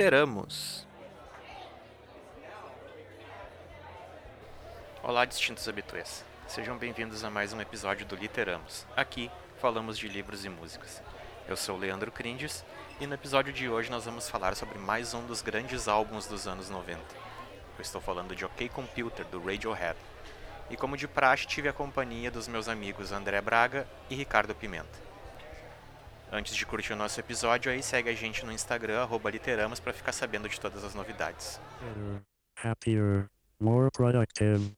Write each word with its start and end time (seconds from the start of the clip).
Literamos. 0.00 0.86
Olá, 5.02 5.26
distintos 5.26 5.68
habituês. 5.68 6.24
Sejam 6.48 6.78
bem-vindos 6.78 7.22
a 7.22 7.28
mais 7.28 7.52
um 7.52 7.60
episódio 7.60 8.06
do 8.06 8.16
Literamos. 8.16 8.86
Aqui 8.96 9.30
falamos 9.60 9.98
de 9.98 10.08
livros 10.08 10.42
e 10.46 10.48
músicas. 10.48 11.02
Eu 11.46 11.54
sou 11.54 11.76
Leandro 11.76 12.10
Crindes 12.10 12.64
e 12.98 13.06
no 13.06 13.12
episódio 13.12 13.52
de 13.52 13.68
hoje 13.68 13.90
nós 13.90 14.06
vamos 14.06 14.26
falar 14.26 14.56
sobre 14.56 14.78
mais 14.78 15.12
um 15.12 15.26
dos 15.26 15.42
grandes 15.42 15.86
álbuns 15.86 16.26
dos 16.26 16.48
anos 16.48 16.70
90. 16.70 16.98
Eu 17.76 17.82
estou 17.82 18.00
falando 18.00 18.34
de 18.34 18.46
OK 18.46 18.70
Computer, 18.70 19.26
do 19.26 19.44
Radiohead. 19.44 19.98
E 20.70 20.78
como 20.78 20.96
de 20.96 21.06
praxe, 21.06 21.46
tive 21.46 21.68
a 21.68 21.74
companhia 21.74 22.30
dos 22.30 22.48
meus 22.48 22.68
amigos 22.68 23.12
André 23.12 23.38
Braga 23.42 23.86
e 24.08 24.14
Ricardo 24.14 24.54
Pimenta. 24.54 25.09
Antes 26.32 26.54
de 26.54 26.64
curtir 26.64 26.92
o 26.92 26.96
nosso 26.96 27.18
episódio, 27.18 27.72
aí 27.72 27.82
segue 27.82 28.08
a 28.08 28.14
gente 28.14 28.46
no 28.46 28.52
Instagram, 28.52 29.08
literamos, 29.32 29.80
para 29.80 29.92
ficar 29.92 30.12
sabendo 30.12 30.48
de 30.48 30.60
todas 30.60 30.84
as 30.84 30.94
novidades. 30.94 31.60
Happier, 32.62 33.28
more 33.58 33.90
productive, 33.90 34.70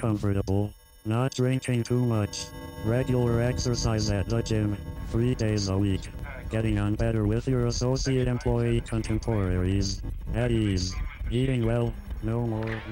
comfortable, 0.00 0.74
not 1.06 1.36
drinking 1.36 1.84
too 1.84 2.00
much, 2.00 2.48
regular 2.84 3.40
exercise 3.40 4.10
at 4.10 4.28
the 4.28 4.42
gym, 4.42 4.76
three 5.12 5.36
days 5.36 5.68
a 5.68 5.76
week, 5.76 6.10
getting 6.50 6.80
on 6.80 6.96
better 6.96 7.24
with 7.24 7.46
your 7.46 7.68
associate 7.68 8.28
employee 8.28 8.80
contemporaries, 8.80 10.02
at 10.34 10.50
ease, 10.50 10.92
eating 11.30 11.64
well, 11.64 11.92
no 12.24 12.48
more 12.48 12.82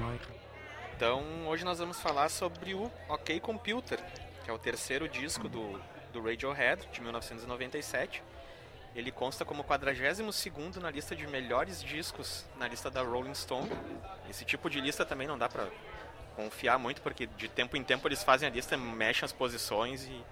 Então, 0.95 1.21
hoje 1.47 1.65
nós 1.65 1.79
vamos 1.79 1.99
falar 1.99 2.29
sobre 2.29 2.73
o 2.73 2.89
OK 3.09 3.41
Computer, 3.41 3.99
que 4.45 4.49
é 4.49 4.53
o 4.53 4.57
terceiro 4.57 5.09
disco 5.09 5.49
do 5.49 5.79
do 6.11 6.21
Radiohead, 6.21 6.87
de 6.91 7.01
1997. 7.01 8.23
Ele 8.95 9.11
consta 9.11 9.45
como 9.45 9.63
42 9.63 10.75
na 10.77 10.89
lista 10.89 11.15
de 11.15 11.27
melhores 11.27 11.83
discos 11.83 12.45
na 12.57 12.67
lista 12.67 12.89
da 12.89 13.01
Rolling 13.01 13.35
Stone. 13.35 13.69
Esse 14.29 14.43
tipo 14.43 14.69
de 14.69 14.81
lista 14.81 15.05
também 15.05 15.27
não 15.27 15.37
dá 15.37 15.47
pra 15.47 15.67
confiar 16.35 16.79
muito, 16.79 17.01
porque 17.01 17.27
de 17.27 17.47
tempo 17.47 17.77
em 17.77 17.83
tempo 17.83 18.07
eles 18.07 18.23
fazem 18.23 18.47
a 18.47 18.51
lista, 18.51 18.75
mexem 18.77 19.25
as 19.25 19.31
posições. 19.31 20.05
E... 20.05 20.23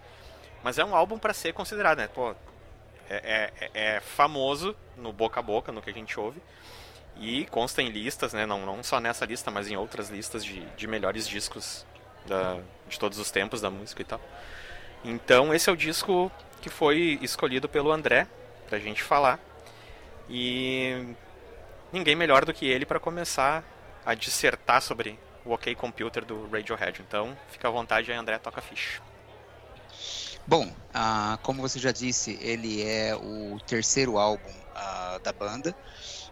Mas 0.64 0.80
é 0.80 0.86
um 0.86 0.96
álbum 0.96 1.20
para 1.20 1.34
ser 1.34 1.54
considerado, 1.54 2.00
né? 2.00 2.08
Pô, 2.08 2.36
é, 3.10 3.52
é, 3.60 3.72
é, 3.74 4.00
famoso 4.00 4.76
no 4.96 5.14
boca 5.14 5.40
a 5.40 5.44
boca, 5.44 5.72
no 5.72 5.82
que 5.82 5.90
a 5.90 5.94
gente 5.94 6.20
ouve. 6.20 6.42
E 7.20 7.46
consta 7.48 7.82
em 7.82 7.90
listas, 7.90 8.34
né? 8.34 8.46
Não, 8.46 8.66
não 8.66 8.84
só 8.84 9.00
nessa 9.00 9.26
lista, 9.26 9.50
mas 9.50 9.70
em 9.70 9.76
outras 9.76 10.10
listas 10.10 10.44
de, 10.44 10.66
de 10.76 10.88
melhores 10.88 11.28
discos 11.28 11.86
da, 12.26 12.60
de 12.88 13.00
todos 13.00 13.18
os 13.18 13.32
tempos 13.32 13.62
da 13.62 13.70
música 13.70 14.02
e 14.02 14.06
tal. 14.06 14.22
Então 15.04 15.54
esse 15.54 15.70
é 15.70 15.74
o 15.74 15.78
disco 15.78 16.32
que 16.62 16.70
foi 16.70 17.20
escolhido 17.22 17.70
pelo 17.70 17.92
André 17.92 18.28
pra 18.68 18.80
gente 18.80 19.04
falar. 19.04 19.40
E 20.30 21.16
ninguém 21.92 22.16
melhor 22.16 22.46
do 22.46 22.54
que 22.54 22.66
ele 22.68 22.86
para 22.86 23.00
começar 23.00 23.64
a 24.06 24.14
dissertar 24.14 24.82
sobre 24.82 25.20
o 25.46 25.54
OK 25.54 25.74
Computer 25.76 26.26
do 26.26 26.48
Radiohead. 26.50 27.02
Então, 27.02 27.38
fica 27.50 27.68
à 27.68 27.72
vontade 27.72 28.12
aí, 28.12 28.18
André, 28.18 28.38
toca 28.38 28.62
ficha. 28.62 29.02
Bom, 30.46 30.66
uh, 30.66 31.38
como 31.44 31.62
você 31.62 31.80
já 31.80 31.92
disse, 31.92 32.38
ele 32.42 32.82
é 32.82 33.16
o 33.16 33.60
terceiro 33.66 34.18
álbum 34.18 34.50
uh, 34.50 35.20
da 35.20 35.34
banda. 35.34 35.76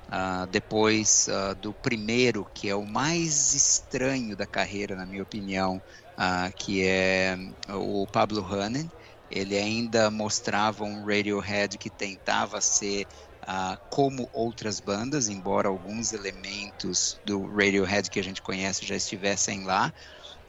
Uh, 0.06 0.46
depois 0.48 1.28
do 1.62 1.74
primeiro, 1.74 2.48
que 2.54 2.70
é 2.70 2.76
o 2.76 2.86
mais 2.86 3.54
estranho 3.54 4.36
da 4.36 4.46
carreira, 4.46 4.96
na 4.96 5.06
minha 5.06 5.24
opinião, 5.24 5.82
uh, 6.18 6.54
que 6.56 6.86
é 6.86 7.38
o 7.70 8.06
Pablo 8.08 8.46
Hanen. 8.46 8.90
Ele 9.30 9.58
ainda 9.58 10.12
mostrava 10.12 10.84
um 10.84 11.06
Radiohead 11.06 11.78
que 11.78 11.90
tentava 11.90 12.62
ser 12.62 13.08
uh, 13.44 13.78
como 13.90 14.30
outras 14.32 14.80
bandas, 14.80 15.28
embora 15.30 15.68
alguns 15.68 16.14
elementos 16.14 17.20
do 17.26 17.46
Radiohead 17.46 18.10
que 18.10 18.20
a 18.20 18.24
gente 18.24 18.42
conhece 18.42 18.86
já 18.86 18.96
estivessem 18.96 19.64
lá. 19.64 19.94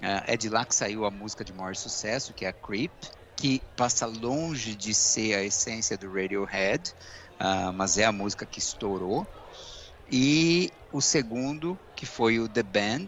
Uh, 0.02 0.22
é 0.26 0.36
de 0.36 0.48
lá 0.48 0.64
que 0.64 0.74
saiu 0.74 1.04
a 1.04 1.10
música 1.10 1.44
de 1.44 1.52
maior 1.52 1.74
sucesso, 1.74 2.34
que 2.34 2.44
é 2.44 2.48
a 2.48 2.52
Creep, 2.52 2.92
que 3.34 3.62
passa 3.76 4.06
longe 4.06 4.74
de 4.74 4.94
ser 4.94 5.34
a 5.34 5.42
essência 5.42 5.96
do 5.96 6.12
Radiohead, 6.12 6.92
uh, 7.40 7.72
mas 7.72 7.98
é 7.98 8.04
a 8.04 8.12
música 8.12 8.46
que 8.46 8.58
estourou. 8.58 9.26
E 10.10 10.70
o 10.92 11.00
segundo, 11.00 11.78
que 11.94 12.06
foi 12.06 12.38
o 12.38 12.48
The 12.48 12.62
Band, 12.62 13.06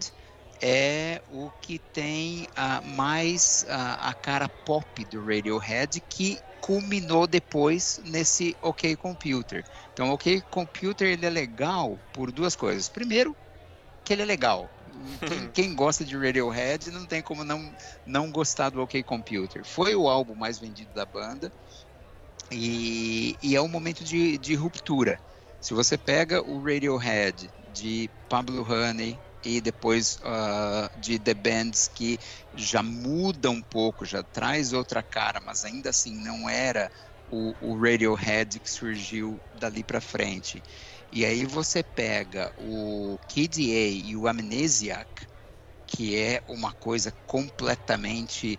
é 0.61 1.23
o 1.33 1.51
que 1.63 1.79
tem 1.79 2.47
uh, 2.57 2.85
mais 2.97 3.65
uh, 3.69 3.99
a 4.01 4.15
cara 4.15 4.49
pop 4.49 5.05
do 5.05 5.25
Radiohead 5.25 6.01
que 6.09 6.39
culminou 6.61 7.27
depois 7.27 8.01
nesse 8.05 8.57
OK 8.61 8.97
Computer. 8.97 9.65
Então, 9.93 10.11
OK 10.11 10.43
Computer 10.51 11.09
ele 11.09 11.25
é 11.25 11.31
legal 11.31 11.99
por 12.13 12.31
duas 12.31 12.57
coisas. 12.57 12.89
Primeiro, 12.89 13.37
que 14.05 14.13
ele 14.13 14.23
é 14.23 14.27
legal. 14.27 14.69
Quem, 15.21 15.49
quem, 15.53 15.75
gosta 15.75 16.05
de 16.05 16.17
Radiohead 16.17 16.91
não 16.91 17.07
tem 17.07 17.23
como 17.23 17.45
não, 17.45 17.73
não 18.05 18.31
gostar 18.31 18.71
do 18.71 18.83
OK 18.83 19.03
Computer. 19.03 19.65
Foi 19.65 19.95
o 19.95 20.09
álbum 20.09 20.35
mais 20.35 20.59
vendido 20.59 20.93
da 20.93 21.07
banda 21.07 21.53
e, 22.51 23.37
e 23.43 23.55
é 23.55 23.63
um 23.63 23.69
momento 23.69 24.03
de, 24.03 24.39
de 24.39 24.55
ruptura. 24.55 25.21
Se 25.61 25.75
você 25.75 25.97
pega 25.97 26.43
o 26.43 26.63
Radiohead 26.63 27.51
de 27.73 28.11
Pablo 28.29 28.63
Honey, 28.63 29.19
e 29.43 29.61
depois 29.61 30.17
uh, 30.17 30.89
de 30.99 31.19
The 31.19 31.35
Bands 31.35 31.89
que 31.89 32.19
já 32.53 32.83
muda 32.83 33.51
um 33.51 33.63
pouco, 33.63 34.05
já 34.05 34.23
traz 34.25 34.73
outra 34.73 35.03
cara, 35.03 35.41
mas 35.41 35.65
ainda 35.65 35.91
assim 35.91 36.21
não 36.23 36.49
era 36.49 36.91
o, 37.27 37.55
o 37.61 37.79
Radiohead 37.79 38.61
que 38.61 38.71
surgiu 38.71 39.43
dali 39.53 39.85
para 39.85 40.01
frente. 40.01 40.63
E 41.11 41.25
aí 41.25 41.45
você 41.47 41.83
pega 41.83 42.53
o 42.57 43.19
Kid 43.29 43.59
A 43.71 43.89
e 43.89 44.17
o 44.17 44.27
Amnesiac, 44.27 45.09
que 45.87 46.17
é 46.17 46.43
uma 46.47 46.75
coisa 46.75 47.13
completamente 47.27 48.57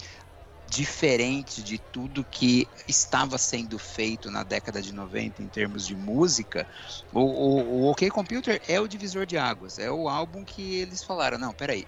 diferente 0.69 1.63
de 1.63 1.79
tudo 1.79 2.23
que 2.23 2.67
estava 2.87 3.37
sendo 3.37 3.79
feito 3.79 4.29
na 4.29 4.43
década 4.43 4.81
de 4.81 4.93
90 4.93 5.41
em 5.41 5.49
termos 5.49 5.85
de 5.85 5.95
música, 5.95 6.67
o, 7.11 7.21
o, 7.21 7.81
o 7.81 7.91
OK 7.91 8.09
Computer 8.09 8.61
é 8.67 8.79
o 8.79 8.87
divisor 8.87 9.25
de 9.25 9.37
águas. 9.37 9.79
É 9.79 9.91
o 9.91 10.07
álbum 10.07 10.45
que 10.45 10.75
eles 10.75 11.03
falaram: 11.03 11.37
não, 11.37 11.53
peraí. 11.53 11.85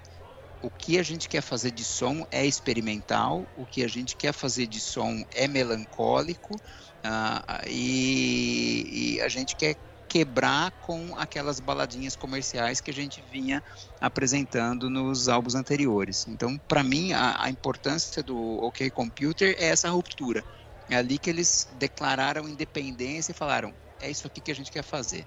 O 0.63 0.69
que 0.69 0.99
a 0.99 1.03
gente 1.03 1.27
quer 1.27 1.41
fazer 1.41 1.71
de 1.71 1.83
som 1.83 2.23
é 2.31 2.45
experimental, 2.45 3.47
o 3.55 3.65
que 3.65 3.83
a 3.83 3.87
gente 3.87 4.15
quer 4.15 4.31
fazer 4.31 4.67
de 4.67 4.79
som 4.79 5.23
é 5.33 5.47
melancólico, 5.47 6.55
uh, 6.55 7.67
e, 7.67 9.15
e 9.15 9.21
a 9.21 9.27
gente 9.27 9.55
quer 9.55 9.75
quebrar 10.11 10.71
com 10.71 11.17
aquelas 11.17 11.61
baladinhas 11.61 12.17
comerciais 12.17 12.81
que 12.81 12.91
a 12.91 12.93
gente 12.93 13.23
vinha 13.31 13.63
apresentando 14.01 14.89
nos 14.89 15.29
álbuns 15.29 15.55
anteriores. 15.55 16.27
Então, 16.27 16.57
para 16.57 16.83
mim, 16.83 17.13
a, 17.13 17.45
a, 17.45 17.49
importância 17.49 18.21
do 18.21 18.37
OK 18.61 18.89
Computer 18.89 19.55
é 19.57 19.67
essa 19.67 19.89
ruptura. 19.89 20.43
É 20.89 20.97
ali 20.97 21.17
que 21.17 21.29
eles 21.29 21.69
declararam 21.79 22.49
independência 22.49 23.31
e 23.31 23.33
falaram: 23.33 23.73
é 24.01 24.11
isso 24.11 24.27
aqui 24.27 24.41
que 24.41 24.51
a 24.51 24.55
gente 24.55 24.69
quer 24.69 24.83
fazer. 24.83 25.25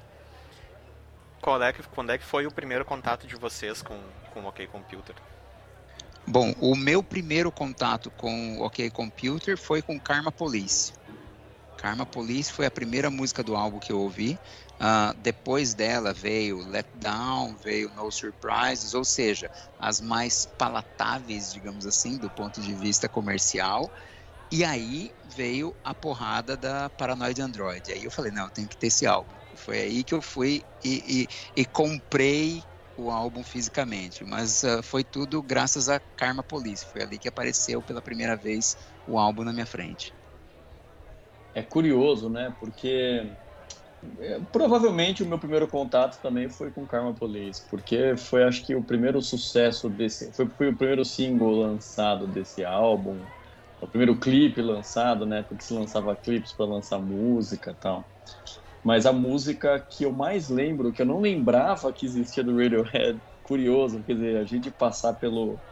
Qual 1.41 1.62
é 1.62 1.72
que, 1.72 1.83
quando 1.84 2.11
é 2.11 2.19
que 2.19 2.25
foi 2.25 2.47
o 2.47 2.53
primeiro 2.53 2.84
contato 2.84 3.27
de 3.27 3.37
vocês 3.37 3.81
com, 3.81 3.99
com 4.34 4.43
o 4.43 4.49
OK 4.49 4.66
Computer? 4.66 5.15
Bom, 6.27 6.55
o 6.61 6.77
meu 6.77 7.03
primeiro 7.03 7.51
contato 7.51 8.11
com 8.11 8.59
o 8.59 8.66
OK 8.66 8.91
Computer 8.91 9.56
foi 9.56 9.81
com 9.81 9.99
Karma 9.99 10.31
Police. 10.31 10.93
Karma 11.77 12.07
Police 12.07 12.53
foi 12.53 12.67
a 12.67 12.71
primeira 12.71 13.11
música 13.11 13.43
do 13.43 13.57
álbum 13.57 13.79
que 13.79 13.93
eu 13.93 14.01
ouvi. 14.01 14.41
Uh, 14.75 15.15
depois 15.19 15.75
dela 15.75 16.12
veio 16.12 16.59
Let 16.59 16.89
Down, 16.95 17.57
veio 17.57 17.91
No 17.91 18.11
Surprises, 18.11 18.95
ou 18.95 19.05
seja, 19.05 19.51
as 19.79 20.01
mais 20.01 20.47
palatáveis, 20.47 21.53
digamos 21.53 21.87
assim, 21.87 22.19
do 22.19 22.31
ponto 22.31 22.61
de 22.61 22.75
vista 22.75 23.09
comercial. 23.09 23.91
E 24.51 24.65
aí 24.65 25.13
veio 25.25 25.77
a 25.83 25.95
porrada 25.95 26.57
da 26.57 26.89
Paranoid 26.91 27.41
Android. 27.41 27.93
Aí 27.93 28.04
eu 28.04 28.10
falei, 28.10 28.31
não, 28.33 28.48
tem 28.51 28.66
que 28.69 28.77
ter 28.77 28.89
esse 28.89 29.07
álbum. 29.07 29.37
Foi 29.57 29.81
aí 29.81 30.04
que 30.04 30.15
eu 30.15 30.22
fui 30.22 30.65
e, 30.83 31.27
e, 31.57 31.60
e 31.63 31.66
comprei 31.66 32.65
o 32.97 33.10
álbum 33.10 33.43
fisicamente. 33.43 34.25
Mas 34.25 34.63
uh, 34.63 34.83
foi 34.83 35.04
tudo 35.04 35.43
graças 35.43 35.89
a 35.89 36.01
Karma 36.16 36.45
Police. 36.45 36.87
Foi 36.87 37.03
ali 37.03 37.19
que 37.19 37.28
apareceu 37.28 37.83
pela 37.83 38.03
primeira 38.03 38.37
vez 38.37 38.77
o 39.07 39.19
álbum 39.19 39.45
na 39.45 39.53
minha 39.53 39.66
frente. 39.66 40.15
É 41.54 41.62
curioso, 41.62 42.28
né? 42.28 42.54
Porque 42.59 43.36
é, 44.18 44.41
provavelmente 44.53 45.22
o 45.22 45.27
meu 45.27 45.39
primeiro 45.39 45.68
contato 45.68 46.21
também 46.21 46.48
foi 46.51 46.71
com 46.72 46.86
Karma 46.86 47.15
Police, 47.15 47.66
porque 47.71 48.16
foi 48.16 48.45
acho 48.45 48.65
que 48.65 48.74
o 48.74 48.84
primeiro 48.84 49.21
sucesso 49.22 49.89
desse, 49.91 50.33
foi, 50.34 50.48
foi 50.51 50.68
o 50.71 50.77
primeiro 50.77 51.04
single 51.04 51.53
lançado 51.56 52.27
desse 52.28 52.65
álbum, 52.65 53.28
o 53.80 53.89
primeiro 53.89 54.18
clipe 54.18 54.60
lançado, 54.62 55.27
né? 55.27 55.42
Porque 55.42 55.65
se 55.65 55.72
lançava 55.74 56.16
clipes 56.16 56.53
para 56.53 56.66
lançar 56.66 56.98
música 57.01 57.71
e 57.72 57.74
tal. 57.77 58.10
Mas 58.83 59.07
a 59.07 59.12
música 59.12 59.80
que 59.80 60.04
eu 60.04 60.12
mais 60.12 60.48
lembro, 60.48 60.92
que 60.92 61.03
eu 61.03 61.07
não 61.07 61.21
lembrava 61.21 61.92
que 61.92 62.07
existia 62.07 62.45
do 62.45 62.57
Radiohead, 62.57 63.22
curioso, 63.42 64.03
quer 64.04 64.15
dizer, 64.15 64.36
a 64.39 64.45
gente 64.45 64.71
passar 64.71 65.15
pelo 65.15 65.62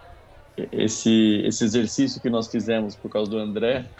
esse 0.57 1.43
esse 1.47 1.65
exercício 1.65 2.21
que 2.21 2.31
nós 2.31 2.49
fizemos 2.51 2.97
por 2.97 3.11
causa 3.11 3.31
do 3.31 3.39
André, 3.39 3.91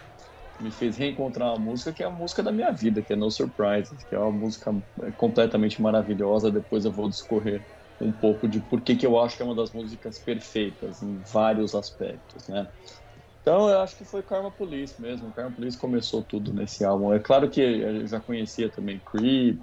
me 0.61 0.71
fez 0.71 0.97
reencontrar 0.97 1.51
uma 1.51 1.59
música 1.59 1.93
que 1.93 2.03
é 2.03 2.07
a 2.07 2.11
música 2.11 2.43
da 2.43 2.53
minha 2.53 2.71
vida, 2.71 3.03
que 3.03 3.13
é 3.13 3.17
No 3.17 3.31
Surprises, 3.31 4.05
que 4.05 4.15
é 4.15 4.19
uma 4.19 4.33
música 4.33 4.73
completamente 5.17 5.81
maravilhosa. 5.81 6.51
Depois 6.51 6.85
eu 6.85 6.93
vou 6.93 7.09
discorrer 7.09 7.63
um 8.01 8.13
pouco 8.13 8.49
de 8.49 8.61
por 8.61 8.81
que, 8.81 8.97
que 8.97 9.07
eu 9.07 9.21
acho 9.21 9.37
que 9.37 9.43
é 9.43 9.45
uma 9.45 9.55
das 9.55 9.73
músicas 9.73 10.19
perfeitas 10.19 11.03
em 11.03 11.21
vários 11.33 11.75
aspectos, 11.75 12.49
né? 12.49 12.69
Então 13.41 13.69
eu 13.69 13.81
acho 13.81 13.97
que 13.97 14.05
foi 14.05 14.23
Karma 14.23 14.51
Police 14.53 15.01
mesmo. 15.01 15.33
Karma 15.33 15.51
Police 15.51 15.77
começou 15.77 16.23
tudo 16.23 16.53
nesse 16.53 16.85
álbum. 16.85 17.13
É 17.13 17.19
claro 17.19 17.51
que 17.51 17.61
eu 17.61 18.07
já 18.07 18.21
conhecia 18.21 18.71
também 18.71 19.01
Creep 19.01 19.61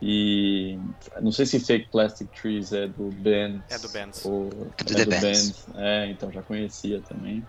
e 0.00 0.78
não 1.20 1.30
sei 1.30 1.46
se 1.46 1.60
Fake 1.60 1.90
Plastic 1.90 2.28
Trees 2.32 2.72
é 2.72 2.88
do 2.88 3.10
Bands. 3.10 3.70
É 3.70 3.78
do 3.78 3.88
Bands. 3.90 4.24
Ou, 4.24 4.48
é 4.78 4.84
do, 4.84 5.00
é 5.00 5.04
do 5.04 5.10
Bands. 5.10 5.66
É, 5.76 6.10
então 6.10 6.32
já 6.32 6.42
conhecia 6.42 7.00
também. 7.02 7.46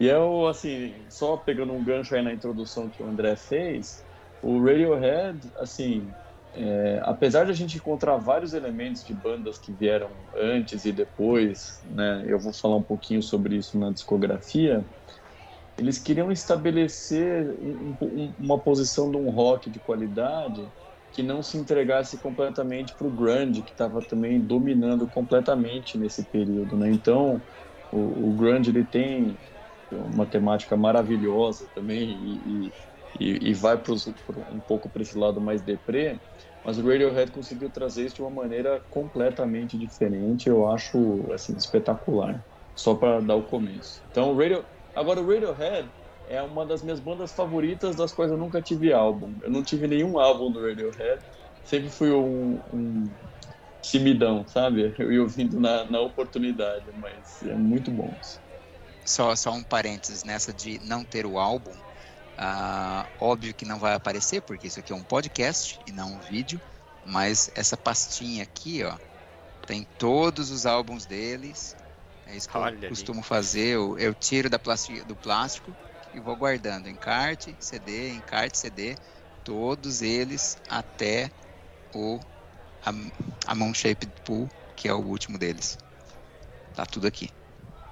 E 0.00 0.06
eu, 0.06 0.46
assim, 0.48 1.06
só 1.10 1.36
pegando 1.36 1.74
um 1.74 1.84
gancho 1.84 2.14
aí 2.16 2.22
na 2.22 2.32
introdução 2.32 2.90
que 2.90 3.02
o 3.02 3.06
André 3.06 3.36
fez, 3.36 4.06
o 4.40 4.58
Radiohead, 4.64 5.52
assim, 5.58 6.16
é, 6.54 7.00
apesar 7.04 7.44
de 7.44 7.50
a 7.50 7.54
gente 7.54 7.76
encontrar 7.76 8.16
vários 8.16 8.54
elementos 8.54 9.04
de 9.04 9.14
bandas 9.14 9.58
que 9.58 9.72
vieram 9.74 10.26
antes 10.34 10.86
e 10.86 10.92
depois, 10.92 11.80
né, 11.84 12.24
eu 12.26 12.40
vou 12.40 12.52
falar 12.54 12.76
um 12.78 12.82
pouquinho 12.82 13.22
sobre 13.22 13.56
isso 13.56 13.78
na 13.78 13.92
discografia, 13.92 14.88
eles 15.78 15.98
queriam 15.98 16.30
estabelecer 16.32 17.50
um, 17.58 17.96
um, 18.02 18.34
uma 18.38 18.62
posição 18.62 19.10
de 19.10 19.16
um 19.18 19.30
rock 19.30 19.70
de 19.70 19.80
qualidade 19.80 20.72
que 21.10 21.22
não 21.22 21.42
se 21.42 21.56
entregasse 21.58 22.18
completamente 22.18 22.94
para 22.94 23.06
o 23.08 23.10
grunge, 23.12 23.62
que 23.62 23.72
estava 23.72 24.02
também 24.02 24.40
dominando 24.44 25.08
completamente 25.08 25.98
nesse 25.98 26.24
período, 26.26 26.76
né? 26.76 26.90
Então, 26.90 27.44
o, 27.90 28.30
o 28.30 28.34
grunge 28.34 28.70
ele 28.70 28.84
tem 28.84 29.40
uma 29.90 30.26
temática 30.28 30.76
maravilhosa 30.76 31.68
também 31.74 32.10
e, 32.10 32.74
e, 33.18 33.50
e 33.50 33.54
vai 33.54 33.80
pros, 33.82 34.06
um 34.48 34.60
pouco 34.60 34.90
para 34.90 35.02
esse 35.02 35.16
lado 35.16 35.40
mais 35.40 35.62
deprê, 35.62 36.20
mas 36.62 36.78
o 36.78 36.86
Radiohead 36.86 37.30
conseguiu 37.32 37.70
trazer 37.70 38.06
isso 38.06 38.16
de 38.16 38.22
uma 38.22 38.30
maneira 38.30 38.84
completamente 38.90 39.78
diferente, 39.78 40.48
eu 40.48 40.68
acho 40.68 41.30
assim, 41.32 41.56
espetacular, 41.56 42.44
só 42.74 42.94
para 42.94 43.20
dar 43.20 43.36
o 43.36 43.46
começo. 43.46 44.02
Então, 44.10 44.36
Radio... 44.36 44.66
agora 44.94 45.20
o 45.20 45.26
Radiohead 45.26 45.90
é 46.24 46.42
uma 46.42 46.66
das 46.66 46.82
minhas 46.82 47.00
bandas 47.00 47.32
favoritas 47.32 47.96
das 47.96 48.12
quais 48.12 48.30
eu 48.30 48.38
nunca 48.38 48.62
tive 48.62 48.92
álbum. 48.92 49.36
Eu 49.42 49.50
não 49.50 49.62
tive 49.64 49.86
nenhum 49.88 50.18
álbum 50.18 50.52
do 50.52 50.60
Radiohead, 50.60 51.24
sempre 51.64 51.90
fui 51.90 52.12
um, 52.12 52.62
um 52.72 53.16
timidão, 53.82 54.46
sabe? 54.46 54.94
Eu 54.98 55.12
ia 55.12 55.22
ouvindo 55.22 55.58
na, 55.60 55.90
na 55.90 56.00
oportunidade, 56.00 56.92
mas 56.94 57.42
é 57.42 57.56
muito 57.56 57.90
bom. 57.90 58.18
Só, 59.04 59.34
só 59.34 59.52
um 59.52 59.62
parênteses 59.62 60.24
nessa 60.24 60.52
de 60.52 60.78
não 60.80 61.04
ter 61.04 61.26
o 61.26 61.38
álbum. 61.38 61.72
Uh, 61.72 63.06
óbvio 63.20 63.54
que 63.54 63.64
não 63.64 63.78
vai 63.78 63.94
aparecer, 63.94 64.40
porque 64.42 64.66
isso 64.66 64.80
aqui 64.80 64.92
é 64.92 64.96
um 64.96 65.02
podcast 65.02 65.78
e 65.86 65.92
não 65.92 66.14
um 66.14 66.20
vídeo. 66.20 66.60
Mas 67.04 67.50
essa 67.54 67.76
pastinha 67.76 68.42
aqui, 68.42 68.84
ó, 68.84 68.96
tem 69.66 69.86
todos 69.98 70.50
os 70.50 70.66
álbuns 70.66 71.06
deles. 71.06 71.76
É 72.26 72.36
isso 72.36 72.48
que 72.48 72.56
Olha 72.56 72.84
eu 72.84 72.88
costumo 72.88 73.20
ali. 73.20 73.28
fazer. 73.28 73.74
Eu, 73.74 73.98
eu 73.98 74.14
tiro 74.14 74.48
da 74.48 74.58
plástico, 74.58 75.04
do 75.04 75.16
plástico 75.16 75.74
e 76.14 76.20
vou 76.20 76.36
guardando 76.36 76.88
encarte, 76.88 77.56
CD, 77.58 78.10
encarte, 78.12 78.58
CD, 78.58 78.96
todos 79.44 80.02
eles 80.02 80.56
até 80.68 81.30
o 81.94 82.18
a, 82.84 82.90
a 83.46 83.54
Mão 83.54 83.72
Shaped 83.74 84.12
Pool, 84.24 84.48
que 84.74 84.88
é 84.88 84.94
o 84.94 85.04
último 85.04 85.38
deles. 85.38 85.78
Tá 86.74 86.86
tudo 86.86 87.06
aqui. 87.06 87.30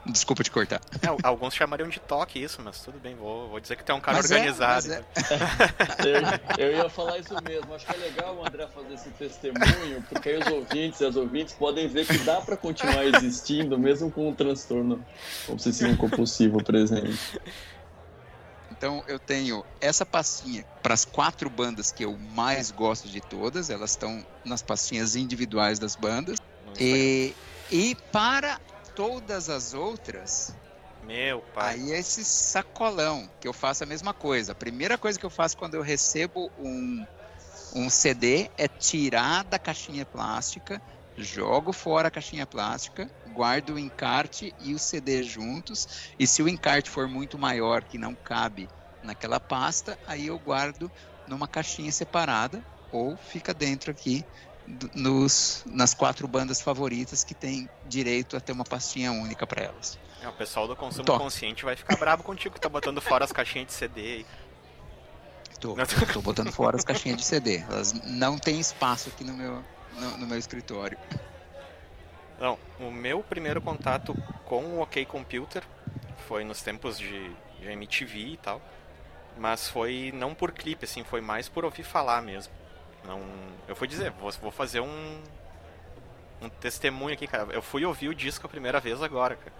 Desculpa 0.08 0.42
te 0.42 0.50
cortar. 0.50 0.80
É, 1.00 1.26
alguns 1.26 1.54
chamariam 1.54 1.88
de 1.88 2.00
toque 2.00 2.42
isso, 2.42 2.60
mas 2.62 2.80
tudo 2.80 2.98
bem, 2.98 3.14
vou, 3.14 3.48
vou 3.48 3.60
dizer 3.60 3.76
que 3.76 3.84
tem 3.84 3.94
um 3.94 4.00
cara 4.00 4.16
mas 4.18 4.30
é, 4.30 4.34
organizado. 4.34 4.92
É, 4.92 4.96
é. 4.98 6.58
eu, 6.58 6.66
eu, 6.66 6.76
ia 6.76 6.88
falar 6.88 7.18
isso 7.18 7.34
mesmo. 7.42 7.72
Acho 7.72 7.86
que 7.86 7.94
é 7.94 7.96
legal 7.96 8.36
o 8.36 8.44
André 8.44 8.66
fazer 8.66 8.94
esse 8.94 9.10
testemunho, 9.10 10.02
porque 10.08 10.30
aí 10.30 10.38
os 10.38 10.46
ouvintes 10.46 11.00
e 11.00 11.06
as 11.06 11.16
ouvintes 11.16 11.54
podem 11.54 11.86
ver 11.88 12.06
que 12.06 12.18
dá 12.18 12.40
para 12.40 12.56
continuar 12.56 13.04
existindo, 13.04 13.78
mesmo 13.78 14.10
com 14.10 14.28
um 14.28 14.34
transtorno 14.34 15.04
obsessivo 15.48 15.96
compulsivo 15.96 16.62
presente. 16.62 17.40
Então 18.70 19.02
eu 19.08 19.18
tenho 19.18 19.64
essa 19.80 20.06
pastinha 20.06 20.64
para 20.82 20.94
as 20.94 21.04
quatro 21.04 21.50
bandas 21.50 21.90
que 21.90 22.04
eu 22.04 22.16
mais 22.16 22.70
gosto 22.70 23.08
de 23.08 23.20
todas, 23.20 23.70
elas 23.70 23.90
estão 23.90 24.24
nas 24.44 24.62
pastinhas 24.62 25.16
individuais 25.16 25.78
das 25.78 25.96
bandas. 25.96 26.38
E, 26.78 27.34
e 27.70 27.96
para 28.12 28.60
todas 28.98 29.48
as 29.48 29.74
outras, 29.74 30.52
meu 31.04 31.40
pai. 31.54 31.76
Aí 31.76 31.92
é 31.92 32.00
esse 32.00 32.24
sacolão, 32.24 33.30
que 33.40 33.46
eu 33.46 33.52
faço 33.52 33.84
a 33.84 33.86
mesma 33.86 34.12
coisa. 34.12 34.50
A 34.50 34.56
primeira 34.56 34.98
coisa 34.98 35.16
que 35.16 35.24
eu 35.24 35.30
faço 35.30 35.56
quando 35.56 35.74
eu 35.74 35.82
recebo 35.82 36.50
um, 36.58 37.06
um 37.76 37.88
CD 37.88 38.50
é 38.58 38.66
tirar 38.66 39.44
da 39.44 39.56
caixinha 39.56 40.04
plástica, 40.04 40.82
jogo 41.16 41.72
fora 41.72 42.08
a 42.08 42.10
caixinha 42.10 42.44
plástica, 42.44 43.08
guardo 43.24 43.74
o 43.74 43.78
encarte 43.78 44.52
e 44.58 44.74
o 44.74 44.80
CD 44.80 45.22
juntos. 45.22 45.86
E 46.18 46.26
se 46.26 46.42
o 46.42 46.48
encarte 46.48 46.90
for 46.90 47.06
muito 47.06 47.38
maior, 47.38 47.84
que 47.84 47.98
não 47.98 48.16
cabe 48.16 48.68
naquela 49.00 49.38
pasta, 49.38 49.96
aí 50.04 50.26
eu 50.26 50.40
guardo 50.40 50.90
numa 51.24 51.46
caixinha 51.46 51.92
separada 51.92 52.64
ou 52.90 53.16
fica 53.16 53.54
dentro 53.54 53.92
aqui 53.92 54.26
nos, 54.94 55.64
nas 55.66 55.94
quatro 55.94 56.28
bandas 56.28 56.60
favoritas 56.60 57.24
que 57.24 57.34
tem 57.34 57.68
direito 57.86 58.36
a 58.36 58.40
ter 58.40 58.52
uma 58.52 58.64
pastinha 58.64 59.10
única 59.12 59.46
para 59.46 59.62
elas. 59.64 59.98
É, 60.22 60.28
o 60.28 60.32
pessoal 60.32 60.66
do 60.66 60.76
consumo 60.76 61.04
Tô. 61.04 61.18
consciente 61.18 61.64
vai 61.64 61.76
ficar 61.76 61.96
bravo 61.96 62.22
contigo 62.22 62.54
que 62.54 62.60
tá 62.60 62.68
botando 62.68 63.00
fora 63.00 63.24
as 63.24 63.32
caixinhas 63.32 63.68
de 63.68 63.72
CD. 63.72 64.24
Tô, 65.60 65.74
tô 66.12 66.22
botando 66.22 66.52
fora 66.52 66.76
as 66.76 66.84
caixinhas 66.84 67.18
de 67.18 67.24
CD. 67.24 67.58
Elas 67.68 67.92
não 68.04 68.38
têm 68.38 68.60
espaço 68.60 69.08
aqui 69.08 69.24
no 69.24 69.32
meu, 69.32 69.64
no, 69.96 70.18
no 70.18 70.26
meu 70.26 70.38
escritório. 70.38 70.98
Não, 72.38 72.58
o 72.78 72.90
meu 72.90 73.22
primeiro 73.22 73.60
contato 73.60 74.14
com 74.44 74.64
o 74.64 74.82
OK 74.82 75.04
Computer 75.06 75.62
foi 76.28 76.44
nos 76.44 76.62
tempos 76.62 76.98
de, 76.98 77.30
de 77.60 77.68
MTV 77.68 78.18
e 78.18 78.36
tal. 78.36 78.60
Mas 79.36 79.68
foi 79.68 80.12
não 80.14 80.34
por 80.34 80.52
clipe, 80.52 80.84
assim, 80.84 81.04
foi 81.04 81.20
mais 81.20 81.48
por 81.48 81.64
ouvir 81.64 81.84
falar 81.84 82.22
mesmo. 82.22 82.52
Não, 83.08 83.22
eu 83.66 83.74
fui 83.74 83.88
dizer, 83.88 84.10
vou, 84.10 84.30
vou 84.32 84.50
fazer 84.50 84.80
um, 84.80 85.22
um 86.42 86.48
testemunho 86.50 87.14
aqui, 87.14 87.26
cara. 87.26 87.50
Eu 87.54 87.62
fui 87.62 87.82
ouvir 87.86 88.10
o 88.10 88.14
disco 88.14 88.46
a 88.46 88.50
primeira 88.50 88.78
vez 88.80 89.02
agora, 89.02 89.34
cara. 89.34 89.56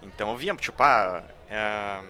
Então 0.00 0.30
eu 0.30 0.36
via, 0.36 0.54
tipo, 0.54 0.80
ah, 0.80 1.24
é, 1.50 2.00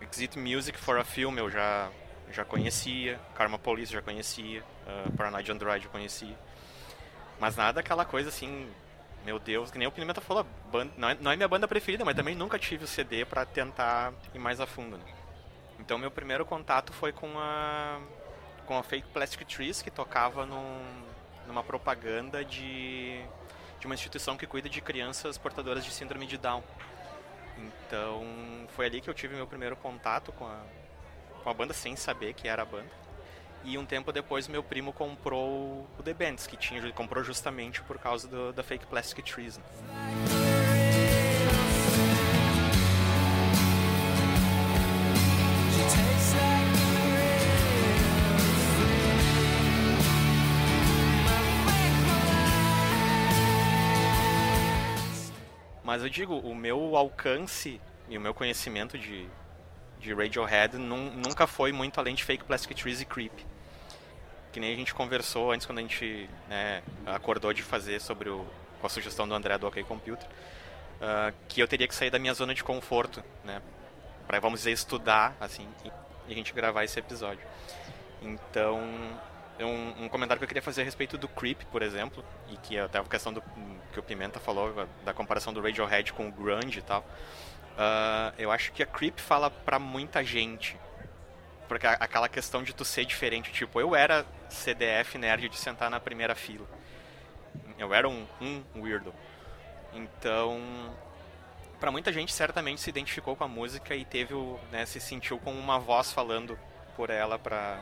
Exit 0.00 0.38
Music 0.38 0.78
for 0.78 0.98
a 0.98 1.04
Film 1.04 1.36
eu 1.36 1.50
já, 1.50 1.90
já 2.32 2.46
conhecia, 2.46 3.20
Karma 3.34 3.58
Police 3.58 3.92
já 3.92 4.00
conhecia, 4.00 4.62
uh, 4.86 5.12
Paranoid 5.12 5.52
Android 5.52 5.84
já 5.84 5.90
conhecia. 5.90 6.36
Mas 7.38 7.56
nada 7.56 7.80
aquela 7.80 8.06
coisa 8.06 8.30
assim, 8.30 8.70
meu 9.24 9.38
Deus, 9.38 9.70
que 9.70 9.78
nem 9.78 9.86
o 9.86 9.92
Pimenta 9.92 10.22
falou, 10.22 10.46
banda, 10.72 10.92
não, 10.96 11.10
é, 11.10 11.16
não 11.20 11.30
é 11.30 11.36
minha 11.36 11.48
banda 11.48 11.68
preferida, 11.68 12.06
mas 12.06 12.16
também 12.16 12.34
nunca 12.34 12.58
tive 12.58 12.84
o 12.84 12.88
CD 12.88 13.26
para 13.26 13.44
tentar 13.44 14.14
ir 14.34 14.38
mais 14.38 14.60
a 14.60 14.66
fundo. 14.66 14.96
Né? 14.96 15.04
Então 15.78 15.98
meu 15.98 16.10
primeiro 16.10 16.46
contato 16.46 16.92
foi 16.92 17.12
com 17.12 17.38
a 17.38 18.00
com 18.70 18.78
a 18.78 18.84
Fake 18.84 19.08
Plastic 19.08 19.44
Trees, 19.48 19.82
que 19.82 19.90
tocava 19.90 20.46
num, 20.46 20.80
numa 21.44 21.60
propaganda 21.60 22.44
de, 22.44 23.20
de 23.80 23.86
uma 23.86 23.96
instituição 23.96 24.36
que 24.36 24.46
cuida 24.46 24.68
de 24.68 24.80
crianças 24.80 25.36
portadoras 25.36 25.84
de 25.84 25.90
síndrome 25.90 26.24
de 26.24 26.38
Down. 26.38 26.62
Então 27.58 28.22
foi 28.68 28.86
ali 28.86 29.00
que 29.00 29.10
eu 29.10 29.14
tive 29.14 29.34
meu 29.34 29.44
primeiro 29.44 29.74
contato 29.74 30.30
com 30.30 30.46
a, 30.46 30.60
com 31.42 31.50
a 31.50 31.52
banda, 31.52 31.74
sem 31.74 31.96
saber 31.96 32.32
que 32.32 32.46
era 32.46 32.62
a 32.62 32.64
banda. 32.64 32.92
E 33.64 33.76
um 33.76 33.84
tempo 33.84 34.12
depois 34.12 34.46
meu 34.46 34.62
primo 34.62 34.92
comprou 34.92 35.84
o 35.98 36.02
The 36.04 36.14
Bands, 36.14 36.46
que 36.46 36.56
tinha, 36.56 36.92
comprou 36.92 37.24
justamente 37.24 37.82
por 37.82 37.98
causa 37.98 38.28
do, 38.28 38.52
da 38.52 38.62
Fake 38.62 38.86
Plastic 38.86 39.24
Trees. 39.24 39.58
Né? 39.58 39.64
Mas 55.90 56.04
eu 56.04 56.08
digo, 56.08 56.38
o 56.38 56.54
meu 56.54 56.94
alcance 56.94 57.80
e 58.08 58.16
o 58.16 58.20
meu 58.20 58.32
conhecimento 58.32 58.96
de, 58.96 59.26
de 59.98 60.14
Radiohead 60.14 60.78
num, 60.78 61.10
nunca 61.10 61.48
foi 61.48 61.72
muito 61.72 61.98
além 61.98 62.14
de 62.14 62.22
Fake 62.22 62.44
Plastic 62.44 62.78
Trees 62.78 63.00
e 63.00 63.04
Creep. 63.04 63.32
Que 64.52 64.60
nem 64.60 64.72
a 64.72 64.76
gente 64.76 64.94
conversou 64.94 65.50
antes 65.50 65.66
quando 65.66 65.78
a 65.78 65.82
gente 65.82 66.30
né, 66.48 66.80
acordou 67.04 67.52
de 67.52 67.64
fazer 67.64 68.00
sobre 68.00 68.28
o, 68.28 68.46
com 68.80 68.86
a 68.86 68.88
sugestão 68.88 69.26
do 69.26 69.34
André 69.34 69.58
do 69.58 69.66
OK 69.66 69.82
Computer, 69.82 70.28
uh, 70.28 71.34
que 71.48 71.60
eu 71.60 71.66
teria 71.66 71.88
que 71.88 71.94
sair 71.96 72.10
da 72.10 72.20
minha 72.20 72.34
zona 72.34 72.54
de 72.54 72.62
conforto, 72.62 73.20
né, 73.44 73.60
para 74.28 74.38
vamos 74.38 74.60
dizer 74.60 74.70
estudar 74.70 75.36
assim 75.40 75.66
e, 75.84 75.90
a 76.30 76.34
gente 76.36 76.52
gravar 76.52 76.84
esse 76.84 77.00
episódio. 77.00 77.44
Então, 78.22 78.78
um, 79.58 80.04
um, 80.04 80.08
comentário 80.08 80.38
que 80.38 80.44
eu 80.44 80.48
queria 80.48 80.62
fazer 80.62 80.82
a 80.82 80.84
respeito 80.84 81.18
do 81.18 81.26
Creep, 81.26 81.64
por 81.64 81.82
exemplo, 81.82 82.24
e 82.48 82.56
que 82.58 82.78
até 82.78 83.00
a 83.00 83.02
questão 83.02 83.32
do 83.32 83.42
que 83.90 84.00
o 84.00 84.02
Pimenta 84.02 84.40
falou, 84.40 84.86
da 85.04 85.12
comparação 85.12 85.52
do 85.52 85.60
Radiohead 85.60 86.12
com 86.12 86.28
o 86.28 86.32
grunge 86.32 86.78
e 86.78 86.82
tal. 86.82 87.00
Uh, 87.00 88.34
eu 88.38 88.50
acho 88.50 88.72
que 88.72 88.82
a 88.82 88.86
Creep 88.86 89.18
fala 89.18 89.50
pra 89.50 89.78
muita 89.78 90.24
gente. 90.24 90.76
Porque 91.68 91.86
aquela 91.86 92.28
questão 92.28 92.62
de 92.62 92.74
tu 92.74 92.84
ser 92.84 93.04
diferente, 93.04 93.52
tipo, 93.52 93.80
eu 93.80 93.94
era 93.94 94.26
CDF 94.48 95.16
nerd 95.16 95.48
de 95.48 95.56
sentar 95.56 95.88
na 95.88 96.00
primeira 96.00 96.34
fila. 96.34 96.66
Eu 97.78 97.94
era 97.94 98.08
um, 98.08 98.26
um 98.40 98.82
weirdo. 98.82 99.14
Então, 99.92 100.60
para 101.78 101.90
muita 101.90 102.12
gente 102.12 102.32
certamente 102.32 102.80
se 102.80 102.90
identificou 102.90 103.36
com 103.36 103.44
a 103.44 103.48
música 103.48 103.94
e 103.94 104.04
teve 104.04 104.34
o, 104.34 104.58
né, 104.70 104.84
se 104.84 105.00
sentiu 105.00 105.38
com 105.38 105.52
uma 105.52 105.78
voz 105.78 106.12
falando 106.12 106.58
por 106.96 107.08
ela 107.08 107.38
para 107.38 107.80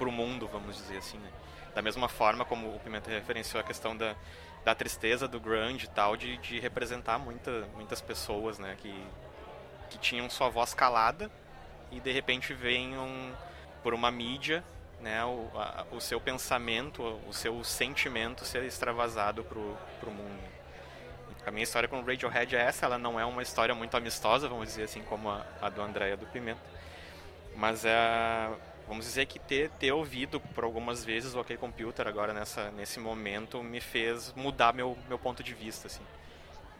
o 0.00 0.12
mundo, 0.12 0.48
vamos 0.52 0.76
dizer 0.76 0.98
assim, 0.98 1.18
né? 1.18 1.30
Da 1.74 1.80
mesma 1.80 2.08
forma 2.08 2.44
como 2.44 2.74
o 2.74 2.80
Pimenta 2.80 3.10
referenciou 3.10 3.60
a 3.60 3.64
questão 3.64 3.96
da, 3.96 4.14
da 4.64 4.74
tristeza 4.74 5.26
do 5.26 5.40
grunge 5.40 5.86
e 5.86 5.88
tal, 5.88 6.16
de, 6.16 6.36
de 6.38 6.58
representar 6.60 7.18
muita, 7.18 7.66
muitas 7.74 8.00
pessoas, 8.00 8.58
né, 8.58 8.76
que, 8.78 8.94
que 9.90 9.98
tinham 9.98 10.28
sua 10.28 10.48
voz 10.48 10.74
calada 10.74 11.30
e 11.90 12.00
de 12.00 12.12
repente 12.12 12.52
venham 12.52 13.08
por 13.82 13.94
uma 13.94 14.10
mídia 14.10 14.62
né, 15.00 15.24
o, 15.24 15.48
a, 15.54 15.86
o 15.92 16.00
seu 16.00 16.20
pensamento, 16.20 17.02
o 17.26 17.32
seu 17.32 17.62
sentimento 17.64 18.44
ser 18.44 18.64
extravasado 18.64 19.44
pro, 19.44 19.76
pro 20.00 20.10
mundo. 20.10 20.58
A 21.46 21.50
minha 21.50 21.62
história 21.62 21.88
com 21.88 22.00
o 22.00 22.04
Radiohead 22.04 22.54
é 22.54 22.60
essa, 22.60 22.84
ela 22.84 22.98
não 22.98 23.18
é 23.18 23.24
uma 23.24 23.42
história 23.42 23.74
muito 23.74 23.96
amistosa, 23.96 24.48
vamos 24.48 24.68
dizer 24.68 24.82
assim, 24.82 25.02
como 25.02 25.30
a, 25.30 25.46
a 25.62 25.70
do 25.70 25.80
Andréia 25.80 26.16
do 26.16 26.26
Pimenta. 26.26 26.60
Mas 27.56 27.84
é, 27.84 28.50
vamos 28.88 29.04
dizer 29.04 29.26
que 29.26 29.38
ter, 29.38 29.70
ter 29.70 29.92
ouvido 29.92 30.40
por 30.40 30.64
algumas 30.64 31.04
vezes 31.04 31.34
o 31.34 31.40
OK 31.40 31.56
Computer 31.56 32.08
agora 32.08 32.32
nessa, 32.32 32.70
nesse 32.70 32.98
momento 32.98 33.62
me 33.62 33.80
fez 33.80 34.32
mudar 34.34 34.72
meu, 34.72 34.96
meu 35.08 35.18
ponto 35.18 35.42
de 35.42 35.54
vista, 35.54 35.86
assim. 35.86 36.02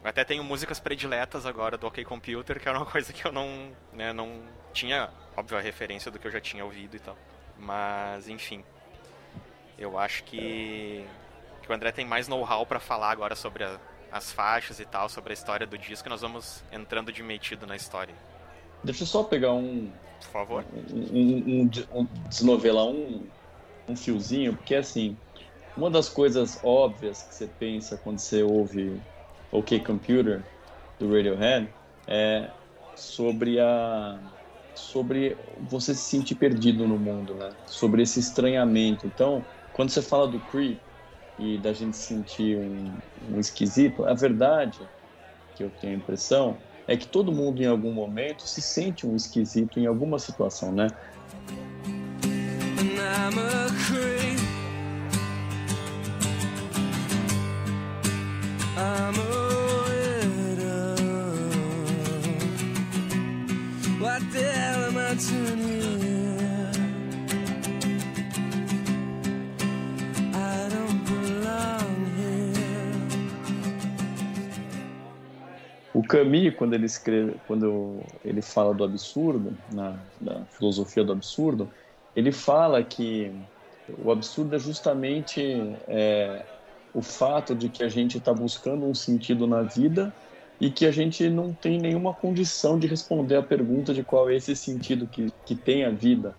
Até 0.03 0.25
tenho 0.25 0.43
músicas 0.43 0.81
prediletas 0.81 1.45
agora 1.45 1.77
do 1.77 1.87
OK 1.87 2.05
Computer, 2.05 2.59
que 2.59 2.69
era 2.69 2.79
uma 2.79 2.87
coisa 2.91 3.12
que 3.12 3.25
eu 3.25 3.31
não, 3.31 3.71
né, 3.93 4.12
não 4.12 4.43
tinha, 4.73 5.11
óbvio, 5.37 5.59
a 5.59 5.61
referência 5.61 6.11
do 6.11 6.19
que 6.19 6.27
eu 6.27 6.31
já 6.31 6.41
tinha 6.41 6.65
ouvido 6.65 6.97
e 6.97 6.99
tal. 6.99 7.17
Mas, 7.59 8.29
enfim. 8.29 8.65
Eu 9.77 9.97
acho 9.97 10.25
que, 10.25 11.07
que 11.62 11.71
o 11.71 11.75
André 11.75 11.93
tem 11.93 12.05
mais 12.05 12.27
know-how 12.27 12.67
para 12.67 12.81
falar 12.81 13.11
agora 13.11 13.37
sobre 13.37 13.62
a, 13.62 13.79
as 14.11 14.33
faixas 14.33 14.81
e 14.81 14.85
tal, 14.85 15.09
sobre 15.09 15.33
a 15.33 15.35
história 15.35 15.67
do 15.67 15.79
disco, 15.79 16.09
e 16.09 16.11
nós 16.11 16.21
vamos 16.21 16.65
entrando 16.73 17.12
de 17.12 17.23
metido 17.23 17.67
na 17.67 17.77
história. 17.77 18.15
Deixa 18.83 19.03
eu 19.03 19.07
só 19.07 19.23
pegar 19.23 19.53
um. 19.53 19.93
Por 20.21 20.31
favor. 20.31 20.67
Um, 20.73 21.63
um, 21.65 21.71
um, 21.93 22.07
desnovelar 22.29 22.87
um, 22.87 23.31
um 23.89 23.97
fiozinho, 23.97 24.57
porque 24.57 24.75
assim, 24.75 25.19
uma 25.77 25.91
das 25.91 26.09
coisas 26.09 26.59
óbvias 26.63 27.23
que 27.23 27.35
você 27.35 27.49
pensa 27.49 27.97
quando 27.99 28.19
você 28.19 28.43
ouve 28.43 29.03
OK 29.51 29.81
Computer 29.81 30.49
do 30.99 31.09
Radiohead 31.11 31.73
é 32.07 32.53
sobre 32.95 33.61
a 33.61 34.21
sobre 34.75 35.37
você 35.57 35.95
se 35.95 36.05
sentir 36.05 36.37
perdido 36.37 36.87
no 36.87 36.99
mundo, 36.99 37.35
né? 37.37 37.57
Sobre 37.67 38.03
esse 38.03 38.21
estranhamento. 38.21 39.07
Então, 39.07 39.49
quando 39.73 39.91
você 39.91 40.01
fala 40.01 40.29
do 40.29 40.41
creep 40.41 40.83
e 41.37 41.59
da 41.59 41.73
gente 41.73 41.97
sentir 41.97 42.57
um, 42.59 42.99
um 43.21 43.41
esquisito, 43.41 44.05
a 44.05 44.15
verdade 44.15 44.89
que 45.55 45.65
eu 45.65 45.71
tenho 45.71 45.95
a 45.95 45.99
impressão 45.99 46.68
é 46.88 46.97
que 46.97 47.07
todo 47.07 47.30
mundo 47.30 47.62
em 47.62 47.66
algum 47.66 47.92
momento 47.92 48.42
se 48.42 48.62
sente 48.62 49.07
um 49.07 49.14
esquisito 49.14 49.78
em 49.78 49.87
alguma 49.87 50.18
situação, 50.18 50.73
né? 50.73 50.88
I'm 58.78 59.18
a 59.18 59.28
Camus, 76.09 76.55
quando 76.57 76.75
ele 76.75 76.87
escreve, 76.87 77.35
quando 77.47 78.00
ele 78.25 78.43
fala 78.43 78.75
do 78.75 78.83
absurdo, 78.85 79.57
na, 79.73 79.99
na 80.21 80.45
filosofia 80.47 81.05
do 81.05 81.12
absurdo, 81.12 81.71
ele 82.17 82.33
fala 82.33 82.83
que 82.83 83.31
o 84.03 84.11
absurdo 84.11 84.57
é 84.57 84.59
justamente 84.59 85.41
é, 85.87 86.45
o 86.93 87.03
fato 87.03 87.55
de 87.55 87.69
que 87.69 87.83
a 87.83 87.88
gente 87.88 88.19
está 88.19 88.33
buscando 88.33 88.87
um 88.87 88.95
sentido 88.95 89.47
na 89.47 89.62
vida 89.62 90.12
e 90.61 90.71
que 90.71 90.87
a 90.87 90.91
gente 90.91 91.29
não 91.29 91.55
tem 91.55 91.79
nenhuma 91.79 92.12
condição 92.12 92.79
de 92.79 92.87
responder 92.87 93.37
a 93.37 93.43
pergunta 93.43 93.95
de 93.95 94.03
qual 94.03 94.29
é 94.29 94.35
esse 94.35 94.57
sentido 94.57 95.07
que, 95.07 95.33
que 95.45 95.55
tem 95.55 95.85
a 95.85 95.91
vida. 95.91 96.35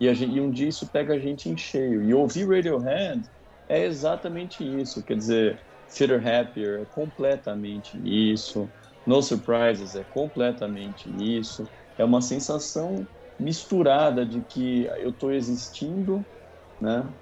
E, 0.00 0.08
a 0.08 0.14
gente, 0.14 0.34
e 0.34 0.40
um 0.40 0.50
dia 0.50 0.68
isso 0.68 0.88
pega 0.88 1.14
a 1.14 1.18
gente 1.18 1.48
em 1.48 1.56
cheio. 1.56 2.02
E 2.02 2.14
ouvir 2.14 2.48
Radiohead 2.48 3.22
é 3.68 3.84
exatamente 3.84 4.64
isso. 4.64 5.02
Quer 5.04 5.16
dizer, 5.16 5.60
Fitter 5.86 6.26
Happier 6.26 6.80
é 6.80 6.84
completamente 6.86 8.00
isso. 8.02 8.72
No 9.10 9.20
Surprises 9.22 9.96
é 9.96 10.04
completamente 10.04 11.10
isso. 11.10 11.68
É 11.98 12.04
uma 12.04 12.20
sensação 12.22 13.08
misturada 13.38 14.24
de 14.24 14.42
que 14.44 14.84
eu 14.98 15.10
estou 15.10 15.32
existindo, 15.32 16.24
né? 16.80 17.12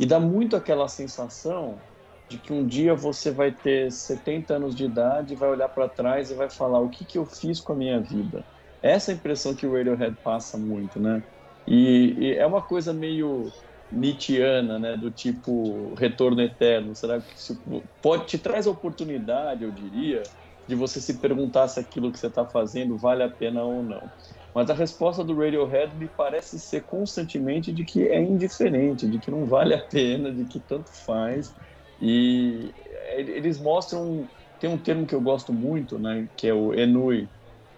E 0.00 0.06
dá 0.06 0.18
muito 0.18 0.56
aquela 0.56 0.88
sensação 0.88 1.84
de 2.28 2.38
que 2.38 2.52
um 2.52 2.66
dia 2.66 2.94
você 2.94 3.30
vai 3.30 3.52
ter 3.52 3.90
70 3.92 4.56
anos 4.56 4.74
de 4.74 4.84
idade, 4.84 5.36
vai 5.36 5.48
olhar 5.50 5.68
para 5.68 5.88
trás 5.88 6.30
e 6.30 6.34
vai 6.34 6.50
falar 6.50 6.80
o 6.80 6.90
que, 6.90 7.04
que 7.06 7.18
eu 7.18 7.26
fiz 7.26 7.60
com 7.60 7.74
a 7.74 7.76
minha 7.76 8.02
vida. 8.02 8.46
Essa 8.82 9.12
é 9.12 9.14
a 9.14 9.18
impressão 9.18 9.54
que 9.54 9.66
o 9.66 9.72
Radiohead 9.72 10.16
passa 10.22 10.58
muito, 10.58 10.98
né? 11.00 11.22
E, 11.66 12.14
e 12.18 12.34
é 12.34 12.46
uma 12.46 12.62
coisa 12.66 12.92
meio 12.94 13.54
Nietzscheana, 13.90 14.78
né? 14.78 14.96
Do 14.96 15.10
tipo 15.12 15.94
retorno 15.94 16.40
eterno. 16.42 16.94
Será 16.96 17.20
que 17.20 17.34
isso 17.36 17.62
pode 18.02 18.26
te 18.26 18.38
traz 18.38 18.66
a 18.66 18.70
oportunidade, 18.70 19.64
eu 19.64 19.72
diria, 19.72 20.22
de 20.66 20.74
você 20.74 21.00
se 21.00 21.20
perguntar 21.20 21.68
se 21.68 21.78
aquilo 21.78 22.10
que 22.10 22.18
você 22.18 22.28
está 22.28 22.46
fazendo 22.46 22.96
vale 22.96 23.22
a 23.22 23.30
pena 23.30 23.62
ou 23.64 23.82
não. 23.82 24.10
Mas 24.54 24.70
a 24.70 24.74
resposta 24.74 25.24
do 25.24 25.34
Radiohead 25.34 25.96
me 25.96 26.08
parece 26.08 26.60
ser 26.60 26.84
constantemente 26.84 27.72
de 27.72 27.84
que 27.84 28.06
é 28.08 28.22
indiferente, 28.22 29.08
de 29.08 29.18
que 29.18 29.30
não 29.30 29.46
vale 29.46 29.74
a 29.74 29.80
pena, 29.88 30.32
de 30.32 30.44
que 30.46 30.60
tanto 30.60 30.90
faz 31.04 31.54
e 32.00 32.74
eles 33.16 33.60
mostram. 33.60 34.28
Tem 34.58 34.70
um 34.70 34.78
termo 34.78 35.06
que 35.06 35.14
eu 35.14 35.20
gosto 35.20 35.52
muito, 35.52 35.98
né, 35.98 36.28
que 36.36 36.46
é 36.46 36.54
o 36.54 36.72
enui. 36.72 37.28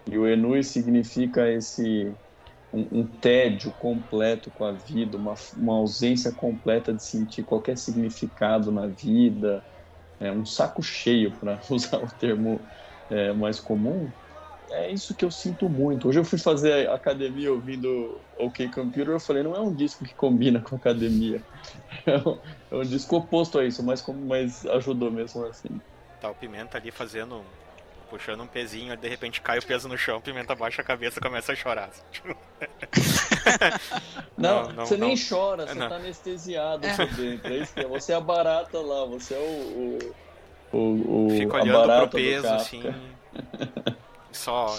E 0.09 0.17
o 0.17 0.27
enui 0.27 0.63
significa 0.63 1.51
esse 1.51 2.15
um, 2.71 2.99
um 2.99 3.07
tédio 3.19 3.73
completo 3.73 4.51
com 4.51 4.63
a 4.63 4.71
vida, 4.71 5.17
uma, 5.17 5.33
uma 5.55 5.73
ausência 5.73 6.31
completa 6.33 6.93
de 6.93 7.03
sentir 7.03 7.43
qualquer 7.43 7.77
significado 7.77 8.71
na 8.71 8.87
vida, 8.87 9.63
é 10.19 10.31
um 10.31 10.45
saco 10.45 10.81
cheio, 10.81 11.31
para 11.31 11.59
usar 11.69 11.97
o 11.97 12.07
termo 12.07 12.59
é, 13.09 13.33
mais 13.33 13.59
comum 13.59 14.09
é 14.69 14.91
isso 14.91 15.15
que 15.15 15.23
eu 15.23 15.31
sinto 15.31 15.69
muito. 15.69 16.09
Hoje 16.09 16.19
eu 16.19 16.25
fui 16.25 16.37
fazer 16.37 16.89
academia 16.89 17.51
ouvindo 17.51 18.19
OK 18.37 18.67
Computer, 18.69 19.13
eu 19.13 19.19
falei, 19.19 19.43
não 19.43 19.55
é 19.55 19.59
um 19.59 19.73
disco 19.73 20.03
que 20.03 20.13
combina 20.13 20.59
com 20.59 20.75
academia. 20.75 21.41
É 22.05 22.17
um, 22.17 22.39
é 22.71 22.75
um 22.75 22.83
disco 22.83 23.17
oposto 23.17 23.59
a 23.59 23.65
isso, 23.65 23.83
mas, 23.83 24.05
mas 24.25 24.65
ajudou 24.65 25.11
mesmo 25.11 25.45
assim. 25.45 25.81
Tá 26.21 26.29
o 26.29 26.35
Pimenta 26.35 26.77
ali 26.77 26.89
fazendo, 26.89 27.43
puxando 28.09 28.43
um 28.43 28.47
pezinho, 28.47 28.95
de 28.95 29.09
repente 29.09 29.41
cai 29.41 29.57
o 29.59 29.65
peso 29.65 29.89
no 29.89 29.97
chão, 29.97 30.21
Pimenta 30.21 30.55
baixa 30.55 30.81
a 30.81 30.85
cabeça 30.85 31.19
e 31.19 31.21
começa 31.21 31.51
a 31.51 31.55
chorar. 31.55 31.89
não, 34.37 34.69
não, 34.69 34.85
você 34.85 34.97
não. 34.97 35.07
nem 35.07 35.17
chora, 35.17 35.67
você 35.67 35.73
não. 35.73 35.89
tá 35.89 35.95
anestesiado 35.95 36.87
por 36.87 37.07
dentro. 37.15 37.53
É 37.53 37.57
isso 37.57 37.73
que 37.73 37.79
é. 37.79 37.87
Você 37.87 38.11
é 38.11 38.15
a 38.15 38.21
barata 38.21 38.79
lá, 38.79 39.05
você 39.05 39.33
é 39.33 39.39
o... 39.39 39.99
o, 40.71 40.77
o, 40.77 41.27
o 41.27 41.29
Fico 41.31 41.55
olhando 41.55 42.09
pro 42.09 42.09
peso, 42.09 42.47
assim... 42.47 42.83
Só. 44.31 44.77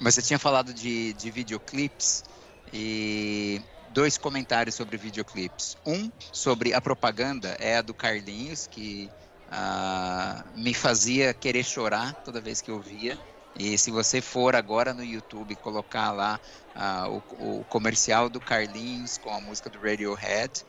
Mas 0.00 0.14
você 0.14 0.22
tinha 0.22 0.38
falado 0.38 0.74
de, 0.74 1.12
de 1.14 1.30
videoclips 1.30 2.24
e 2.72 3.60
dois 3.90 4.18
comentários 4.18 4.74
sobre 4.74 4.96
videoclips. 4.96 5.76
Um 5.86 6.10
sobre 6.32 6.74
a 6.74 6.80
propaganda 6.80 7.56
é 7.60 7.76
a 7.76 7.82
do 7.82 7.94
Carlinhos, 7.94 8.66
que 8.66 9.10
uh, 9.48 10.42
me 10.58 10.74
fazia 10.74 11.32
querer 11.32 11.62
chorar 11.62 12.14
toda 12.24 12.40
vez 12.40 12.60
que 12.60 12.70
eu 12.70 12.80
via. 12.80 13.18
E 13.54 13.76
se 13.76 13.90
você 13.90 14.20
for 14.20 14.56
agora 14.56 14.94
no 14.94 15.04
YouTube 15.04 15.54
colocar 15.56 16.10
lá 16.10 16.40
uh, 16.74 17.22
o, 17.38 17.60
o, 17.60 17.64
comercial 17.64 18.28
do 18.28 18.40
Carlinhos 18.40 19.18
com 19.18 19.30
a 19.30 19.40
música 19.40 19.68
do 19.68 19.78
Radiohead, 19.78 20.64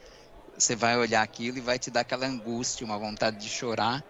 você 0.58 0.76
vai 0.76 0.98
olhar 0.98 1.22
aquilo 1.22 1.58
e 1.58 1.62
vai 1.62 1.80
te 1.80 1.90
dar 1.90 2.02
aquela 2.02 2.28
angústia, 2.28 2.86
uma 2.86 2.98
vontade 2.98 3.38
de 3.38 3.50
chorar 3.50 4.04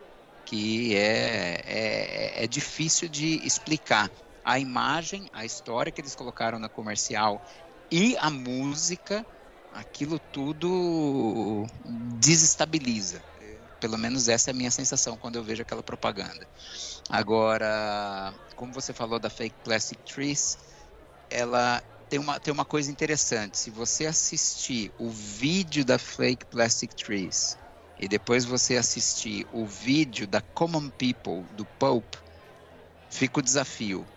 que 0.45 0.95
é, 0.95 1.61
é, 1.65 2.43
é 2.43 2.47
difícil 2.47 3.07
de 3.07 3.45
explicar. 3.45 4.11
A 4.43 4.59
imagem, 4.59 5.29
a 5.31 5.45
história 5.45 5.91
que 5.91 6.01
eles 6.01 6.15
colocaram 6.15 6.59
na 6.59 6.67
comercial 6.67 7.41
e 7.89 8.17
a 8.17 8.29
música, 8.29 9.25
aquilo 9.71 10.19
tudo 10.19 11.65
desestabiliza. 12.19 13.21
Pelo 13.83 13.97
menos 13.97 14.29
essa 14.29 14.49
é 14.49 14.53
a 14.53 14.55
minha 14.55 14.71
sensação 14.71 15.17
quando 15.17 15.35
eu 15.35 15.43
vejo 15.43 15.61
aquela 15.61 15.83
propaganda. 15.83 16.47
Agora, 17.09 18.33
como 18.55 18.71
você 18.71 18.93
falou 18.93 19.19
da 19.19 19.29
Fake 19.29 19.57
Plastic 19.61 19.99
Trees, 20.05 20.57
ela 21.29 21.83
tem 22.07 22.17
uma, 22.17 22.39
tem 22.39 22.53
uma 22.53 22.63
coisa 22.63 22.89
interessante. 22.89 23.57
Se 23.57 23.69
você 23.69 24.05
assistir 24.05 24.93
o 24.97 25.09
vídeo 25.09 25.83
da 25.83 25.99
Fake 25.99 26.45
Plastic 26.45 26.93
Trees 26.93 27.57
e 27.99 28.07
depois 28.07 28.45
você 28.45 28.77
assistir 28.77 29.45
o 29.51 29.67
vídeo 29.67 30.25
da 30.25 30.41
Common 30.53 30.89
People, 30.91 31.53
do 31.53 31.65
Pope, 31.77 32.17
fica 33.09 33.41
o 33.41 33.43
desafio. 33.43 34.07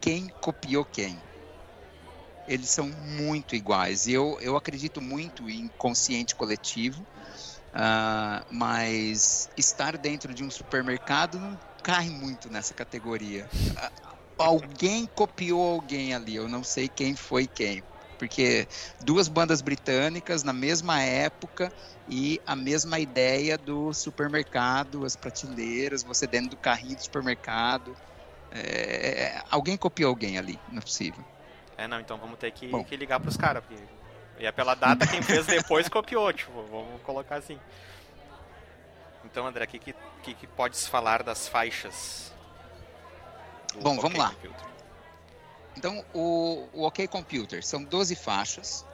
Quem 0.00 0.28
copiou 0.38 0.84
quem? 0.84 1.20
Eles 2.46 2.70
são 2.70 2.88
muito 2.88 3.56
iguais. 3.56 4.06
Eu, 4.06 4.38
eu 4.40 4.56
acredito 4.56 5.02
muito 5.02 5.50
em 5.50 5.68
consciente 5.76 6.36
coletivo, 6.36 7.04
uh, 7.76 8.44
mas 8.50 9.48
estar 9.56 9.96
dentro 9.98 10.32
de 10.32 10.42
um 10.42 10.50
supermercado 10.50 11.38
não 11.38 11.58
cai 11.82 12.08
muito 12.08 12.50
nessa 12.50 12.74
categoria. 12.74 13.48
Uh, 13.54 14.16
alguém 14.38 15.06
copiou 15.06 15.74
alguém 15.74 16.14
ali, 16.14 16.34
eu 16.36 16.48
não 16.48 16.64
sei 16.64 16.88
quem 16.88 17.14
foi 17.14 17.46
quem. 17.46 17.82
Porque 18.18 18.66
duas 19.00 19.28
bandas 19.28 19.60
britânicas 19.60 20.42
na 20.42 20.52
mesma 20.52 21.02
época 21.02 21.70
e 22.08 22.40
a 22.46 22.56
mesma 22.56 22.98
ideia 22.98 23.58
do 23.58 23.92
supermercado, 23.92 25.04
as 25.04 25.14
prateleiras, 25.14 26.02
você 26.02 26.26
dentro 26.26 26.50
do 26.50 26.56
carrinho 26.56 26.96
do 26.96 27.02
supermercado. 27.02 27.94
É, 28.50 29.42
alguém 29.50 29.76
copiou 29.76 30.08
alguém 30.08 30.38
ali, 30.38 30.58
não 30.70 30.78
é 30.78 30.80
possível. 30.80 31.22
É, 31.76 31.86
não, 31.86 32.00
então 32.00 32.16
vamos 32.16 32.38
ter 32.38 32.50
que, 32.52 32.72
que 32.84 32.96
ligar 32.96 33.20
pros 33.20 33.36
caras, 33.36 33.62
porque 33.62 33.82
e 34.38 34.46
é 34.46 34.52
pela 34.52 34.74
data, 34.74 35.06
quem 35.06 35.22
fez 35.22 35.46
depois 35.46 35.88
copiou, 35.88 36.32
tipo, 36.32 36.62
vamos 36.70 37.00
colocar 37.02 37.36
assim. 37.36 37.58
Então, 39.24 39.46
André, 39.46 39.64
o 39.64 39.68
que, 39.68 39.78
que, 39.78 40.34
que 40.34 40.46
podes 40.46 40.86
falar 40.86 41.22
das 41.22 41.48
faixas? 41.48 42.32
Bom, 43.80 43.98
vamos 44.00 44.18
lá. 44.18 44.30
Computer? 44.30 44.66
Então, 45.76 46.04
o, 46.14 46.68
o 46.72 46.82
OK 46.84 47.06
Computer 47.08 47.64
são 47.64 47.82
12 47.82 48.14
faixas. 48.14 48.86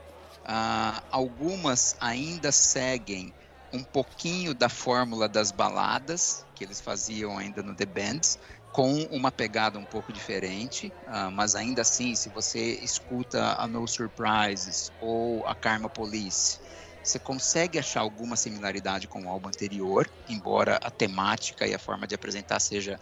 Uh, 0.43 1.03
algumas 1.11 1.97
ainda 2.01 2.51
seguem 2.51 3.33
um 3.73 3.83
pouquinho 3.83 4.55
da 4.55 4.69
fórmula 4.69 5.29
das 5.29 5.53
baladas 5.53 6.45
que 6.55 6.65
eles 6.65 6.81
faziam 6.81 7.39
ainda 7.39 7.63
no 7.63 7.75
The 7.75 7.87
Bands, 7.87 8.39
com 8.73 9.03
uma 9.11 9.31
pegada 9.31 9.79
um 9.79 9.85
pouco 9.85 10.13
diferente, 10.13 10.93
uh, 11.07 11.31
mas 11.31 11.55
ainda 11.55 11.83
assim, 11.83 12.17
se 12.17 12.31
você 12.31 12.77
escuta 12.77 13.55
a 13.59 13.69
No 13.69 13.87
Surprises 13.87 14.91
ou 14.99 15.47
a 15.47 15.55
Karma 15.55 15.91
Police, 15.91 16.59
você 17.03 17.19
consegue 17.19 17.79
achar 17.79 18.01
alguma 18.01 18.35
similaridade 18.35 19.07
com 19.07 19.27
o 19.27 19.29
álbum 19.29 19.49
anterior, 19.49 20.11
embora 20.27 20.79
a 20.83 20.91
temática 20.91 21.67
e 21.67 21.75
a 21.75 21.79
forma 21.79 22.07
de 22.07 22.15
apresentar 22.15 22.61
seja 22.61 22.99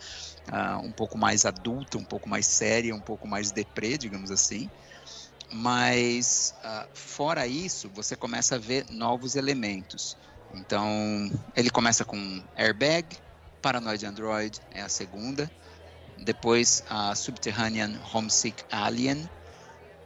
uh, 0.50 0.84
um 0.84 0.92
pouco 0.92 1.16
mais 1.16 1.44
adulta, 1.44 1.98
um 1.98 2.04
pouco 2.04 2.28
mais 2.28 2.46
séria, 2.46 2.94
um 2.94 3.02
pouco 3.02 3.28
mais 3.28 3.52
deprê, 3.52 3.96
digamos 3.96 4.32
assim. 4.32 4.68
Mas, 5.52 6.52
uh, 6.64 6.88
fora 6.94 7.46
isso, 7.46 7.88
você 7.94 8.16
começa 8.16 8.56
a 8.56 8.58
ver 8.58 8.86
novos 8.90 9.36
elementos. 9.36 10.16
Então, 10.52 11.30
ele 11.54 11.70
começa 11.70 12.04
com 12.04 12.44
Airbag, 12.56 13.16
Paranoid 13.60 14.04
Android 14.04 14.58
é 14.72 14.80
a 14.82 14.88
segunda. 14.88 15.50
Depois, 16.18 16.82
a 16.88 17.14
Subterranean 17.14 17.98
Homesick 18.12 18.64
Alien. 18.70 19.28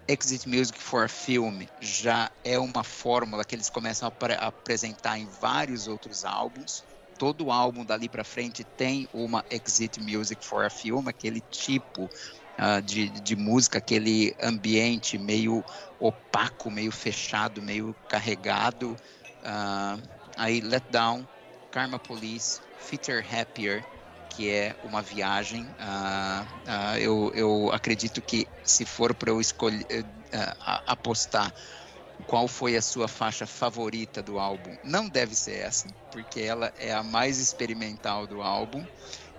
Exit 0.07 0.47
Music 0.47 0.79
for 0.79 1.05
a 1.05 1.09
Film 1.09 1.63
já 1.81 2.31
é 2.45 2.59
uma 2.59 2.85
fórmula 2.85 3.43
que 3.43 3.55
eles 3.55 3.71
começam 3.71 4.07
a, 4.07 4.47
apresentar 4.47 5.19
em 5.19 5.27
vários 5.41 5.89
outros 5.89 6.25
álbuns. 6.25 6.85
Todo 7.19 7.51
álbum 7.51 7.85
dali 7.85 8.09
para 8.09 8.23
frente 8.23 8.65
tem 8.65 9.09
uma 9.15 9.45
Exit 9.51 10.01
Music 10.01 10.45
for 10.45 10.65
a 10.65 10.71
Film, 10.71 11.09
aquele 11.09 11.41
tipo 11.41 12.05
uh, 12.05 12.83
de, 12.83 13.09
de 13.09 13.35
música, 13.35 13.79
aquele 13.79 14.37
ambiente 14.43 15.17
meio 15.17 15.65
opaco, 15.99 16.71
meio 16.71 16.93
fechado, 16.93 17.63
meio 17.63 17.95
carregado. 18.09 18.97
Uh, 19.41 20.03
aí 20.37 20.61
Let 20.61 20.85
Down, 20.91 21.27
Karma 21.75 21.99
Police, 21.99 22.61
Fitter 22.77 23.27
Happier, 23.29 23.85
que 24.29 24.49
é 24.49 24.77
uma 24.81 25.03
viagem. 25.03 25.67
Uh, 25.73 26.45
uh, 26.71 26.99
eu, 27.01 27.33
eu, 27.35 27.73
acredito 27.73 28.23
que 28.23 28.47
se 28.63 28.85
for 28.85 29.13
para 29.13 29.33
eu 29.33 29.41
escolher 29.41 29.85
uh, 29.91 30.83
apostar 30.87 31.53
qual 32.27 32.47
foi 32.47 32.77
a 32.77 32.83
sua 32.83 33.09
faixa 33.09 33.45
favorita 33.45 34.23
do 34.23 34.39
álbum, 34.39 34.77
não 34.85 35.09
deve 35.09 35.35
ser 35.35 35.57
essa, 35.63 35.89
porque 36.13 36.39
ela 36.39 36.73
é 36.77 36.93
a 36.93 37.03
mais 37.03 37.39
experimental 37.39 38.25
do 38.25 38.41
álbum. 38.41 38.87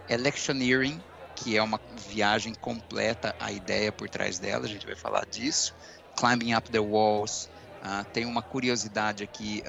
Electioneering, 0.09 1.01
que 1.33 1.55
é 1.55 1.63
uma 1.63 1.79
viagem 1.89 2.53
completa, 2.55 3.33
a 3.39 3.53
ideia 3.53 3.93
por 3.93 4.09
trás 4.09 4.39
dela, 4.39 4.65
a 4.65 4.69
gente 4.69 4.85
vai 4.85 4.97
falar 4.97 5.25
disso. 5.25 5.73
Climbing 6.17 6.53
Up 6.53 6.69
the 6.69 6.79
Walls, 6.79 7.49
tem 8.13 8.25
uma 8.25 8.41
curiosidade 8.41 9.23
aqui 9.23 9.63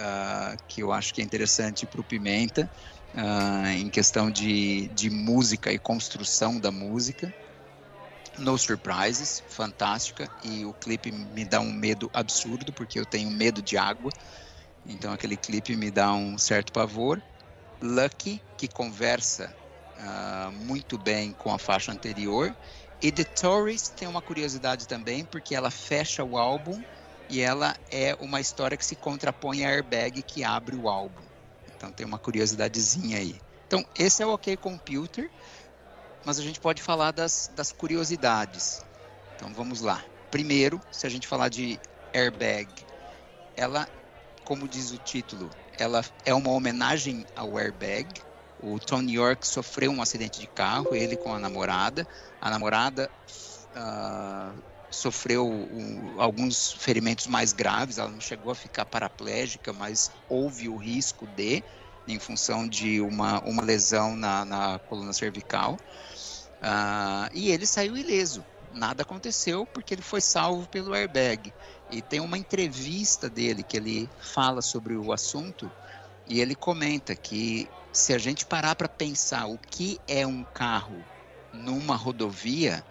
que 0.69 0.83
eu 0.83 0.93
acho 0.93 1.13
que 1.13 1.21
é 1.21 1.25
interessante 1.25 1.87
para 1.87 2.01
o 2.01 2.05
Pimenta 2.05 2.71
uh, 3.15 3.69
em 3.69 3.89
questão 3.89 4.31
de, 4.31 4.89
de 4.89 5.11
música 5.11 5.73
e 5.73 5.79
construção 5.79 6.61
da 6.61 6.71
música. 6.71 7.33
No 8.39 8.59
Surprises, 8.59 9.43
fantástica, 9.49 10.29
e 10.45 10.65
o 10.67 10.75
clipe 10.75 11.11
me 11.11 11.45
dá 11.45 11.59
um 11.59 11.73
medo 11.73 12.11
absurdo, 12.13 12.71
porque 12.75 13.01
eu 13.01 13.07
tenho 13.07 13.31
medo 13.31 13.63
de 13.63 13.79
água, 13.79 14.11
então 14.85 15.11
aquele 15.11 15.39
clipe 15.39 15.75
me 15.75 15.91
dá 15.91 16.13
um 16.13 16.37
certo 16.37 16.71
pavor. 16.71 17.23
Lucky, 17.81 18.43
que 18.59 18.69
conversa 18.69 19.55
muito 20.53 20.99
bem 20.99 21.33
com 21.33 21.51
a 21.53 21.59
faixa 21.59 21.93
anterior, 21.93 22.55
e 23.01 23.11
The 23.11 23.25
Tourist 23.25 23.95
tem 23.95 24.07
uma 24.07 24.21
curiosidade 24.21 24.87
também, 24.87 25.25
porque 25.25 25.55
ela 25.55 25.71
fecha 25.71 26.23
o 26.23 26.37
álbum 26.37 26.83
e 27.29 27.41
ela 27.41 27.77
é 27.91 28.17
uma 28.21 28.41
história 28.41 28.77
que 28.77 28.85
se 28.85 28.97
contrapõe 28.97 29.65
a 29.65 29.71
Airbag, 29.71 30.23
que 30.23 30.45
abre 30.45 30.77
o 30.77 30.89
álbum. 30.89 31.23
Então 31.77 31.91
tem 31.91 32.07
uma 32.07 32.19
curiosidadezinha 32.19 33.19
aí. 33.19 33.41
Então 33.67 33.85
esse 33.99 34.23
é 34.23 34.27
o 34.27 34.33
OK 34.33 34.57
Computer, 34.57 35.31
mas 36.25 36.39
a 36.39 36.43
gente 36.43 36.61
pode 36.61 36.83
falar 36.83 37.11
das, 37.11 37.51
das 37.55 37.73
curiosidades. 37.73 38.85
Então 39.37 39.53
vamos 39.53 39.81
lá. 39.81 40.05
Primeiro, 40.31 40.81
se 40.91 41.07
a 41.07 41.11
gente 41.11 41.27
falar 41.27 41.49
de 41.49 41.79
airbag, 42.13 42.69
ela, 43.57 43.89
como 44.45 44.69
diz 44.69 44.91
o 44.91 44.99
título, 44.99 45.51
ela 45.79 46.05
é 46.25 46.35
uma 46.35 46.51
homenagem 46.51 47.27
ao 47.35 47.59
airbag. 47.59 48.09
O 48.63 48.79
Tony 48.79 49.15
York 49.15 49.47
sofreu 49.47 49.91
um 49.91 50.01
acidente 50.01 50.41
de 50.41 50.47
carro, 50.47 50.95
ele 50.95 51.17
com 51.17 51.33
a 51.33 51.39
namorada. 51.39 52.07
A 52.41 52.51
namorada 52.51 53.11
uh, 53.77 54.63
sofreu 54.97 55.47
um, 55.47 56.19
alguns 56.19 56.73
ferimentos 56.73 57.27
mais 57.27 57.53
graves, 57.53 57.99
ela 57.99 58.11
não 58.11 58.21
chegou 58.21 58.51
a 58.51 58.55
ficar 58.55 58.87
paraplégica, 58.87 59.73
mas 59.73 60.11
houve 60.29 60.69
o 60.69 60.77
risco 60.77 61.27
de, 61.27 61.63
em 62.09 62.19
função 62.19 62.67
de 62.67 63.01
uma, 63.01 63.41
uma 63.41 63.63
lesão 63.63 64.17
na, 64.17 64.45
na 64.45 64.79
coluna 64.81 65.13
cervical. 65.13 65.77
Uh, 66.63 67.29
e 67.35 67.51
ele 67.51 67.67
saiu 67.67 67.97
ileso, 67.97 68.43
nada 68.73 69.03
aconteceu 69.03 69.67
porque 69.67 69.93
ele 69.93 70.03
foi 70.03 70.23
salvo 70.23 70.67
pelo 70.69 70.95
airbag. 70.95 71.53
E 71.91 72.01
tem 72.01 72.21
uma 72.21 72.39
entrevista 72.39 73.29
dele 73.29 73.63
que 73.63 73.77
ele 73.77 74.09
fala 74.19 74.63
sobre 74.63 74.97
o 74.97 75.13
assunto 75.13 75.71
e 76.27 76.41
ele 76.41 76.55
comenta 76.55 77.15
que 77.15 77.69
se 77.93 78.15
a 78.15 78.19
gente 78.19 78.47
parar 78.47 78.75
para 78.75 78.89
pensar 78.89 79.47
o 79.47 79.59
que 79.59 80.01
é 80.09 80.27
um 80.27 80.43
carro 80.55 81.05
numa 81.53 81.97
rodovia, 81.97 82.83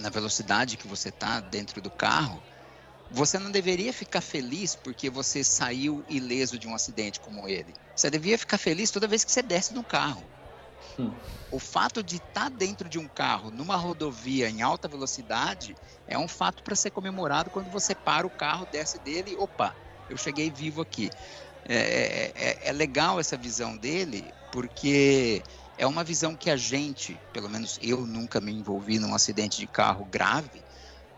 na 0.00 0.10
velocidade 0.10 0.76
que 0.76 0.88
você 0.88 1.10
está 1.10 1.40
dentro 1.40 1.80
do 1.80 1.90
carro, 1.90 2.42
você 3.10 3.38
não 3.38 3.50
deveria 3.50 3.92
ficar 3.92 4.20
feliz 4.20 4.74
porque 4.74 5.10
você 5.10 5.42
saiu 5.42 6.04
ileso 6.08 6.58
de 6.58 6.68
um 6.68 6.74
acidente 6.74 7.20
como 7.20 7.48
ele. 7.48 7.74
Você 7.94 8.08
devia 8.10 8.38
ficar 8.38 8.56
feliz 8.58 8.90
toda 8.90 9.08
vez 9.08 9.24
que 9.24 9.32
você 9.32 9.42
desce 9.42 9.74
do 9.74 9.84
carro. 9.84 10.24
Hum. 10.98 11.12
O 11.50 11.58
fato 11.58 12.02
de 12.02 12.16
estar 12.16 12.44
tá 12.44 12.48
dentro 12.48 12.88
de 12.88 12.98
um 12.98 13.08
carro 13.08 13.50
numa 13.50 13.76
rodovia 13.76 14.48
em 14.48 14.62
alta 14.62 14.88
velocidade 14.88 15.74
é 16.06 16.16
um 16.16 16.28
fato 16.28 16.62
para 16.62 16.76
ser 16.76 16.90
comemorado 16.92 17.50
quando 17.50 17.70
você 17.70 17.94
para 17.94 18.26
o 18.26 18.30
carro, 18.30 18.66
desce 18.66 18.98
dele, 18.98 19.34
opa, 19.36 19.76
eu 20.08 20.16
cheguei 20.16 20.50
vivo 20.50 20.80
aqui. 20.80 21.10
É, 21.68 21.74
é, 21.74 22.32
é, 22.34 22.68
é 22.68 22.72
legal 22.72 23.20
essa 23.20 23.36
visão 23.36 23.76
dele 23.76 24.32
porque 24.50 25.42
é 25.80 25.86
uma 25.86 26.04
visão 26.04 26.36
que 26.36 26.50
a 26.50 26.58
gente, 26.58 27.18
pelo 27.32 27.48
menos 27.48 27.78
eu 27.80 28.06
nunca 28.06 28.38
me 28.38 28.52
envolvi 28.52 28.98
num 28.98 29.14
acidente 29.14 29.56
de 29.56 29.66
carro 29.66 30.04
grave. 30.04 30.62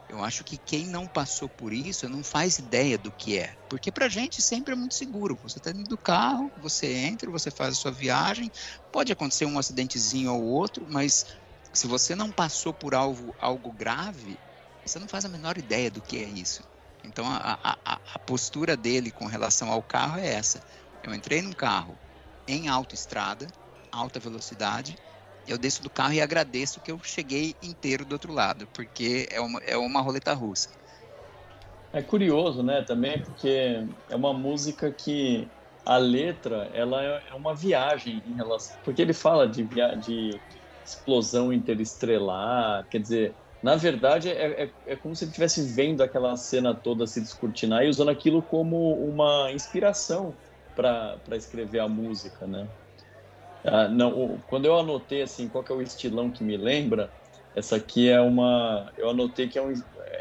Eu 0.09 0.23
acho 0.23 0.45
que 0.45 0.57
quem 0.57 0.87
não 0.87 1.05
passou 1.09 1.49
por 1.49 1.73
isso 1.73 2.09
não 2.09 2.23
faz 2.23 2.61
ideia 2.61 2.97
do 2.97 3.11
que 3.11 3.41
é. 3.41 3.57
Porque 3.69 3.91
pra 3.91 4.09
gente 4.09 4.41
sempre 4.41 4.73
é 4.73 4.77
muito 4.77 4.95
seguro. 4.95 5.37
Você 5.43 5.59
está 5.59 5.73
dentro 5.73 5.89
do 5.89 5.99
carro, 5.99 6.53
você 6.57 6.87
entra, 6.95 7.29
você 7.29 7.51
faz 7.51 7.73
a 7.73 7.75
sua 7.75 7.91
viagem. 7.91 8.53
Pode 8.93 9.11
acontecer 9.11 9.47
um 9.47 9.59
acidentezinho 9.59 10.33
ou 10.33 10.45
outro, 10.45 10.87
mas 10.89 11.27
se 11.73 11.89
você 11.89 12.15
não 12.15 12.31
passou 12.31 12.73
por 12.73 12.95
algo, 12.95 13.35
algo 13.41 13.73
grave, 13.73 14.39
você 14.87 15.01
não 15.01 15.09
faz 15.09 15.25
a 15.25 15.29
menor 15.29 15.59
ideia 15.59 15.91
do 15.91 16.01
que 16.01 16.19
é 16.19 16.29
isso. 16.29 16.63
Então 17.03 17.27
a, 17.27 17.59
a, 17.85 18.01
a 18.15 18.19
postura 18.21 18.77
dele 18.77 19.11
com 19.11 19.27
relação 19.27 19.73
ao 19.73 19.83
carro 19.83 20.21
é 20.21 20.35
essa. 20.35 20.63
Eu 21.03 21.13
entrei 21.13 21.43
num 21.43 21.53
carro, 21.53 21.99
em 22.47 22.69
autoestrada, 22.69 23.49
alta 23.93 24.19
velocidade, 24.19 24.97
eu 25.47 25.59
desço 25.59 25.83
do 25.83 25.91
carro 25.91 26.15
e 26.15 26.21
agradeço 26.21 26.81
que 26.81 26.91
eu 26.91 26.99
cheguei 27.03 27.55
inteiro 27.63 28.05
do 28.05 28.15
outro 28.15 28.33
lado, 28.33 28.67
porque 28.73 29.29
é 29.31 29.41
uma, 29.41 29.61
é 29.61 29.77
uma 29.77 30.01
roleta 30.01 30.33
russa. 30.33 30.71
É 31.93 32.01
curioso, 32.03 32.63
né, 32.63 32.83
também, 32.83 33.23
porque 33.23 33.85
é 34.09 34.17
uma 34.17 34.33
música 34.33 34.91
que 34.91 35.47
a 35.85 35.99
letra, 35.99 36.71
ela 36.73 37.03
é, 37.03 37.23
é 37.31 37.35
uma 37.35 37.55
viagem 37.55 38.23
em 38.27 38.35
relação... 38.35 38.79
Porque 38.83 39.03
ele 39.03 39.13
fala 39.13 39.47
de, 39.47 39.63
via... 39.65 39.95
de 39.97 40.41
explosão 40.85 41.53
interestrelar, 41.53 42.87
quer 42.89 43.01
dizer, 43.01 43.35
na 43.63 43.77
verdade 43.77 44.29
é, 44.29 44.65
é, 44.65 44.75
é 44.85 44.97
como 44.97 45.15
se 45.15 45.25
ele 45.25 45.31
estivesse 45.31 45.63
vendo 45.63 46.03
aquela 46.03 46.37
cena 46.37 46.75
toda 46.75 47.07
se 47.07 47.21
descortinar 47.21 47.85
e 47.85 47.89
usando 47.89 48.11
aquilo 48.11 48.43
como 48.43 48.95
uma 49.09 49.53
inspiração 49.53 50.35
para 50.75 51.37
escrever 51.37 51.79
a 51.79 51.89
música, 51.89 52.47
né? 52.47 52.69
Ah, 53.65 53.89
não, 53.89 54.43
quando 54.47 54.65
eu 54.67 54.77
anotei 54.79 55.23
assim, 55.23 55.49
qual 55.49 55.63
que 55.63 55.73
é 55.73 55.75
o 55.75 55.83
estilão 55.83 56.33
que 56.33 56.43
me 56.43 56.57
lembra, 56.57 57.13
essa 57.55 57.77
aqui 57.77 58.09
é 58.09 58.21
uma, 58.21 58.91
eu 58.97 59.09
anotei 59.11 59.49
que 59.49 59.59
é 59.59 59.63
um, 59.63 59.73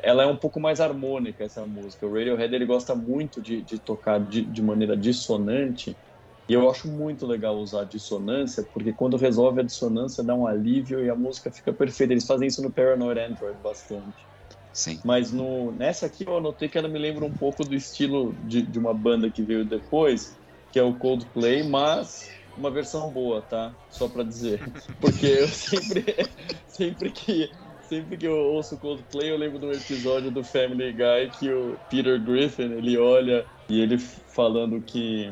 ela 0.04 0.24
é 0.24 0.28
um 0.28 0.38
pouco 0.38 0.60
mais 0.60 0.80
harmônica 0.80 1.44
essa 1.44 1.66
música. 1.66 2.06
O 2.06 2.14
Radiohead 2.14 2.54
ele 2.54 2.66
gosta 2.66 2.94
muito 2.96 3.42
de, 3.42 3.64
de 3.64 3.80
tocar 3.80 4.20
de, 4.28 4.46
de 4.46 4.62
maneira 4.62 4.96
dissonante 4.98 6.00
e 6.48 6.54
eu 6.54 6.70
acho 6.70 6.88
muito 6.92 7.26
legal 7.26 7.58
usar 7.58 7.86
dissonância 7.86 8.64
porque 8.74 8.94
quando 8.94 9.18
resolve 9.18 9.62
a 9.62 9.64
dissonância 9.64 10.24
dá 10.24 10.36
um 10.36 10.46
alívio 10.46 11.04
e 11.04 11.10
a 11.10 11.16
música 11.16 11.52
fica 11.52 11.74
perfeita. 11.74 12.14
Eles 12.14 12.26
fazem 12.28 12.48
isso 12.48 12.62
no 12.62 12.72
Paranoid 12.74 13.20
Android 13.20 13.60
bastante. 13.60 14.28
Sim. 14.74 15.00
Mas 15.04 15.32
no, 15.32 15.72
nessa 15.72 16.06
aqui 16.06 16.26
eu 16.28 16.38
anotei 16.38 16.70
que 16.70 16.78
ela 16.78 16.88
me 16.88 17.00
lembra 17.00 17.26
um 17.26 17.34
pouco 17.34 17.64
do 17.64 17.74
estilo 17.76 18.38
de, 18.44 18.62
de 18.62 18.78
uma 18.80 18.94
banda 18.94 19.32
que 19.32 19.44
veio 19.44 19.66
depois, 19.66 20.40
que 20.72 20.80
é 20.80 20.84
o 20.84 20.98
Coldplay, 20.98 21.64
mas 21.64 22.41
uma 22.58 22.72
versão 22.72 23.10
boa, 23.10 23.42
tá? 23.42 23.74
Só 23.90 24.08
para 24.08 24.24
dizer. 24.24 24.62
Porque 25.00 25.26
eu 25.26 25.48
sempre, 25.50 26.28
sempre 26.68 27.12
que 27.12 27.52
sempre 27.92 28.16
que 28.16 28.26
eu 28.26 28.38
ouço 28.38 28.78
Coldplay, 28.78 29.32
eu 29.32 29.38
lembro 29.38 29.60
de 29.60 29.66
um 29.66 29.72
episódio 29.72 30.32
do 30.32 30.46
Family 30.46 30.94
Guy 30.94 31.30
que 31.38 31.52
o 31.52 31.78
Peter 31.90 32.22
Griffin, 32.22 32.72
ele 32.72 32.98
olha 32.98 33.46
e 33.68 33.82
ele 33.82 33.98
falando 33.98 34.82
que 34.82 35.30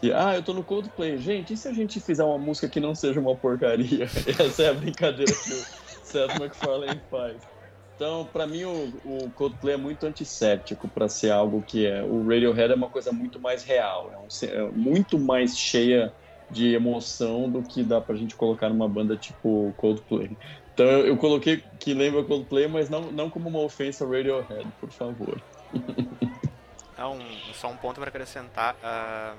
que, 0.00 0.12
ah, 0.12 0.34
eu 0.34 0.42
tô 0.42 0.52
no 0.52 0.62
Coldplay. 0.62 1.16
Gente, 1.18 1.54
e 1.54 1.56
se 1.56 1.66
a 1.68 1.72
gente 1.72 1.98
fizer 2.00 2.24
uma 2.24 2.36
música 2.36 2.68
que 2.68 2.78
não 2.78 2.94
seja 2.94 3.20
uma 3.20 3.34
porcaria? 3.34 4.04
Essa 4.38 4.64
é 4.64 4.68
a 4.68 4.74
brincadeira 4.74 5.32
que 5.32 5.52
o 5.52 5.64
Seth 6.04 6.38
MacFarlane 6.38 7.00
faz. 7.10 7.36
Então, 7.96 8.28
para 8.30 8.46
mim, 8.46 8.64
o, 8.64 8.92
o, 9.04 9.30
Coldplay 9.30 9.74
é 9.74 9.78
muito 9.78 10.04
antisséptico 10.04 10.88
para 10.88 11.08
ser 11.08 11.30
algo 11.30 11.62
que 11.62 11.86
é. 11.86 12.02
O 12.02 12.26
Radiohead 12.26 12.72
é 12.72 12.74
uma 12.76 12.90
coisa 12.90 13.12
muito 13.12 13.38
mais 13.38 13.62
real, 13.62 14.10
é, 14.12 14.18
um, 14.18 14.50
é 14.50 14.70
muito 14.72 15.18
mais 15.18 15.56
cheia 15.56 16.12
de 16.54 16.72
emoção 16.72 17.50
do 17.50 17.62
que 17.62 17.82
dá 17.82 18.00
pra 18.00 18.14
gente 18.14 18.36
colocar 18.36 18.68
numa 18.68 18.88
banda 18.88 19.16
tipo 19.16 19.74
Coldplay. 19.76 20.30
Então 20.72 20.86
eu, 20.86 21.06
eu 21.06 21.16
coloquei 21.16 21.62
que 21.78 21.92
lembra 21.92 22.22
Coldplay, 22.22 22.68
mas 22.68 22.88
não, 22.88 23.12
não 23.12 23.28
como 23.28 23.48
uma 23.48 23.58
ofensa 23.58 24.06
Radiohead, 24.06 24.66
por 24.80 24.90
favor. 24.90 25.42
É 26.96 27.04
um, 27.04 27.20
só 27.52 27.68
um 27.68 27.76
ponto 27.76 28.00
para 28.00 28.08
acrescentar. 28.08 28.74
Uh, 28.76 29.36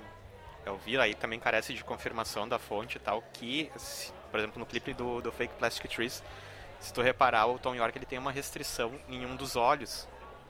eu 0.66 0.78
vi 0.78 0.98
aí 0.98 1.16
também 1.16 1.40
carece 1.40 1.74
de 1.74 1.84
confirmação 1.84 2.48
da 2.48 2.60
fonte 2.60 2.98
e 2.98 3.00
tal, 3.00 3.24
que, 3.34 3.72
se, 3.78 4.12
por 4.30 4.40
exemplo, 4.40 4.60
no 4.60 4.66
clipe 4.66 4.94
do, 4.94 5.22
do 5.22 5.32
Fake 5.32 5.54
Plastic 5.56 5.90
Trees, 5.90 6.22
se 6.80 6.94
tu 6.94 7.02
reparar, 7.02 7.48
o 7.48 7.58
Tom 7.58 7.74
York 7.76 7.98
ele 7.98 8.06
tem 8.06 8.20
uma 8.20 8.32
restrição 8.32 8.92
em 9.08 9.26
um 9.26 9.36
dos 9.36 9.56
olhos. 9.56 10.08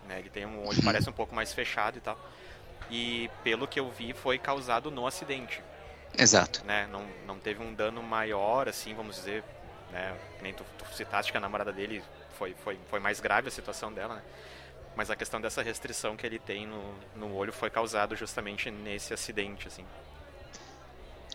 Né? 0.08 0.20
Ele 0.20 0.30
tem 0.30 0.46
um 0.46 0.68
olho 0.68 0.84
parece 0.84 1.10
um 1.10 1.14
pouco 1.14 1.36
mais 1.36 1.54
fechado 1.54 1.98
e 1.98 2.02
tal. 2.02 2.18
E 2.90 3.30
pelo 3.44 3.68
que 3.68 3.80
eu 3.80 3.90
vi, 3.90 4.14
foi 4.14 4.38
causado 4.38 4.92
no 4.92 5.06
acidente. 5.06 5.62
Exato. 6.18 6.64
Né? 6.66 6.88
Não, 6.92 7.06
não 7.26 7.40
teve 7.40 7.62
um 7.62 7.74
dano 7.74 8.02
maior, 8.02 8.68
assim, 8.68 8.94
vamos 8.94 9.18
dizer, 9.18 9.44
né? 9.92 10.16
Nem 10.42 10.54
tu, 10.54 10.64
tu 10.78 10.86
citaste 10.94 11.32
que 11.32 11.38
a 11.38 11.42
namorada 11.42 11.72
dele 11.72 12.04
foi, 12.38 12.56
foi, 12.64 12.80
foi 12.90 13.00
mais 13.00 13.20
grave 13.20 13.48
a 13.48 13.52
situação 13.52 13.92
dela, 13.94 14.16
né? 14.16 14.22
Mas 14.96 15.10
a 15.10 15.16
questão 15.16 15.42
dessa 15.42 15.62
restrição 15.62 16.16
que 16.16 16.26
ele 16.26 16.40
tem 16.40 16.66
no, 16.66 16.96
no 17.16 17.36
olho 17.36 17.52
foi 17.52 17.70
causado 17.70 18.16
justamente 18.16 18.72
nesse 18.72 19.14
acidente, 19.14 19.68
assim. 19.68 19.86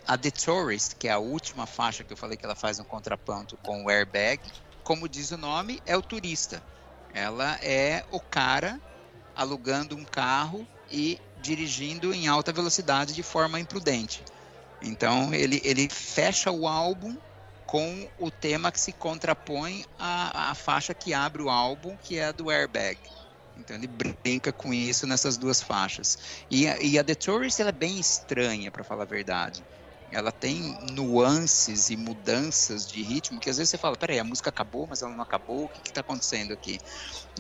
A 0.07 0.17
The 0.17 0.31
Tourist, 0.31 0.97
que 0.97 1.09
é 1.09 1.13
a 1.13 1.19
última 1.19 1.67
faixa 1.67 2.03
que 2.03 2.13
eu 2.13 2.17
falei 2.17 2.37
que 2.37 2.45
ela 2.45 2.57
faz 2.57 2.81
um 2.81 2.85
contraponto 2.85 3.57
com 3.59 3.85
o 3.85 3.91
airbag, 3.91 4.41
como 4.83 5.09
diz 5.09 5.31
o 5.31 5.37
nome, 5.37 5.83
é 5.85 5.97
o 5.97 6.03
turista. 6.03 6.63
Ela 7.13 7.59
é 7.63 8.05
o 8.11 8.19
cara 8.19 8.81
alugando 9.37 9.95
um 9.95 10.05
carro 10.05 10.67
e 10.91 11.21
dirigindo 11.41 12.13
em 12.13 12.29
alta 12.29 12.53
velocidade 12.53 13.15
de 13.15 13.23
forma 13.23 13.61
imprudente. 13.61 14.23
Então 14.83 15.33
ele, 15.35 15.61
ele 15.65 15.89
fecha 15.91 16.51
o 16.51 16.67
álbum 16.67 17.17
com 17.67 18.09
o 18.19 18.31
tema 18.31 18.73
que 18.73 18.81
se 18.81 18.93
contrapõe 18.93 19.85
à, 19.99 20.51
à 20.51 20.55
faixa 20.55 20.93
que 20.93 21.15
abre 21.15 21.43
o 21.43 21.49
álbum, 21.51 21.97
que 21.97 22.19
é 22.19 22.27
a 22.27 22.33
do 22.33 22.51
Airbag. 22.51 22.99
Então 23.57 23.77
ele 23.77 23.87
brinca 23.87 24.53
com 24.53 24.73
isso 24.73 25.07
nessas 25.07 25.37
duas 25.37 25.63
faixas. 25.63 26.19
E, 26.51 26.65
e 26.65 26.99
a 26.99 27.05
The 27.05 27.15
Tourist 27.15 27.61
ela 27.61 27.69
é 27.69 27.73
bem 27.73 28.01
estranha, 28.01 28.71
para 28.71 28.83
falar 28.83 29.03
a 29.03 29.07
verdade 29.07 29.63
ela 30.11 30.33
tem 30.33 30.77
nuances 30.93 31.89
e 31.89 31.97
mudanças 31.97 32.87
de 32.87 33.03
ritmo 33.03 33.39
que 33.39 33.49
às 33.49 33.57
vezes 33.57 33.71
você 33.71 33.79
fala, 33.79 33.97
peraí, 33.97 34.19
a 34.19 34.25
música 34.25 34.51
acabou, 34.51 34.87
mas 34.89 35.03
ela 35.03 35.15
não 35.15 35.23
acabou, 35.23 35.65
o 35.65 35.69
que 35.69 35.81
está 35.87 36.01
acontecendo 36.01 36.53
aqui? 36.53 36.79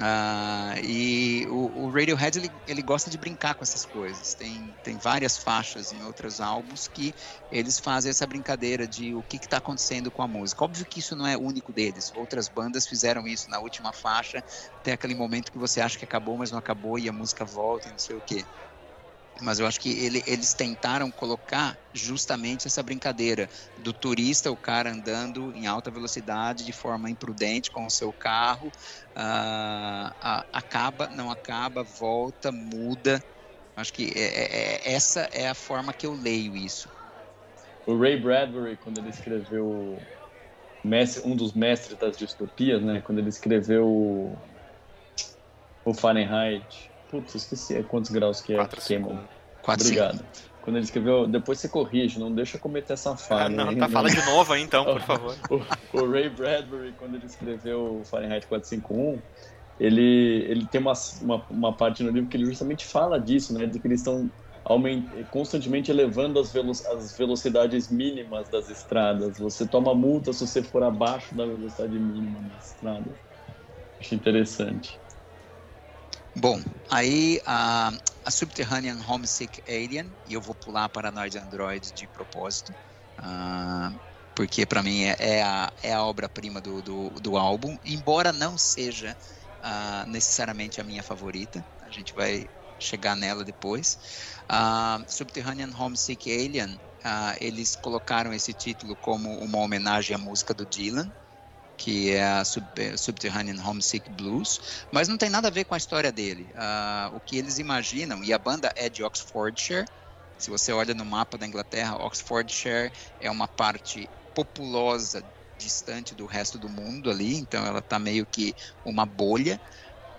Ah, 0.00 0.74
e 0.83 1.46
o, 1.48 1.85
o 1.85 1.90
Radiohead, 1.90 2.38
ele, 2.38 2.62
ele, 2.66 2.83
gosta 2.83 3.11
de 3.11 3.18
brincar 3.18 3.54
com 3.54 3.64
essas 3.64 3.85
coisas. 3.85 4.35
Tem, 4.35 4.76
tem 4.83 4.96
várias 4.96 5.37
faixas 5.37 5.92
em 5.92 6.02
outros 6.02 6.40
álbuns 6.40 6.87
que 6.87 7.14
eles 7.50 7.78
fazem 7.78 8.11
essa 8.11 8.26
brincadeira 8.26 8.87
de 8.87 9.14
o 9.14 9.22
que 9.22 9.37
está 9.37 9.59
acontecendo 9.59 10.11
com 10.11 10.22
a 10.22 10.28
música. 10.28 10.64
Óbvio 10.64 10.87
que 10.87 11.00
isso 11.00 11.16
não 11.16 11.26
é 11.26 11.37
único 11.37 11.72
deles. 11.72 12.11
Outras 12.14 12.48
bandas 12.48 12.87
fizeram 12.87 13.26
isso 13.26 13.50
na 13.50 13.59
última 13.59 13.92
faixa, 13.92 14.42
tem 14.83 14.94
aquele 14.94 15.14
momento 15.14 15.52
que 15.52 15.59
você 15.59 15.80
acha 15.80 15.98
que 15.98 16.04
acabou, 16.04 16.38
mas 16.38 16.50
não 16.50 16.59
acabou 16.59 16.98
e 16.98 17.09
a 17.09 17.12
música 17.12 17.44
volta 17.44 17.88
e 17.88 17.92
não 17.92 17.98
sei 17.98 18.16
o 18.16 18.22
quê 18.22 18.46
mas 19.40 19.59
eu 19.59 19.66
acho 19.66 19.81
que 19.81 19.90
ele, 19.90 20.22
eles 20.26 20.55
tentaram 20.55 21.11
colocar 21.11 21.79
justamente 21.92 22.66
essa 22.66 22.83
brincadeira 22.83 23.48
do 23.76 23.92
turista, 23.92 24.50
o 24.50 24.57
cara 24.57 24.92
andando 24.92 25.53
em 25.55 25.66
alta 25.66 25.90
velocidade 25.90 26.64
de 26.64 26.72
forma 26.72 27.11
imprudente 27.11 27.70
com 27.70 27.87
o 27.87 27.90
seu 27.90 28.12
carro, 28.12 28.68
uh, 29.16 30.12
acaba, 30.53 31.09
não 31.09 31.31
acaba, 31.31 31.83
volta, 31.83 32.50
muda. 32.53 33.20
Acho 33.76 33.92
que 33.92 34.12
é, 34.14 34.20
é, 34.20 34.90
é, 34.90 34.92
essa 34.92 35.29
é 35.33 35.48
a 35.48 35.55
forma 35.55 35.92
que 35.92 36.07
eu 36.07 36.12
leio 36.12 36.57
isso. 36.57 36.88
O 37.87 37.98
Ray 37.98 38.20
Bradbury, 38.20 38.76
quando 38.76 38.98
ele 38.98 39.09
escreveu 39.09 40.07
um 41.24 41.37
dos 41.37 41.55
mestres 41.55 41.96
das 41.98 42.16
distopias, 42.16 42.83
né? 42.83 43.00
Quando 43.03 43.18
ele 43.18 43.29
escreveu 43.29 43.87
o 45.85 45.94
Fahrenheit 45.94 46.89
Putz, 47.11 47.35
esqueci 47.35 47.77
é 47.77 47.83
quantos 47.83 48.11
graus 48.11 48.40
que 48.40 48.55
é 48.55 48.64
que 48.66 48.81
queimam. 48.81 49.29
Obrigado. 49.66 50.25
Quando 50.62 50.77
ele 50.77 50.85
escreveu, 50.85 51.27
depois 51.27 51.59
você 51.59 51.68
corrige, 51.68 52.20
não 52.20 52.33
deixa 52.33 52.59
cometer 52.59 52.92
essa 52.92 53.16
falha. 53.16 53.46
Ah, 53.46 53.49
não, 53.49 53.77
tá, 53.77 53.88
fala 53.88 54.11
de 54.11 54.25
novo 54.27 54.53
aí 54.53 54.62
então, 54.62 54.85
por 54.85 55.01
favor. 55.03 55.37
o, 55.51 55.99
o, 55.99 56.11
Ray 56.11 56.29
Bradbury, 56.29 56.92
quando 56.99 57.16
ele 57.16 57.27
escreveu 57.27 58.03
Fahrenheit 58.05 58.46
451, 58.46 59.20
ele, 59.79 60.44
ele 60.49 60.66
tem 60.66 60.81
uma, 60.81 60.92
uma, 61.23 61.44
uma, 61.51 61.73
parte 61.73 62.03
no 62.03 62.11
livro 62.11 62.29
que 62.29 62.37
ele 62.37 62.44
justamente 62.44 62.85
fala 62.85 63.18
disso, 63.18 63.55
né? 63.55 63.66
De 63.66 63.79
que 63.79 63.88
eles 63.88 64.01
estão 64.01 64.31
constantemente 65.31 65.90
elevando 65.90 66.38
as, 66.38 66.53
velo 66.53 66.70
as 66.70 67.16
velocidades 67.16 67.90
mínimas 67.90 68.49
das 68.51 68.68
estradas. 68.68 69.38
Você 69.38 69.66
toma 69.66 69.94
multa 69.94 70.33
se 70.33 70.46
você 70.46 70.62
for 70.62 70.83
abaixo 70.83 71.35
da 71.35 71.46
velocidade 71.46 71.99
mínima 71.99 72.38
das 72.55 72.73
estradas. 72.73 73.14
Acho 73.99 74.14
interessante. 74.14 75.01
Bom, 76.36 76.62
aí 76.88 77.40
a, 77.44 77.92
a 78.24 78.30
Subterranean 78.30 78.98
Homesick 79.06 79.60
Alien, 79.66 80.16
e 80.28 80.34
eu 80.34 80.40
vou 80.40 80.54
pular 80.54 80.88
para 80.88 81.10
Nord 81.10 81.36
Android 81.36 81.92
de 81.92 82.06
propósito, 82.06 82.72
uh, 83.18 84.00
porque 84.34 84.64
para 84.64 84.82
mim 84.82 85.02
é, 85.02 85.16
é, 85.18 85.42
a, 85.42 85.72
é 85.82 85.92
a 85.92 86.04
obra-prima 86.04 86.60
do, 86.60 86.80
do, 86.82 87.10
do, 87.20 87.36
álbum, 87.36 87.76
embora 87.84 88.32
não 88.32 88.56
seja 88.56 89.16
uh, 89.58 90.08
necessariamente 90.08 90.80
a 90.80 90.84
minha 90.84 91.02
favorita, 91.02 91.66
a 91.82 91.90
gente 91.90 92.14
vai 92.14 92.48
chegar 92.78 93.16
nela 93.16 93.44
depois. 93.44 93.98
Uh, 94.50 95.04
Subterranean 95.08 95.70
Homesick 95.76 96.30
Alien, 96.30 96.80
eles 97.40 97.74
colocaram 97.74 98.32
esse 98.32 98.54
título 98.54 98.94
como 98.94 99.36
uma 99.38 99.58
homenagem 99.58 100.14
à 100.14 100.18
música 100.18 100.54
do 100.54 100.64
Dylan, 100.64 101.12
que 101.80 102.10
é 102.10 102.22
a 102.22 102.44
Sub 102.44 102.68
Subterranean 102.98 103.58
Homesick 103.64 104.10
Blues, 104.10 104.84
mas 104.92 105.08
não 105.08 105.16
tem 105.16 105.30
nada 105.30 105.48
a 105.48 105.50
ver 105.50 105.64
com 105.64 105.74
a 105.74 105.78
história 105.78 106.12
dele. 106.12 106.52
Uh, 106.54 107.16
o 107.16 107.20
que 107.22 107.38
eles 107.38 107.58
imaginam, 107.58 108.22
e 108.22 108.34
a 108.34 108.38
banda 108.38 108.70
é 108.76 108.90
de 108.90 109.02
Oxfordshire, 109.02 109.86
se 110.38 110.50
você 110.50 110.72
olha 110.72 110.94
no 110.94 111.06
mapa 111.06 111.38
da 111.38 111.46
Inglaterra, 111.46 111.96
Oxfordshire 111.96 112.92
é 113.18 113.30
uma 113.30 113.48
parte 113.48 114.10
populosa, 114.34 115.24
distante 115.56 116.14
do 116.14 116.26
resto 116.26 116.58
do 116.58 116.68
mundo 116.68 117.10
ali, 117.10 117.36
então 117.36 117.64
ela 117.66 117.80
está 117.80 117.98
meio 117.98 118.26
que 118.26 118.54
uma 118.84 119.06
bolha. 119.06 119.60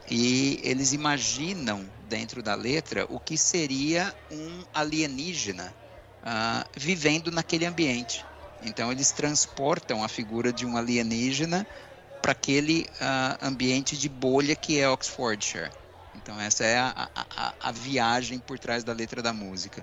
E 0.10 0.60
eles 0.63 0.93
imaginam 0.93 1.91
dentro 2.00 2.41
da 2.43 2.56
letra 2.56 3.06
o 3.10 3.19
que 3.19 3.38
seria 3.38 4.15
um 4.32 4.63
alienígena 4.74 5.76
uh, 6.24 6.63
vivendo 6.76 7.32
naquele 7.32 7.65
ambiente. 7.65 8.31
Então 8.63 8.91
eles 8.91 9.12
transportam 9.12 10.04
a 10.04 10.08
figura 10.08 10.52
de 10.52 10.65
um 10.65 10.78
alienígena 10.78 11.65
para 12.21 12.34
aquele 12.34 12.88
uh, 13.02 13.45
ambiente 13.45 13.97
de 13.97 14.08
bolha 14.08 14.56
que 14.56 14.80
é 14.80 14.88
Oxfordshire. 14.88 15.71
Então 16.15 16.39
essa 16.39 16.63
é 16.63 16.78
a, 16.78 17.10
a, 17.15 17.54
a, 17.60 17.71
viagem 17.71 18.38
por 18.38 18.60
trás 18.60 18.84
da 18.84 18.93
letra 18.93 19.21
da 19.21 19.34
música. 19.34 19.82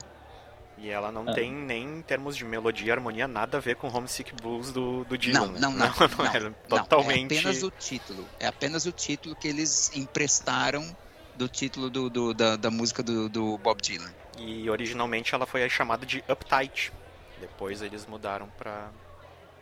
E 0.77 0.89
ela 0.89 1.11
não 1.11 1.29
ah. 1.29 1.35
tem 1.35 1.53
nem 1.53 1.99
em 1.99 2.03
termos 2.03 2.37
de 2.37 2.45
melodia 2.45 2.87
e 2.87 2.91
harmonia 2.93 3.27
nada 3.27 3.57
a 3.59 3.61
ver 3.61 3.75
com 3.75 3.89
Homesick 3.89 4.33
Blues 4.41 4.71
do, 4.71 5.05
do 5.05 5.19
Dylan. 5.19 5.49
Não, 5.59 5.73
não, 5.73 5.73
não. 5.73 5.87
não, 5.99 6.09
não, 6.17 6.27
é 6.27 6.41
não 6.41 6.53
totalmente... 6.69 7.35
é 7.35 7.39
apenas 7.39 7.63
o 7.65 7.71
título. 7.71 8.29
É 8.39 8.47
apenas 8.47 8.87
o 8.87 8.93
título 8.93 9.35
que 9.35 9.49
eles 9.49 9.91
emprestaram 9.97 10.97
do 11.37 11.49
título 11.49 11.91
do, 11.91 12.09
do 12.09 12.35
da, 12.35 12.57
da, 12.57 12.71
música 12.71 13.03
do, 13.03 13.29
do 13.29 13.59
Bob 13.59 13.81
Dylan. 13.81 14.13
E 14.39 14.71
originalmente 14.71 15.35
ela 15.35 15.47
foi 15.47 15.69
chamada 15.69 16.07
de 16.07 16.23
Uptight. 16.29 16.93
Depois 17.41 17.83
eles 17.83 18.07
mudaram 18.07 18.49
para, 18.59 18.91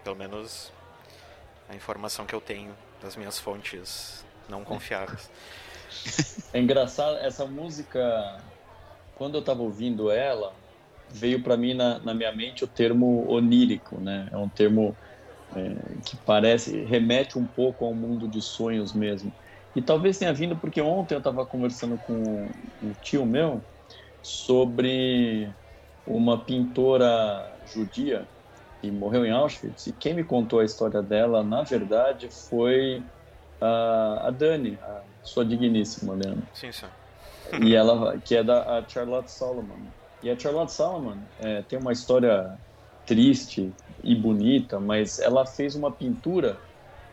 pelo 0.02 0.16
menos, 0.16 0.72
a 1.68 1.74
informação 1.74 2.26
que 2.26 2.34
eu 2.34 2.40
tenho 2.40 2.74
das 3.02 3.16
minhas 3.16 3.38
fontes 3.38 4.24
não 4.48 4.64
confiáveis. 4.64 5.30
É 6.52 6.60
engraçado, 6.60 7.18
essa 7.18 7.44
música, 7.44 8.40
quando 9.14 9.34
eu 9.34 9.40
estava 9.40 9.60
ouvindo 9.60 10.10
ela, 10.10 10.54
veio 11.10 11.42
para 11.42 11.56
mim 11.56 11.74
na, 11.74 11.98
na, 11.98 12.14
minha 12.14 12.32
mente 12.32 12.64
o 12.64 12.66
termo 12.66 13.28
onírico, 13.28 14.00
né? 14.00 14.28
É 14.32 14.36
um 14.36 14.48
termo 14.48 14.96
é, 15.54 15.76
que 16.04 16.16
parece, 16.18 16.82
remete 16.84 17.38
um 17.38 17.46
pouco 17.46 17.84
ao 17.84 17.94
mundo 17.94 18.26
de 18.26 18.40
sonhos 18.40 18.92
mesmo. 18.92 19.32
E 19.74 19.82
talvez 19.82 20.18
tenha 20.18 20.32
vindo 20.32 20.56
porque 20.56 20.80
ontem 20.80 21.14
eu 21.14 21.18
estava 21.18 21.44
conversando 21.44 21.98
com 21.98 22.48
um 22.82 22.92
tio 23.02 23.26
meu 23.26 23.62
sobre 24.22 25.52
uma 26.06 26.38
pintora 26.38 27.52
judia 27.66 28.26
que 28.80 28.90
morreu 28.90 29.24
em 29.24 29.30
Auschwitz. 29.30 29.86
E 29.86 29.92
quem 29.92 30.14
me 30.14 30.24
contou 30.24 30.60
a 30.60 30.64
história 30.64 31.02
dela, 31.02 31.42
na 31.42 31.62
verdade, 31.62 32.28
foi 32.30 33.02
a, 33.60 34.28
a 34.28 34.30
Dani, 34.30 34.78
a 34.82 35.02
sua 35.22 35.44
digníssima, 35.44 36.14
Leandro. 36.14 36.46
Sim, 36.54 36.72
sim. 36.72 36.86
E 37.62 37.74
ela, 37.74 38.18
que 38.18 38.36
é 38.36 38.42
da 38.42 38.84
Charlotte 38.88 39.30
Solomon. 39.30 39.78
E 40.22 40.30
a 40.30 40.38
Charlotte 40.38 40.72
Solomon 40.72 41.16
é, 41.40 41.62
tem 41.62 41.78
uma 41.78 41.92
história 41.92 42.58
triste 43.06 43.72
e 44.02 44.14
bonita, 44.14 44.80
mas 44.80 45.18
ela 45.18 45.46
fez 45.46 45.74
uma 45.74 45.90
pintura 45.90 46.58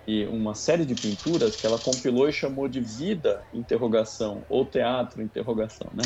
e 0.07 0.25
uma 0.25 0.53
série 0.53 0.85
de 0.85 0.95
pinturas 0.95 1.55
que 1.55 1.65
ela 1.65 1.79
compilou 1.79 2.27
e 2.27 2.33
chamou 2.33 2.67
de 2.67 2.81
Vida 2.81 3.43
interrogação 3.53 4.43
ou 4.49 4.65
Teatro 4.65 5.21
interrogação, 5.21 5.87
né? 5.93 6.03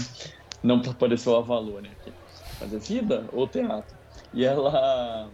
Não 0.61 0.81
apareceu 0.87 1.35
a 1.35 1.41
Valônia 1.41 1.91
aqui, 1.91 2.13
é 2.59 2.67
Vida 2.79 3.27
ou 3.31 3.49
Teatro. 3.49 3.97
E 4.33 4.43
ela 4.45 5.31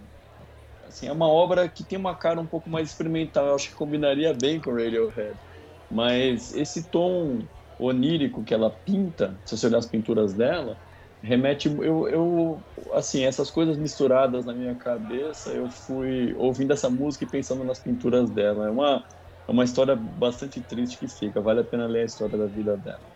assim, 0.84 1.08
é 1.08 1.12
uma 1.12 1.28
obra 1.28 1.70
que 1.70 1.86
tem 1.86 1.98
uma 1.98 2.18
cara 2.18 2.40
um 2.42 2.48
pouco 2.48 2.70
mais 2.70 2.90
experimental, 2.90 3.48
eu 3.48 3.56
acho 3.56 3.70
que 3.70 3.76
combinaria 3.76 4.34
bem 4.34 4.60
com 4.62 4.72
Radiohead. 4.74 5.40
Mas 5.90 6.54
esse 6.54 6.90
tom 6.90 7.48
onírico 7.78 8.44
que 8.44 8.54
ela 8.54 8.70
pinta, 8.86 9.42
se 9.46 9.58
você 9.58 9.68
olhar 9.68 9.80
as 9.80 9.88
pinturas 9.90 10.36
dela, 10.36 10.80
remete 11.22 11.68
eu, 11.70 12.08
eu 12.10 12.66
assim 12.94 13.24
essas 13.24 13.50
coisas 13.50 13.78
misturadas 13.78 14.46
na 14.46 14.54
minha 14.54 14.76
cabeça 14.78 15.54
eu 15.54 15.70
fui 15.70 16.34
ouvindo 16.36 16.74
essa 16.74 16.90
música 16.90 17.24
e 17.24 17.30
pensando 17.30 17.64
nas 17.64 17.80
pinturas 17.82 18.30
dela 18.32 18.68
é 18.68 18.72
uma 18.72 19.06
é 19.48 19.52
uma 19.52 19.64
história 19.64 19.96
bastante 19.96 20.62
triste 20.62 20.98
que 21.00 21.08
fica 21.08 21.42
vale 21.42 21.62
a 21.62 21.64
pena 21.64 21.88
ler 21.88 22.02
a 22.02 22.06
história 22.06 22.38
da 22.38 22.48
vida 22.48 22.78
dela 22.78 23.13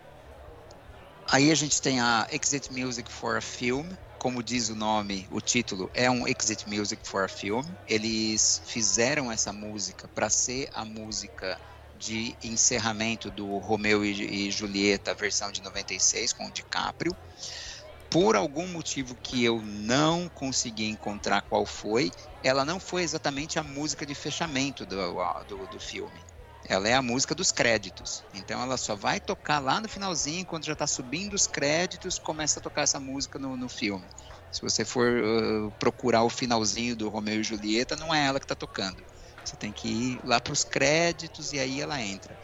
aí 1.30 1.52
a 1.52 1.56
gente 1.56 1.82
tem 1.82 2.00
a 2.00 2.28
Exit 2.32 2.72
Music 2.72 3.12
for 3.12 3.38
a 3.38 3.42
Film 3.42 3.88
como 4.18 4.42
diz 4.42 4.70
o 4.70 4.76
nome, 4.76 5.28
o 5.30 5.40
título 5.40 5.90
é 5.94 6.10
um 6.10 6.28
Exit 6.28 6.68
Music 6.68 7.08
for 7.08 7.24
a 7.24 7.28
Film. 7.28 7.64
Eles 7.88 8.62
fizeram 8.66 9.32
essa 9.32 9.54
música 9.54 10.08
para 10.10 10.30
ser 10.30 10.68
a 10.74 10.84
música 10.84 11.60
de 11.96 12.36
encerramento 12.44 13.30
do 13.30 13.58
Romeu 13.60 14.04
e, 14.04 14.52
Julieta, 14.52 15.14
versão 15.14 15.52
de 15.52 15.62
96, 15.62 16.34
com 16.34 16.48
o 16.48 16.52
DiCaprio. 16.52 17.16
Por 18.10 18.36
algum 18.36 18.68
motivo 18.68 19.16
que 19.22 19.44
eu 19.44 19.62
não 19.62 20.30
consegui 20.30 20.86
encontrar 20.86 21.42
qual 21.44 21.66
foi, 21.66 22.12
ela 22.44 22.66
não 22.66 22.80
foi 22.80 23.04
exatamente 23.04 23.60
a 23.60 23.64
música 23.64 24.06
de 24.06 24.16
fechamento 24.16 24.86
do, 24.86 24.96
do, 25.48 25.68
do 25.68 25.80
filme. 25.80 26.24
Ela 26.70 26.90
é 26.90 26.94
a 26.94 27.02
música 27.02 27.34
dos 27.34 27.52
créditos. 27.52 28.24
Então 28.34 28.62
ela 28.62 28.78
só 28.78 28.96
vai 28.96 29.20
tocar 29.20 29.60
lá 29.60 29.80
no 29.80 29.88
finalzinho, 29.88 30.46
quando 30.46 30.66
já 30.66 30.74
está 30.74 30.86
subindo 30.86 31.34
os 31.34 31.48
créditos, 31.48 32.20
começa 32.20 32.60
a 32.60 32.64
tocar 32.64 32.82
essa 32.82 33.00
música 33.00 33.40
no, 33.40 33.56
no 33.56 33.70
filme. 33.70 34.06
Se 34.52 34.62
você 34.62 34.84
for 34.84 35.08
uh, 35.08 35.72
procurar 35.80 36.24
o 36.24 36.30
finalzinho 36.30 36.96
do 36.96 37.10
Romeu 37.10 37.40
e 37.40 37.44
Julieta, 37.44 37.96
não 37.96 38.14
é 38.14 38.26
ela 38.26 38.40
que 38.40 38.46
está 38.46 38.56
tocando. 38.56 39.02
Você 39.44 39.56
tem 39.56 39.72
que 39.72 39.88
ir 39.88 40.20
lá 40.26 40.42
para 40.42 40.52
os 40.52 40.64
créditos 40.64 41.54
e 41.54 41.60
aí 41.60 41.80
ela 41.80 42.02
entra. 42.02 42.38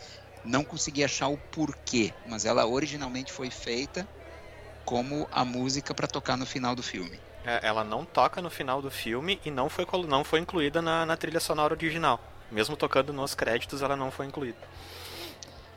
Não 0.45 0.63
consegui 0.63 1.03
achar 1.03 1.27
o 1.27 1.37
porquê, 1.37 2.13
mas 2.25 2.45
ela 2.45 2.65
originalmente 2.65 3.31
foi 3.31 3.49
feita 3.49 4.07
como 4.85 5.27
a 5.31 5.43
música 5.43 5.93
para 5.93 6.07
tocar 6.07 6.37
no 6.37 6.45
final 6.45 6.75
do 6.75 6.83
filme. 6.83 7.19
É, 7.45 7.59
ela 7.67 7.83
não 7.83 8.05
toca 8.05 8.41
no 8.41 8.49
final 8.49 8.81
do 8.81 8.89
filme 8.89 9.39
e 9.43 9.51
não 9.51 9.69
foi, 9.69 9.85
não 10.07 10.23
foi 10.23 10.39
incluída 10.39 10.81
na, 10.81 11.05
na 11.05 11.17
trilha 11.17 11.39
sonora 11.39 11.73
original. 11.73 12.19
Mesmo 12.51 12.75
tocando 12.77 13.11
nos 13.11 13.33
créditos, 13.33 13.81
ela 13.81 13.95
não 13.95 14.11
foi 14.11 14.25
incluída. 14.25 14.57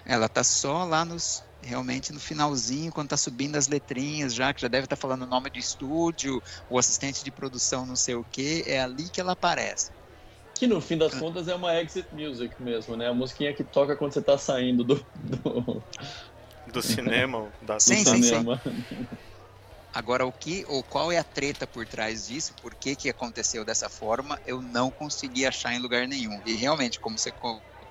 Ela 0.05 0.29
tá 0.29 0.45
só 0.45 0.85
lá 0.85 1.05
nos 1.05 1.43
realmente 1.63 2.13
no 2.13 2.21
finalzinho, 2.21 2.93
quando 2.93 3.09
tá 3.09 3.17
subindo 3.17 3.57
as 3.57 3.67
letrinhas 3.67 4.33
já, 4.35 4.55
que 4.55 4.61
já 4.61 4.69
deve 4.69 4.85
estar 4.85 4.95
tá 4.95 5.01
falando 5.01 5.23
o 5.23 5.27
nome 5.27 5.51
do 5.51 5.59
estúdio, 5.59 6.41
o 6.71 6.79
assistente 6.79 7.25
de 7.25 7.31
produção 7.31 7.85
não 7.85 7.97
sei 7.97 8.15
o 8.15 8.25
que, 8.25 8.63
é 8.67 8.81
ali 8.81 9.09
que 9.09 9.21
ela 9.21 9.33
aparece. 9.33 9.91
Que 10.55 10.67
no 10.67 10.81
fim 10.81 10.97
das 10.97 11.15
ah. 11.15 11.19
contas 11.19 11.49
é 11.49 11.55
uma 11.55 11.75
exit 11.81 12.07
music 12.13 12.55
mesmo, 12.63 12.97
né? 12.97 13.09
A 13.09 13.15
musiquinha 13.15 13.53
que 13.53 13.63
toca 13.63 13.95
quando 13.95 14.13
você 14.13 14.23
tá 14.23 14.39
saindo 14.39 14.85
do. 14.85 15.07
Do, 15.23 15.83
do 16.73 16.83
cinema, 16.83 17.49
da 17.63 17.79
sim, 17.79 18.03
do 18.03 18.11
sim, 18.11 18.23
cinema. 18.23 18.61
Sim. 18.65 19.07
Agora, 19.93 20.27
o 20.27 20.33
que 20.33 20.65
ou 20.67 20.85
qual 20.85 21.11
é 21.11 21.19
a 21.19 21.25
treta 21.25 21.67
por 21.67 21.87
trás 21.87 22.27
disso? 22.27 22.55
Por 22.61 22.75
que, 22.75 22.95
que 22.95 23.09
aconteceu 23.09 23.65
dessa 23.65 23.89
forma? 23.89 24.39
Eu 24.45 24.61
não 24.61 24.91
consegui 24.91 25.47
achar 25.47 25.73
em 25.73 25.79
lugar 25.79 26.07
nenhum. 26.07 26.41
E 26.45 26.55
realmente, 26.55 27.01
como 27.01 27.19
você 27.19 27.33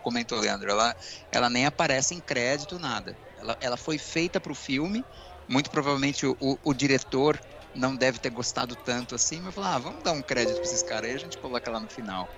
comentou, 0.02 0.40
Leandro, 0.40 0.70
ela, 0.70 0.96
ela 1.32 1.50
nem 1.50 1.66
aparece 1.66 2.14
em 2.14 2.22
crédito, 2.22 2.78
nada. 2.78 3.18
Ela, 3.36 3.58
ela 3.60 3.78
foi 3.78 3.98
feita 3.98 4.40
para 4.40 4.52
o 4.52 4.56
filme. 4.56 5.06
Muito 5.48 5.70
provavelmente 5.70 6.26
o, 6.26 6.36
o, 6.40 6.58
o, 6.64 6.74
diretor 6.74 7.40
não 7.74 7.96
deve 7.96 8.20
ter 8.20 8.30
gostado 8.30 8.76
tanto 8.76 9.16
assim, 9.16 9.40
mas 9.42 9.54
falou: 9.54 9.70
ah, 9.70 9.80
vamos 9.80 10.04
dar 10.04 10.12
um 10.12 10.24
crédito 10.24 10.56
para 10.56 10.66
esses 10.66 10.82
caras 10.82 11.10
aí, 11.10 11.16
a 11.16 11.20
gente 11.20 11.38
coloca 11.38 11.70
lá 11.72 11.80
no 11.80 11.90
final. 11.90 12.30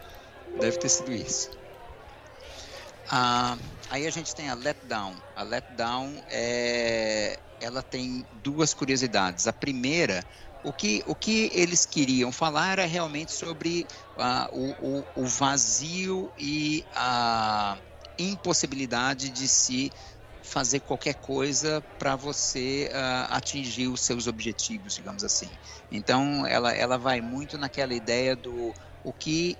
Deve 0.55 0.77
ter 0.77 0.89
sido 0.89 1.13
isso. 1.13 1.49
Ah, 3.09 3.57
aí 3.89 4.05
a 4.05 4.11
gente 4.11 4.33
tem 4.35 4.49
a 4.49 4.53
Letdown. 4.53 5.17
A 5.35 5.43
Letdown 5.43 6.21
é, 6.29 7.39
ela 7.59 7.81
tem 7.81 8.27
duas 8.31 8.73
curiosidades. 8.73 9.47
A 9.47 9.53
primeira, 9.53 10.25
o 10.61 10.73
que, 10.73 11.01
o 11.05 11.15
que 11.15 11.49
eles 11.53 11.85
queriam 11.85 12.31
falar 12.31 12.73
era 12.73 12.85
realmente 12.85 13.31
sobre 13.31 13.87
uh, 14.17 14.47
o, 14.51 14.99
o, 15.01 15.23
o 15.23 15.25
vazio 15.25 16.33
e 16.37 16.85
a 16.93 17.79
impossibilidade 18.17 19.29
de 19.29 19.47
se 19.47 19.91
fazer 20.41 20.79
qualquer 20.81 21.15
coisa 21.15 21.85
para 21.97 22.15
você 22.15 22.89
uh, 22.91 23.33
atingir 23.33 23.87
os 23.87 24.01
seus 24.01 24.27
objetivos, 24.27 24.93
digamos 24.93 25.23
assim. 25.23 25.57
Então, 25.91 26.45
ela, 26.45 26.73
ela 26.73 26.97
vai 26.97 27.21
muito 27.21 27.57
naquela 27.57 27.93
ideia 27.93 28.35
do 28.35 28.73
o 29.03 29.13
que, 29.13 29.59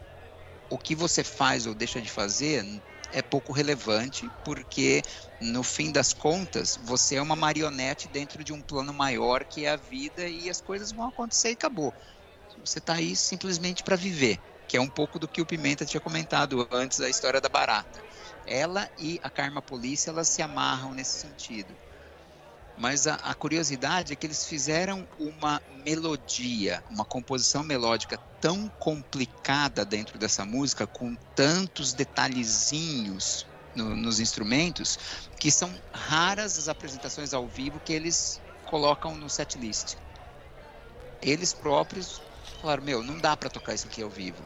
o 0.70 0.78
que 0.78 0.96
você 0.96 1.24
faz 1.24 1.66
ou 1.66 1.76
deixa 1.76 2.02
de 2.02 2.10
fazer 2.10 2.64
é 3.12 3.22
pouco 3.22 3.54
relevante, 3.54 4.32
porque 4.44 5.02
no 5.40 5.64
fim 5.64 5.92
das 5.92 6.14
contas 6.14 6.78
você 6.82 7.16
é 7.16 7.22
uma 7.22 7.36
marionete 7.36 8.08
dentro 8.08 8.44
de 8.44 8.54
um 8.54 8.62
plano 8.62 8.94
maior 8.94 9.46
que 9.46 9.66
é 9.66 9.70
a 9.70 9.76
vida 9.76 10.28
e 10.28 10.50
as 10.50 10.62
coisas 10.62 10.92
vão 10.92 11.08
acontecer 11.08 11.50
e 11.50 11.54
acabou. 11.54 11.94
Você 12.58 12.80
está 12.80 12.96
aí 12.96 13.16
simplesmente 13.16 13.84
para 13.84 13.96
viver, 13.96 14.42
que 14.68 14.78
é 14.78 14.82
um 14.82 14.90
pouco 14.90 15.20
do 15.20 15.30
que 15.30 15.42
o 15.42 15.46
Pimenta 15.46 15.86
tinha 15.86 16.02
comentado 16.02 16.68
antes 16.72 16.98
da 17.00 17.10
história 17.10 17.40
da 17.40 17.50
barata. 17.50 18.04
Ela 18.46 18.90
e 18.98 19.20
a 19.22 19.30
Karma 19.30 19.62
Polícia 19.62 20.10
elas 20.10 20.30
se 20.30 20.42
amarram 20.42 20.94
nesse 20.94 21.20
sentido. 21.20 21.78
Mas 22.78 23.08
a, 23.08 23.16
a, 23.16 23.34
curiosidade 23.34 24.14
é 24.14 24.16
que 24.16 24.28
eles 24.28 24.46
fizeram 24.46 25.08
uma 25.20 25.60
melodia, 25.84 26.84
uma 26.92 27.04
composição 27.04 27.64
melódica 27.64 28.20
tão 28.40 28.70
complicada 28.80 29.84
dentro 29.84 30.20
dessa 30.20 30.46
música, 30.46 30.86
com 30.86 31.16
tantos 31.36 31.92
detalhezinhos 31.94 33.48
no, 33.76 33.96
nos 33.96 34.20
instrumentos, 34.20 34.98
que 35.40 35.50
são 35.50 35.74
raras 35.92 36.60
as 36.60 36.68
apresentações 36.68 37.34
ao 37.34 37.48
vivo 37.48 37.80
que 37.80 37.94
eles 37.94 38.40
colocam 38.66 39.16
no 39.16 39.28
setlist. 39.28 39.96
Eles 41.20 41.54
próprios 41.54 42.22
falaram: 42.62 42.84
Meu, 42.84 43.04
não 43.04 43.18
dá 43.18 43.36
para 43.36 43.50
tocar 43.50 43.74
isso 43.74 43.88
aqui 43.88 44.04
ao 44.04 44.10
vivo. 44.10 44.44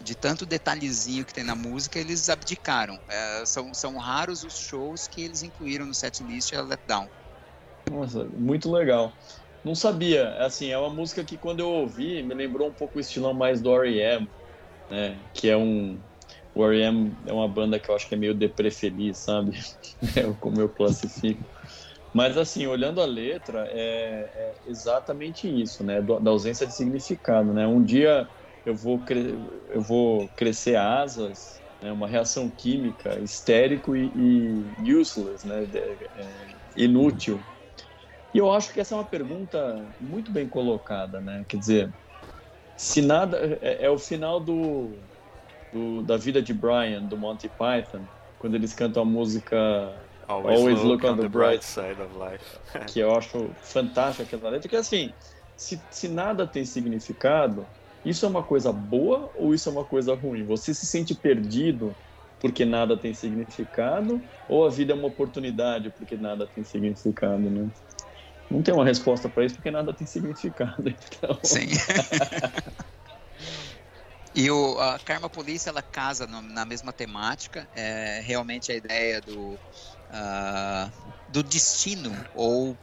De 0.00 0.14
tanto 0.14 0.46
detalhezinho 0.46 1.24
que 1.24 1.32
tem 1.32 1.44
na 1.44 1.54
música, 1.54 1.98
eles 1.98 2.28
abdicaram. 2.28 2.98
É, 3.08 3.44
são, 3.44 3.72
são 3.74 3.96
raros 3.98 4.44
os 4.44 4.58
shows 4.58 5.06
que 5.08 5.22
eles 5.22 5.42
incluíram 5.42 5.86
no 5.86 5.94
setlist 5.94 6.52
a 6.54 6.62
Let 6.62 6.80
Down. 6.86 7.08
Nossa, 7.90 8.24
muito 8.30 8.70
legal. 8.70 9.14
não 9.64 9.74
sabia. 9.74 10.34
Assim, 10.44 10.68
é 10.70 10.78
uma 10.78 10.94
música 10.94 11.24
que 11.24 11.38
quando 11.38 11.60
eu 11.60 11.68
ouvi 11.68 12.22
me 12.22 12.34
lembrou 12.34 12.68
um 12.68 12.74
pouco 12.74 12.98
o 12.98 13.00
estilão 13.00 13.34
mais 13.34 13.60
do 13.62 13.70
R.E.M., 13.82 14.30
né? 14.90 15.24
Que 15.34 15.48
é 15.48 15.56
um 15.56 16.02
o 16.54 16.64
R.E.M. 16.64 17.16
é 17.26 17.32
uma 17.32 17.48
banda 17.48 17.78
que 17.78 17.90
eu 17.90 17.94
acho 17.94 18.08
que 18.08 18.14
é 18.14 18.18
meio 18.18 18.34
deprê 18.34 18.70
sabe? 19.14 19.52
É 20.16 20.22
como 20.40 20.60
eu 20.60 20.68
classifico. 20.70 21.48
Mas 22.12 22.36
assim, 22.38 22.66
olhando 22.66 23.00
a 23.00 23.06
letra, 23.06 23.66
é, 23.68 24.30
é 24.34 24.54
exatamente 24.70 25.48
isso, 25.48 25.84
né? 25.84 26.00
Da 26.02 26.30
ausência 26.30 26.66
de 26.66 26.74
significado, 26.74 27.52
né? 27.52 27.66
Um 27.66 27.82
dia 27.84 28.26
eu 28.64 28.74
vou, 28.74 29.04
eu 29.68 29.82
vou 29.82 30.28
crescer 30.36 30.76
asas, 30.76 31.62
né? 31.82 31.92
uma 31.92 32.08
reação 32.08 32.50
química, 32.50 33.20
histérico 33.22 33.94
e, 33.96 34.74
e 34.78 34.94
useless, 34.94 35.46
né? 35.46 35.64
É, 36.14 36.46
inútil. 36.76 37.44
E 38.36 38.38
eu 38.38 38.52
acho 38.52 38.70
que 38.70 38.78
essa 38.78 38.94
é 38.94 38.98
uma 38.98 39.08
pergunta 39.08 39.90
muito 39.98 40.30
bem 40.30 40.46
colocada, 40.46 41.22
né? 41.22 41.42
Quer 41.48 41.56
dizer, 41.56 41.94
se 42.76 43.00
nada 43.00 43.38
é, 43.62 43.86
é 43.86 43.90
o 43.90 43.96
final 43.96 44.44
do, 44.44 45.00
do, 45.72 46.02
da 46.02 46.18
vida 46.18 46.42
de 46.42 46.52
Brian 46.52 47.02
do 47.02 47.16
Monty 47.16 47.48
Python, 47.48 48.06
quando 48.36 48.54
eles 48.54 48.74
cantam 48.74 49.04
a 49.04 49.06
música 49.06 49.56
Always, 50.28 50.58
Always 50.58 50.82
look, 50.82 51.02
look, 51.02 51.12
on, 51.12 51.16
the, 51.16 51.30
bright, 51.30 51.64
side 51.64 51.98
of 51.98 52.14
life. 52.14 52.44
que 52.92 52.98
eu 52.98 53.10
acho 53.16 53.56
fantástica 53.62 54.24
aquela 54.24 54.50
letra, 54.50 54.68
que 54.68 54.76
assim, 54.76 55.14
se, 55.56 55.82
se 55.90 56.06
nada 56.06 56.46
tem 56.46 56.66
significado, 56.66 57.66
isso 58.04 58.26
é 58.26 58.28
uma 58.28 58.42
coisa 58.42 58.70
boa 58.70 59.30
ou 59.34 59.54
isso 59.54 59.66
é 59.70 59.72
uma 59.72 59.86
coisa 59.86 60.14
ruim? 60.14 60.44
Você 60.44 60.74
se 60.74 60.84
sente 60.84 61.14
perdido 61.14 61.96
porque 62.38 62.66
nada 62.66 62.98
tem 62.98 63.14
significado 63.14 64.22
ou 64.46 64.66
a 64.66 64.68
vida 64.68 64.92
é 64.92 64.94
uma 64.94 65.08
oportunidade 65.08 65.90
porque 65.96 66.18
nada 66.18 66.46
tem 66.46 66.62
significado, 66.62 67.50
né? 67.50 67.70
Não 68.50 68.62
tem 68.62 68.72
uma 68.72 68.84
resposta 68.84 69.28
para 69.28 69.44
isso 69.44 69.56
porque 69.56 69.70
nada 69.70 69.92
tem 69.92 70.06
significado. 70.06 70.88
Então... 70.88 71.38
Sim. 71.42 71.66
E 74.36 74.50
o, 74.50 74.78
a 74.78 74.98
Karma 74.98 75.30
Polícia 75.30 75.70
ela 75.70 75.80
casa 75.80 76.26
no, 76.26 76.42
na 76.42 76.66
mesma 76.66 76.92
temática. 76.92 77.66
É 77.74 78.20
realmente 78.22 78.70
a 78.70 78.74
ideia 78.74 79.18
do, 79.22 79.54
uh, 79.54 80.92
do 81.30 81.42
destino 81.42 82.14
ou, 82.34 82.76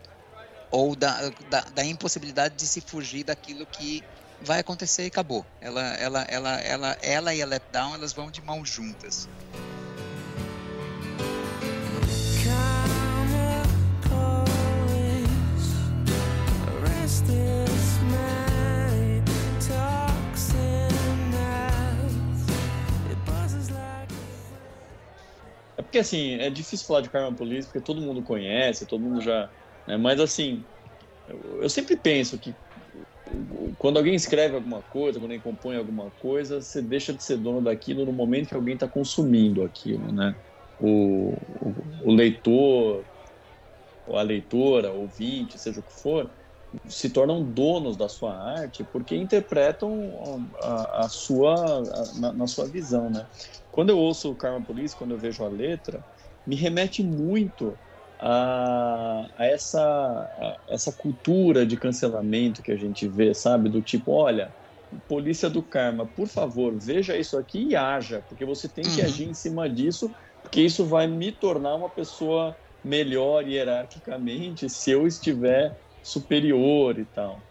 ou 0.71 0.95
da, 0.95 1.29
da, 1.51 1.61
da, 1.61 1.85
impossibilidade 1.85 2.55
de 2.55 2.65
se 2.65 2.81
fugir 2.81 3.23
daquilo 3.23 3.67
que 3.67 4.03
vai 4.41 4.61
acontecer 4.61 5.03
e 5.03 5.07
acabou. 5.07 5.45
Ela, 5.61 5.83
ela, 5.97 6.21
ela, 6.23 6.59
ela, 6.61 6.97
ela 7.03 7.35
e 7.35 7.41
a 7.43 7.45
Letdown 7.45 7.93
elas 7.93 8.13
vão 8.13 8.31
de 8.31 8.41
mãos 8.41 8.67
juntas. 8.67 9.29
Porque 25.93 25.99
assim, 25.99 26.33
é 26.39 26.49
difícil 26.49 26.87
falar 26.87 27.01
de 27.01 27.09
Karma 27.11 27.35
Police 27.35 27.67
porque 27.67 27.79
todo 27.79 28.01
mundo 28.01 28.23
conhece, 28.23 28.87
todo 28.87 29.03
mundo 29.03 29.21
já. 29.21 29.53
Né? 29.85 29.95
Mas 29.95 30.19
assim, 30.19 30.67
eu, 31.27 31.59
eu 31.61 31.69
sempre 31.69 31.95
penso 31.95 32.39
que 32.39 32.57
quando 33.77 33.97
alguém 33.97 34.15
escreve 34.15 34.55
alguma 34.55 34.81
coisa, 34.81 35.19
quando 35.19 35.25
alguém 35.25 35.39
compõe 35.39 35.75
alguma 35.75 36.09
coisa, 36.09 36.63
você 36.63 36.81
deixa 36.81 37.13
de 37.13 37.21
ser 37.21 37.37
dono 37.37 37.61
daquilo 37.61 38.05
no 38.07 38.11
momento 38.11 38.47
que 38.47 38.55
alguém 38.55 38.73
está 38.73 38.87
consumindo 38.87 39.63
aquilo, 39.63 40.11
né? 40.11 40.35
O, 40.79 41.37
o, 41.47 42.09
o, 42.09 42.11
leitor, 42.11 43.07
ou 44.03 44.17
a 44.17 44.23
leitora, 44.23 44.91
ouvinte, 44.91 45.59
seja 45.59 45.79
o 45.79 45.83
que 45.83 45.93
for, 45.93 46.35
se 46.87 47.09
tornam 47.09 47.43
donos 47.43 47.95
da 47.95 48.09
sua 48.09 48.35
arte 48.35 48.83
porque 48.83 49.15
interpretam 49.15 50.51
a, 50.61 51.05
a 51.05 51.09
sua 51.09 51.55
a, 51.55 52.19
na, 52.19 52.33
na, 52.33 52.47
sua 52.47 52.65
visão, 52.65 53.09
né? 53.09 53.27
Quando 53.71 53.89
eu 53.89 53.97
ouço 53.97 54.31
o 54.31 54.35
Karma 54.35 54.63
Police, 54.63 54.95
quando 54.95 55.11
eu 55.11 55.19
vejo 55.19 55.43
a 55.43 55.49
letra, 55.49 56.03
me 56.45 56.55
remete 56.55 57.03
muito 57.03 57.77
a, 58.19 59.27
a 59.35 59.45
essa, 59.45 60.59
essa 60.69 60.91
cultura 60.91 61.65
de 61.65 61.77
cancelamento 61.77 62.61
que 62.61 62.71
a 62.71 62.77
gente 62.77 63.07
vê, 63.07 63.33
sabe? 63.33 63.69
Do 63.69 63.81
tipo, 63.81 64.11
olha, 64.11 64.53
polícia 65.07 65.49
do 65.49 65.63
karma, 65.63 66.05
por 66.05 66.27
favor, 66.27 66.77
veja 66.79 67.17
isso 67.17 67.37
aqui 67.37 67.69
e 67.69 67.75
haja, 67.75 68.23
porque 68.27 68.45
você 68.45 68.69
tem 68.69 68.83
que 68.83 69.01
uhum. 69.01 69.07
agir 69.07 69.29
em 69.29 69.33
cima 69.33 69.69
disso, 69.69 70.09
porque 70.41 70.61
isso 70.61 70.85
vai 70.85 71.07
me 71.07 71.31
tornar 71.31 71.75
uma 71.75 71.89
pessoa 71.89 72.55
melhor 72.83 73.47
hierarquicamente 73.47 74.69
se 74.69 74.91
eu 74.91 75.07
estiver 75.07 75.75
superior 76.03 76.99
e 76.99 77.05
tal. 77.07 77.47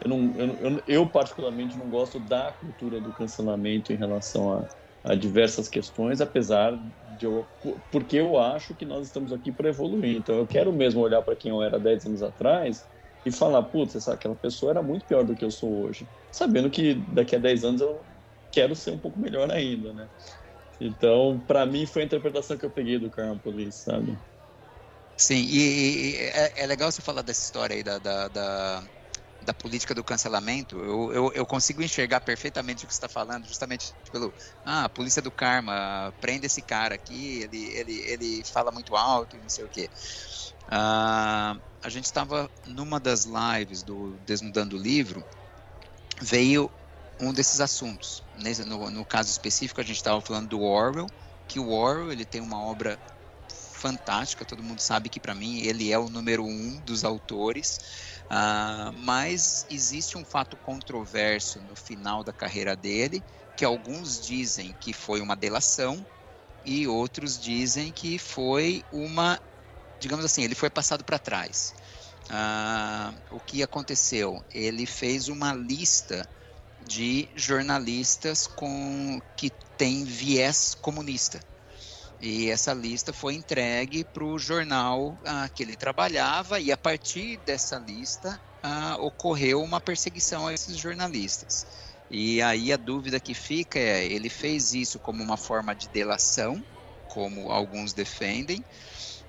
Eu, 0.00 0.08
não, 0.10 0.32
eu, 0.36 0.56
eu, 0.60 0.82
eu 0.86 1.10
particularmente 1.10 1.78
não 1.78 1.88
gosto 1.88 2.18
da 2.20 2.52
cultura 2.52 3.00
do 3.00 3.12
cancelamento 3.12 3.92
em 3.92 3.96
relação 3.96 4.52
a 4.52 4.68
a 5.04 5.16
diversas 5.16 5.68
questões, 5.68 6.20
apesar 6.20 6.78
de 7.02 7.26
eu, 7.26 7.50
porque 7.90 8.16
eu 8.18 8.38
acho 8.38 8.72
que 8.76 8.84
nós 8.84 9.08
estamos 9.08 9.32
aqui 9.32 9.50
para 9.50 9.68
evoluir. 9.68 10.16
Então 10.16 10.36
eu 10.36 10.46
quero 10.46 10.72
mesmo 10.72 11.00
olhar 11.00 11.20
para 11.22 11.34
quem 11.34 11.50
eu 11.50 11.60
era 11.60 11.80
10 11.80 12.06
anos 12.06 12.22
atrás 12.22 12.88
e 13.24 13.32
falar, 13.32 13.64
putz, 13.64 14.06
aquela 14.06 14.36
pessoa 14.36 14.70
era 14.70 14.80
muito 14.82 15.04
pior 15.04 15.24
do 15.24 15.34
que 15.34 15.44
eu 15.44 15.50
sou 15.50 15.82
hoje, 15.82 16.08
sabendo 16.30 16.70
que 16.70 16.94
daqui 16.94 17.34
a 17.34 17.38
10 17.40 17.64
anos 17.64 17.80
eu 17.80 18.06
quero 18.52 18.76
ser 18.76 18.92
um 18.92 18.98
pouco 19.00 19.18
melhor 19.18 19.50
ainda, 19.50 19.92
né? 19.92 20.08
Então, 20.80 21.40
para 21.46 21.66
mim 21.66 21.86
foi 21.86 22.02
a 22.02 22.04
interpretação 22.06 22.58
que 22.58 22.64
eu 22.66 22.72
peguei 22.72 22.98
do 22.98 23.10
Karma 23.10 23.40
Police, 23.40 23.82
sabe? 23.82 24.18
Sim, 25.16 25.36
e, 25.36 26.12
e 26.12 26.16
é, 26.16 26.62
é, 26.62 26.66
legal 26.66 26.90
você 26.90 27.02
falar 27.02 27.22
dessa 27.22 27.42
história 27.42 27.76
aí 27.76 27.82
da, 27.82 27.98
da, 27.98 28.28
da 28.28 28.82
da 29.42 29.52
política 29.52 29.94
do 29.94 30.04
cancelamento, 30.04 30.78
eu, 30.78 31.12
eu, 31.12 31.32
eu 31.34 31.46
consigo 31.46 31.82
enxergar 31.82 32.20
perfeitamente 32.20 32.84
o 32.84 32.88
que 32.88 32.94
você 32.94 32.98
está 32.98 33.08
falando, 33.08 33.46
justamente 33.46 33.94
pelo. 34.10 34.32
Ah, 34.64 34.84
a 34.84 34.88
polícia 34.88 35.20
do 35.20 35.32
karma, 35.32 36.14
prende 36.20 36.46
esse 36.46 36.62
cara 36.62 36.94
aqui, 36.94 37.42
ele, 37.42 37.64
ele, 37.74 38.00
ele 38.06 38.42
fala 38.44 38.70
muito 38.70 38.94
alto 38.94 39.36
e 39.36 39.40
não 39.40 39.48
sei 39.48 39.64
o 39.64 39.68
quê. 39.68 39.90
Ah, 40.68 41.56
a 41.82 41.88
gente 41.88 42.04
estava 42.04 42.48
numa 42.66 43.00
das 43.00 43.24
lives 43.24 43.82
do 43.82 44.16
Desnudando 44.20 44.76
o 44.76 44.82
Livro, 44.82 45.24
veio 46.20 46.70
um 47.20 47.32
desses 47.32 47.60
assuntos. 47.60 48.22
No, 48.66 48.90
no 48.90 49.04
caso 49.04 49.30
específico, 49.30 49.80
a 49.80 49.84
gente 49.84 49.96
estava 49.96 50.20
falando 50.20 50.48
do 50.48 50.60
Orwell, 50.60 51.06
que 51.48 51.58
o 51.58 51.68
Orwell 51.68 52.12
ele 52.12 52.24
tem 52.24 52.40
uma 52.40 52.62
obra 52.62 52.98
fantástica, 53.82 54.44
todo 54.44 54.62
mundo 54.62 54.80
sabe 54.80 55.08
que 55.08 55.18
para 55.18 55.34
mim 55.34 55.60
ele 55.60 55.90
é 55.90 55.98
o 55.98 56.08
número 56.08 56.44
um 56.44 56.80
dos 56.82 57.02
autores. 57.02 57.78
Uh, 58.30 58.92
mas 58.94 59.66
existe 59.68 60.16
um 60.16 60.24
fato 60.24 60.56
controverso 60.56 61.60
no 61.60 61.74
final 61.74 62.22
da 62.22 62.32
carreira 62.32 62.76
dele, 62.76 63.24
que 63.56 63.64
alguns 63.64 64.20
dizem 64.20 64.72
que 64.80 64.92
foi 64.92 65.20
uma 65.20 65.34
delação 65.34 66.06
e 66.64 66.86
outros 66.86 67.38
dizem 67.38 67.92
que 67.92 68.18
foi 68.18 68.84
uma, 68.92 69.40
digamos 69.98 70.24
assim, 70.24 70.44
ele 70.44 70.54
foi 70.54 70.70
passado 70.70 71.04
para 71.04 71.18
trás. 71.18 71.74
Uh, 72.30 73.36
o 73.36 73.40
que 73.40 73.64
aconteceu? 73.64 74.40
Ele 74.54 74.86
fez 74.86 75.26
uma 75.26 75.52
lista 75.52 76.24
de 76.86 77.28
jornalistas 77.34 78.46
com 78.46 79.20
que 79.36 79.50
tem 79.76 80.04
viés 80.04 80.74
comunista. 80.76 81.40
E 82.24 82.48
essa 82.50 82.72
lista 82.72 83.12
foi 83.12 83.34
entregue 83.34 84.04
para 84.04 84.24
o 84.24 84.38
jornal 84.38 85.18
ah, 85.26 85.48
que 85.52 85.60
ele 85.60 85.76
trabalhava, 85.76 86.60
e 86.60 86.70
a 86.70 86.76
partir 86.76 87.36
dessa 87.38 87.76
lista 87.80 88.40
ah, 88.62 88.96
ocorreu 89.00 89.60
uma 89.60 89.80
perseguição 89.80 90.46
a 90.46 90.54
esses 90.54 90.76
jornalistas. 90.76 91.66
E 92.08 92.40
aí 92.40 92.72
a 92.72 92.76
dúvida 92.76 93.18
que 93.18 93.34
fica 93.34 93.76
é: 93.76 94.06
ele 94.06 94.30
fez 94.30 94.72
isso 94.72 95.00
como 95.00 95.20
uma 95.20 95.36
forma 95.36 95.74
de 95.74 95.88
delação, 95.88 96.64
como 97.08 97.50
alguns 97.50 97.92
defendem, 97.92 98.64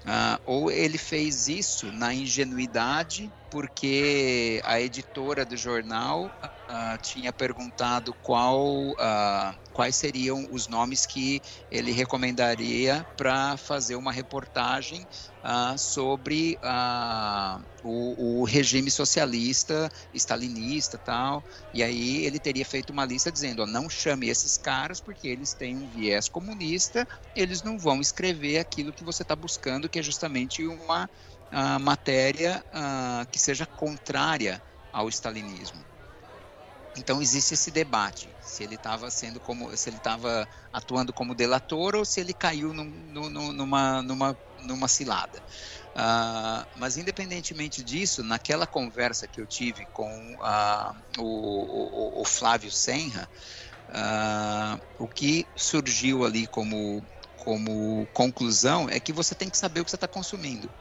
ah, 0.05 0.39
ou 0.45 0.69
ele 0.69 0.99
fez 0.99 1.47
isso 1.47 1.91
na 1.91 2.13
ingenuidade, 2.13 3.33
porque 3.49 4.61
a 4.63 4.79
editora 4.79 5.43
do 5.43 5.57
jornal 5.57 6.31
uh, 6.73 6.97
tinha 7.01 7.31
perguntado 7.31 8.13
qual, 8.15 8.91
uh, 8.91 9.55
quais 9.71 9.95
seriam 9.95 10.47
os 10.51 10.67
nomes 10.67 11.05
que 11.05 11.41
ele 11.69 11.91
recomendaria 11.91 13.05
para 13.15 13.55
fazer 13.57 13.95
uma 13.95 14.11
reportagem 14.11 15.05
uh, 15.43 15.77
sobre 15.77 16.57
o, 17.83 18.39
o, 18.41 18.43
regime 18.43 18.89
socialista, 18.89 19.89
stalinista 20.13 20.97
tal. 20.97 21.43
E 21.73 21.83
aí 21.83 22.25
ele 22.25 22.39
teria 22.39 22.65
feito 22.65 22.89
uma 22.89 23.05
lista 23.05 23.31
dizendo: 23.31 23.65
não 23.67 23.89
chame 23.89 24.27
esses 24.27 24.57
caras 24.57 24.99
porque 24.99 25.27
eles 25.27 25.53
têm 25.53 25.77
um 25.77 25.87
viés 25.89 26.27
comunista, 26.27 27.07
eles 27.35 27.61
não 27.61 27.77
vão 27.77 28.01
escrever 28.01 28.57
aquilo 28.57 28.91
que 28.91 29.03
você 29.03 29.21
está 29.21 29.35
buscando, 29.35 29.87
que 29.87 29.99
é 29.99 30.03
justamente 30.03 30.65
uma 30.65 31.09
matéria 31.79 32.63
que 33.31 33.37
seja 33.37 33.63
contrária 33.63 34.59
ao 34.91 35.07
stalinismo. 35.09 35.92
Então 36.95 37.21
existe 37.21 37.55
esse 37.55 37.71
debate 37.71 38.35
se 38.39 38.63
ele 38.63 38.75
estava 38.75 39.09
sendo 39.09 39.41
como 39.41 39.75
se 39.75 39.89
ele 39.89 39.97
estava 39.97 40.47
atuando 40.71 41.11
como 41.11 41.33
delator 41.33 41.95
ou 41.95 42.05
se 42.05 42.19
ele 42.19 42.33
caiu 42.35 42.71
num, 42.71 42.85
numa, 42.85 44.03
numa, 44.03 44.39
numa 44.59 44.87
cilada. 44.87 45.41
Uh, 45.95 46.65
mas 46.75 46.95
independentemente 46.95 47.83
disso, 47.83 48.23
naquela 48.23 48.67
conversa 48.67 49.27
que 49.27 49.41
eu 49.41 49.47
tive 49.47 49.87
com 49.87 50.35
uh, 50.35 50.95
o, 51.17 52.19
o, 52.19 52.21
o, 52.21 52.25
Flávio 52.25 52.71
Senra, 52.71 53.27
uh, 53.89 54.79
o 54.97 55.07
que 55.07 55.49
surgiu 55.55 56.23
ali 56.23 56.47
como, 56.47 57.03
como 57.35 58.07
conclusão 58.13 58.87
é 58.87 58.99
que 58.99 59.13
você 59.13 59.33
tem 59.33 59.49
que 59.49 59.57
saber 59.57 59.81
o 59.81 59.85
que 59.85 59.89
você 59.89 59.97
está 59.97 60.07
consumindo. 60.07 60.71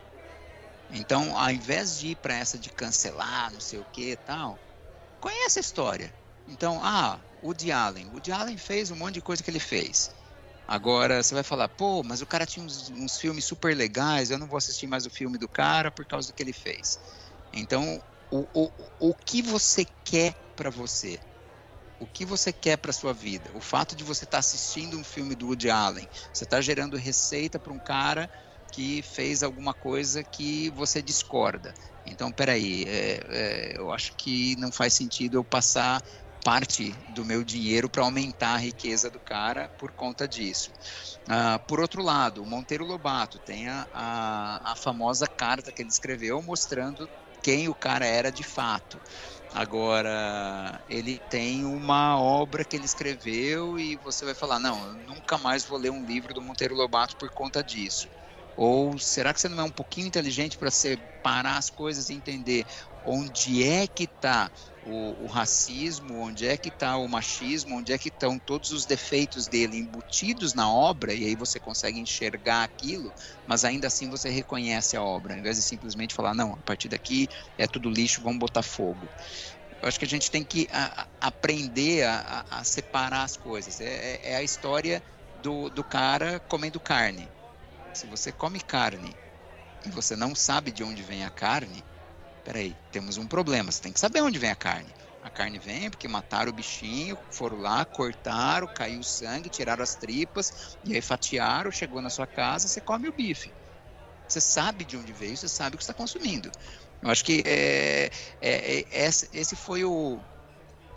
Então, 0.90 1.36
ao 1.38 1.50
invés 1.50 1.96
de 1.96 2.08
ir 2.08 2.16
para 2.16 2.34
essa 2.34 2.58
de 2.58 2.68
cancelar, 2.68 3.50
não 3.50 3.60
sei 3.60 3.78
o 3.78 3.86
que 3.86 4.12
e 4.12 4.16
tal, 4.16 4.60
conhece 5.22 5.60
a 5.60 5.62
história. 5.62 6.12
Então, 6.48 6.80
ah, 6.82 7.18
o 7.40 7.46
Woody 7.46 7.70
Allen. 7.70 8.06
O 8.08 8.14
Woody 8.14 8.32
Allen 8.32 8.58
fez 8.58 8.90
um 8.90 8.96
monte 8.96 9.14
de 9.14 9.22
coisa 9.22 9.42
que 9.42 9.48
ele 9.48 9.60
fez. 9.60 10.10
Agora 10.66 11.22
você 11.22 11.34
vai 11.34 11.44
falar, 11.44 11.68
pô, 11.68 12.02
mas 12.02 12.20
o 12.20 12.26
cara 12.26 12.44
tinha 12.44 12.64
uns, 12.64 12.90
uns, 12.90 13.18
filmes 13.18 13.44
super 13.44 13.76
legais, 13.76 14.30
eu 14.30 14.38
não 14.38 14.46
vou 14.46 14.56
assistir 14.58 14.86
mais 14.86 15.06
o 15.06 15.10
filme 15.10 15.38
do 15.38 15.48
cara 15.48 15.90
por 15.90 16.04
causa 16.06 16.28
do 16.28 16.34
que 16.34 16.42
ele 16.42 16.52
fez. 16.52 16.98
Então, 17.52 18.02
o, 18.30 18.46
o, 18.54 18.70
o 18.98 19.14
que 19.14 19.42
você 19.42 19.84
quer 20.04 20.34
para 20.56 20.70
você? 20.70 21.20
O 22.00 22.06
que 22.06 22.24
você 22.24 22.52
quer 22.52 22.76
para 22.78 22.92
sua 22.92 23.12
vida? 23.12 23.50
O 23.54 23.60
fato 23.60 23.94
de 23.94 24.02
você 24.02 24.24
estar 24.24 24.36
tá 24.36 24.40
assistindo 24.40 24.98
um 24.98 25.04
filme 25.04 25.34
do 25.34 25.46
Woody 25.46 25.70
Allen, 25.70 26.08
você 26.32 26.44
está 26.44 26.60
gerando 26.60 26.96
receita 26.96 27.60
para 27.60 27.72
um 27.72 27.78
cara 27.78 28.28
que 28.72 29.02
fez 29.02 29.42
alguma 29.42 29.74
coisa 29.74 30.24
que 30.24 30.70
você 30.70 31.02
discorda. 31.02 31.74
Então, 32.04 32.32
peraí, 32.32 32.84
é, 32.86 33.20
é, 33.28 33.78
eu 33.78 33.92
acho 33.92 34.12
que 34.16 34.56
não 34.56 34.72
faz 34.72 34.94
sentido 34.94 35.36
eu 35.36 35.44
passar 35.44 36.02
parte 36.42 36.92
do 37.06 37.24
meu 37.24 37.44
dinheiro 37.44 37.88
para 37.88 38.02
aumentar 38.02 38.54
a 38.54 38.58
riqueza 38.58 39.10
do 39.10 39.20
cara 39.20 39.70
por 39.78 39.92
conta 39.92 40.26
disso. 40.26 40.72
Uh, 41.28 41.64
por 41.68 41.78
outro 41.78 42.02
lado, 42.02 42.42
o 42.42 42.46
Monteiro 42.46 42.84
Lobato 42.84 43.38
tem 43.38 43.68
a, 43.68 43.86
a, 43.92 44.72
a 44.72 44.76
famosa 44.76 45.28
carta 45.28 45.72
que 45.72 45.82
ele 45.82 45.90
escreveu 45.90 46.42
mostrando 46.42 47.08
quem 47.42 47.68
o 47.68 47.74
cara 47.74 48.06
era 48.06 48.32
de 48.32 48.42
fato. 48.42 49.00
Agora, 49.52 50.82
ele 50.88 51.20
tem 51.28 51.64
uma 51.64 52.18
obra 52.18 52.64
que 52.64 52.76
ele 52.76 52.86
escreveu 52.86 53.78
e 53.78 53.96
você 53.96 54.24
vai 54.24 54.34
falar: 54.34 54.58
não, 54.58 54.86
eu 54.86 54.96
nunca 54.96 55.36
mais 55.36 55.64
vou 55.64 55.78
ler 55.78 55.90
um 55.90 56.04
livro 56.04 56.32
do 56.32 56.40
Monteiro 56.40 56.74
Lobato 56.74 57.16
por 57.16 57.30
conta 57.30 57.62
disso. 57.62 58.08
Ou 58.56 58.98
será 58.98 59.32
que 59.32 59.40
você 59.40 59.48
não 59.48 59.60
é 59.60 59.64
um 59.64 59.70
pouquinho 59.70 60.06
inteligente 60.06 60.58
para 60.58 60.70
separar 60.70 61.56
as 61.56 61.70
coisas 61.70 62.08
e 62.08 62.14
entender 62.14 62.66
onde 63.04 63.62
é 63.64 63.86
que 63.86 64.04
está 64.04 64.50
o, 64.84 65.24
o, 65.24 65.26
racismo, 65.26 66.20
onde 66.20 66.46
é 66.46 66.56
que 66.56 66.68
está 66.68 66.96
o 66.96 67.08
machismo, 67.08 67.76
onde 67.76 67.92
é 67.92 67.98
que 67.98 68.08
estão 68.08 68.38
todos 68.38 68.70
os 68.70 68.84
defeitos 68.84 69.46
dele 69.46 69.78
embutidos 69.78 70.54
na 70.54 70.70
obra, 70.70 71.12
e 71.12 71.24
aí 71.24 71.36
você 71.36 71.58
consegue 71.58 71.98
enxergar 71.98 72.64
aquilo, 72.64 73.12
mas 73.46 73.64
ainda 73.64 73.86
assim 73.86 74.08
você 74.08 74.28
reconhece 74.28 74.96
a 74.96 75.02
obra, 75.02 75.34
ao 75.34 75.40
invés 75.40 75.56
de 75.56 75.62
simplesmente 75.62 76.14
falar, 76.14 76.34
não, 76.34 76.52
a 76.52 76.62
partir 76.62 76.88
daqui 76.88 77.28
é 77.58 77.66
tudo 77.66 77.90
lixo, 77.90 78.22
vamos 78.22 78.38
botar 78.38 78.62
fogo. 78.62 79.08
Eu 79.80 79.88
acho 79.88 79.98
que 79.98 80.04
a 80.04 80.08
gente 80.08 80.30
tem 80.30 80.44
que 80.44 80.68
a, 80.70 81.02
a 81.20 81.26
aprender 81.26 82.04
a, 82.04 82.44
a, 82.48 82.64
separar 82.64 83.24
as 83.24 83.36
coisas. 83.36 83.80
É, 83.80 83.86
é, 83.86 84.32
é 84.32 84.36
a 84.36 84.42
história 84.42 85.02
do, 85.42 85.68
do 85.70 85.82
cara 85.82 86.40
comendo 86.48 86.78
carne. 86.78 87.28
Se 87.92 88.06
você 88.06 88.32
come 88.32 88.60
carne 88.60 89.14
e 89.84 89.90
você 89.90 90.16
não 90.16 90.34
sabe 90.34 90.72
de 90.72 90.82
onde 90.82 91.02
vem 91.02 91.24
a 91.24 91.30
carne, 91.30 91.84
peraí, 92.42 92.76
temos 92.90 93.16
um 93.16 93.26
problema, 93.26 93.70
você 93.70 93.80
tem 93.80 93.92
que 93.92 94.00
saber 94.00 94.22
onde 94.22 94.38
vem 94.38 94.50
a 94.50 94.56
carne. 94.56 94.92
A 95.20 95.30
carne 95.30 95.58
vem 95.58 95.90
porque 95.90 96.08
mataram 96.08 96.50
o 96.50 96.54
bichinho, 96.54 97.16
foram 97.30 97.58
lá, 97.58 97.84
cortaram, 97.84 98.66
caiu 98.74 99.00
o 99.00 99.04
sangue, 99.04 99.48
tiraram 99.48 99.82
as 99.82 99.94
tripas, 99.94 100.76
e 100.82 100.94
aí 100.94 101.02
fatiaram, 101.02 101.70
chegou 101.70 102.02
na 102.02 102.10
sua 102.10 102.26
casa, 102.26 102.66
você 102.66 102.80
come 102.80 103.08
o 103.08 103.12
bife. 103.12 103.54
Você 104.26 104.40
sabe 104.40 104.84
de 104.84 104.96
onde 104.96 105.12
veio, 105.12 105.36
você 105.36 105.48
sabe 105.48 105.76
o 105.76 105.78
que 105.78 105.84
está 105.84 105.94
consumindo. 105.94 106.50
Eu 107.02 107.10
acho 107.10 107.24
que 107.24 107.42
é, 107.46 108.10
é, 108.40 108.80
é, 108.80 109.06
esse 109.32 109.54
foi 109.54 109.84
o, 109.84 110.20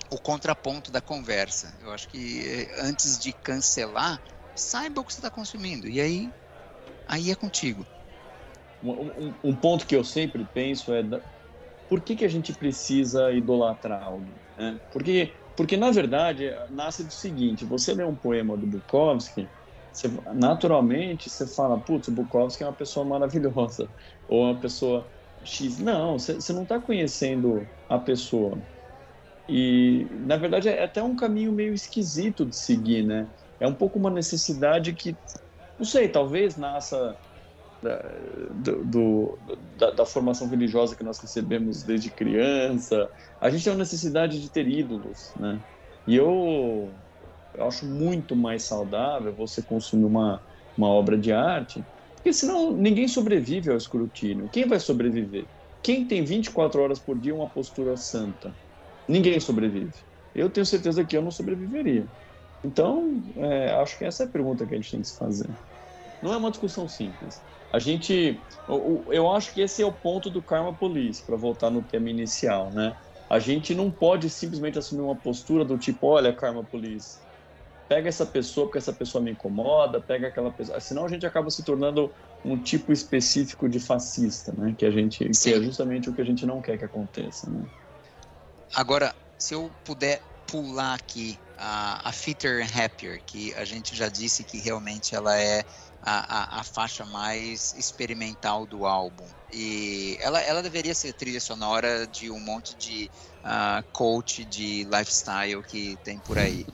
o 0.10 0.18
contraponto 0.20 0.92
da 0.92 1.02
conversa. 1.02 1.76
Eu 1.82 1.92
acho 1.92 2.08
que 2.08 2.48
é, 2.48 2.82
antes 2.82 3.20
de 3.20 3.34
cancelar, 3.34 4.22
saiba 4.56 5.02
o 5.02 5.06
que 5.06 5.14
você 5.14 5.20
está 5.20 5.30
consumindo. 5.30 5.88
E 5.88 6.00
aí, 6.00 6.32
aí 7.06 7.32
é 7.32 7.36
contigo. 7.36 7.86
Um, 8.82 8.92
um, 8.92 9.36
um, 9.44 9.56
ponto 9.56 9.88
que 9.88 9.96
eu 9.96 10.04
sempre 10.04 10.46
penso 10.54 10.94
é 10.94 11.02
por 11.88 12.02
que, 12.02 12.16
que 12.16 12.26
a 12.26 12.30
gente 12.30 12.54
precisa 12.54 13.32
idolatrar 13.32 14.04
alguém? 14.04 14.36
Né? 14.58 14.80
Porque, 14.92 15.34
porque, 15.56 15.78
na 15.78 15.92
verdade, 15.92 16.50
nasce 16.70 17.04
do 17.04 17.14
seguinte: 17.14 17.66
você 17.66 17.94
lê 17.94 18.04
um 18.04 18.16
poema 18.16 18.58
do 18.58 18.68
Bukowski, 18.68 19.52
você, 19.92 20.08
naturalmente 20.36 21.30
você 21.30 21.48
fala, 21.48 21.80
putz, 21.80 22.08
o 22.08 22.12
Bukowski 22.12 22.64
é 22.64 22.68
uma 22.68 22.76
pessoa 22.76 23.06
maravilhosa, 23.06 23.90
ou 24.28 24.44
uma 24.44 24.60
pessoa 24.60 25.12
X. 25.44 25.80
Não, 25.80 26.20
você, 26.20 26.36
você 26.36 26.54
não 26.54 26.64
está 26.64 26.80
conhecendo 26.80 27.70
a 27.88 28.00
pessoa. 28.00 28.62
E, 29.48 30.08
na 30.12 30.38
verdade, 30.38 30.68
é 30.68 30.84
até 30.84 31.04
um 31.04 31.16
caminho 31.16 31.52
meio 31.52 31.74
esquisito 31.74 32.46
de 32.46 32.56
seguir, 32.56 33.06
né? 33.06 33.32
É 33.60 33.68
um 33.68 33.76
pouco 33.76 34.00
uma 34.00 34.10
necessidade 34.10 34.94
que, 34.94 35.18
não 35.78 35.86
sei, 35.86 36.08
talvez 36.08 36.58
nasça 36.58 37.18
da, 37.82 38.02
do, 38.86 39.38
da, 39.78 39.92
da, 39.92 40.06
formação 40.06 40.48
religiosa 40.48 40.96
que 40.96 41.04
nós 41.04 41.20
recebemos 41.20 41.84
desde 41.84 42.10
criança. 42.10 43.10
A 43.40 43.50
gente 43.50 43.64
tem 43.64 43.74
uma 43.74 43.80
necessidade 43.80 44.42
de 44.42 44.50
ter 44.50 44.68
ídolos, 44.68 45.32
né? 45.40 45.60
E 46.08 46.16
eu, 46.16 46.90
eu 47.54 47.68
acho 47.68 47.86
muito 47.86 48.36
mais 48.36 48.64
saudável 48.64 49.34
você 49.34 49.62
consumir 49.62 50.06
uma, 50.06 50.42
uma 50.78 50.88
obra 50.88 51.18
de 51.18 51.32
arte, 51.32 51.84
porque 52.16 52.34
senão 52.34 52.72
ninguém 52.72 53.08
sobrevive 53.08 53.70
ao 53.70 53.78
escrutínio. 53.78 54.50
Quem 54.50 54.68
vai 54.68 54.80
sobreviver? 54.80 55.46
Quem 55.84 56.08
tem 56.08 56.24
24 56.24 56.82
horas 56.82 57.00
por 57.00 57.20
dia 57.20 57.36
uma 57.36 57.50
postura 57.50 57.96
santa? 57.98 58.56
Ninguém 59.08 59.40
sobrevive. 59.40 59.94
Eu 60.34 60.50
tenho 60.50 60.66
certeza 60.66 61.06
que 61.06 61.16
eu 61.16 61.22
não 61.22 61.32
sobreviveria. 61.32 62.08
Então, 62.64 63.22
é, 63.36 63.72
acho 63.74 63.98
que 63.98 64.06
essa 64.06 64.24
é 64.24 64.26
a 64.26 64.30
pergunta 64.30 64.66
que 64.66 64.74
a 64.74 64.78
gente 64.78 64.92
tem 64.92 65.02
que 65.02 65.08
se 65.08 65.18
fazer. 65.18 65.50
Não 66.22 66.34
é 66.34 66.38
uma 66.38 66.50
discussão 66.50 66.88
simples. 66.88 67.44
A 67.72 67.80
gente, 67.80 68.42
eu 68.68 69.32
acho 69.32 69.54
que 69.54 69.62
esse 69.62 69.82
é 69.82 69.86
o 69.86 69.92
ponto 69.92 70.30
do 70.30 70.42
Karma 70.42 70.74
Police, 70.74 71.24
para 71.24 71.36
voltar 71.36 71.70
no 71.70 71.84
tema 71.84 72.10
inicial, 72.10 72.72
né? 72.72 72.96
A 73.30 73.38
gente 73.40 73.76
não 73.76 73.92
pode 73.92 74.30
simplesmente 74.30 74.78
assumir 74.78 75.02
uma 75.02 75.16
postura 75.16 75.66
do 75.66 75.78
tipo, 75.78 76.08
olha, 76.08 76.34
Karma 76.34 76.64
Police, 76.64 77.20
pega 77.88 78.08
essa 78.08 78.26
pessoa 78.26 78.68
porque 78.68 78.78
essa 78.78 78.94
pessoa 78.94 79.24
me 79.24 79.32
incomoda, 79.32 80.00
pega 80.00 80.28
aquela 80.28 80.52
pessoa. 80.52 80.80
Senão 80.80 81.06
a 81.06 81.10
gente 81.10 81.26
acaba 81.26 81.50
se 81.50 81.64
tornando 81.64 82.14
um 82.44 82.58
tipo 82.58 82.94
específico 82.94 83.68
de 83.68 83.80
fascista, 83.80 84.54
né? 84.58 84.74
Que 84.78 84.86
a 84.86 84.92
gente, 84.92 85.30
que 85.30 85.54
é 85.54 85.62
justamente 85.62 86.10
o 86.10 86.14
que 86.14 86.22
a 86.22 86.26
gente 86.26 86.46
não 86.46 86.62
quer 86.62 86.78
que 86.78 86.86
aconteça, 86.86 87.50
né? 87.50 87.66
Agora, 88.74 89.14
se 89.38 89.54
eu 89.54 89.70
puder 89.84 90.22
pular 90.48 90.96
aqui 90.96 91.38
a, 91.58 92.10
a 92.10 92.12
Fitter 92.12 92.66
Happier, 92.78 93.22
que 93.26 93.54
a 93.56 93.66
gente 93.66 93.96
já 93.96 94.10
disse 94.10 94.44
que 94.44 94.60
realmente 94.60 95.16
ela 95.16 95.38
é 95.40 95.64
a, 96.02 96.58
a, 96.58 96.60
a, 96.60 96.64
faixa 96.64 97.06
mais 97.06 97.74
experimental 97.74 98.66
do 98.66 98.86
álbum. 98.86 99.28
E 99.52 100.18
ela, 100.22 100.40
ela 100.42 100.62
deveria 100.62 100.94
ser 100.94 101.14
trilha 101.14 101.40
sonora 101.40 102.06
de 102.06 102.30
um 102.30 102.40
monte 102.40 102.76
de 102.76 103.10
uh, 103.44 103.84
coach 103.92 104.46
de 104.46 104.84
lifestyle 104.84 105.64
que 105.64 105.98
tem 106.04 106.20
por 106.20 106.38
aí. 106.38 106.66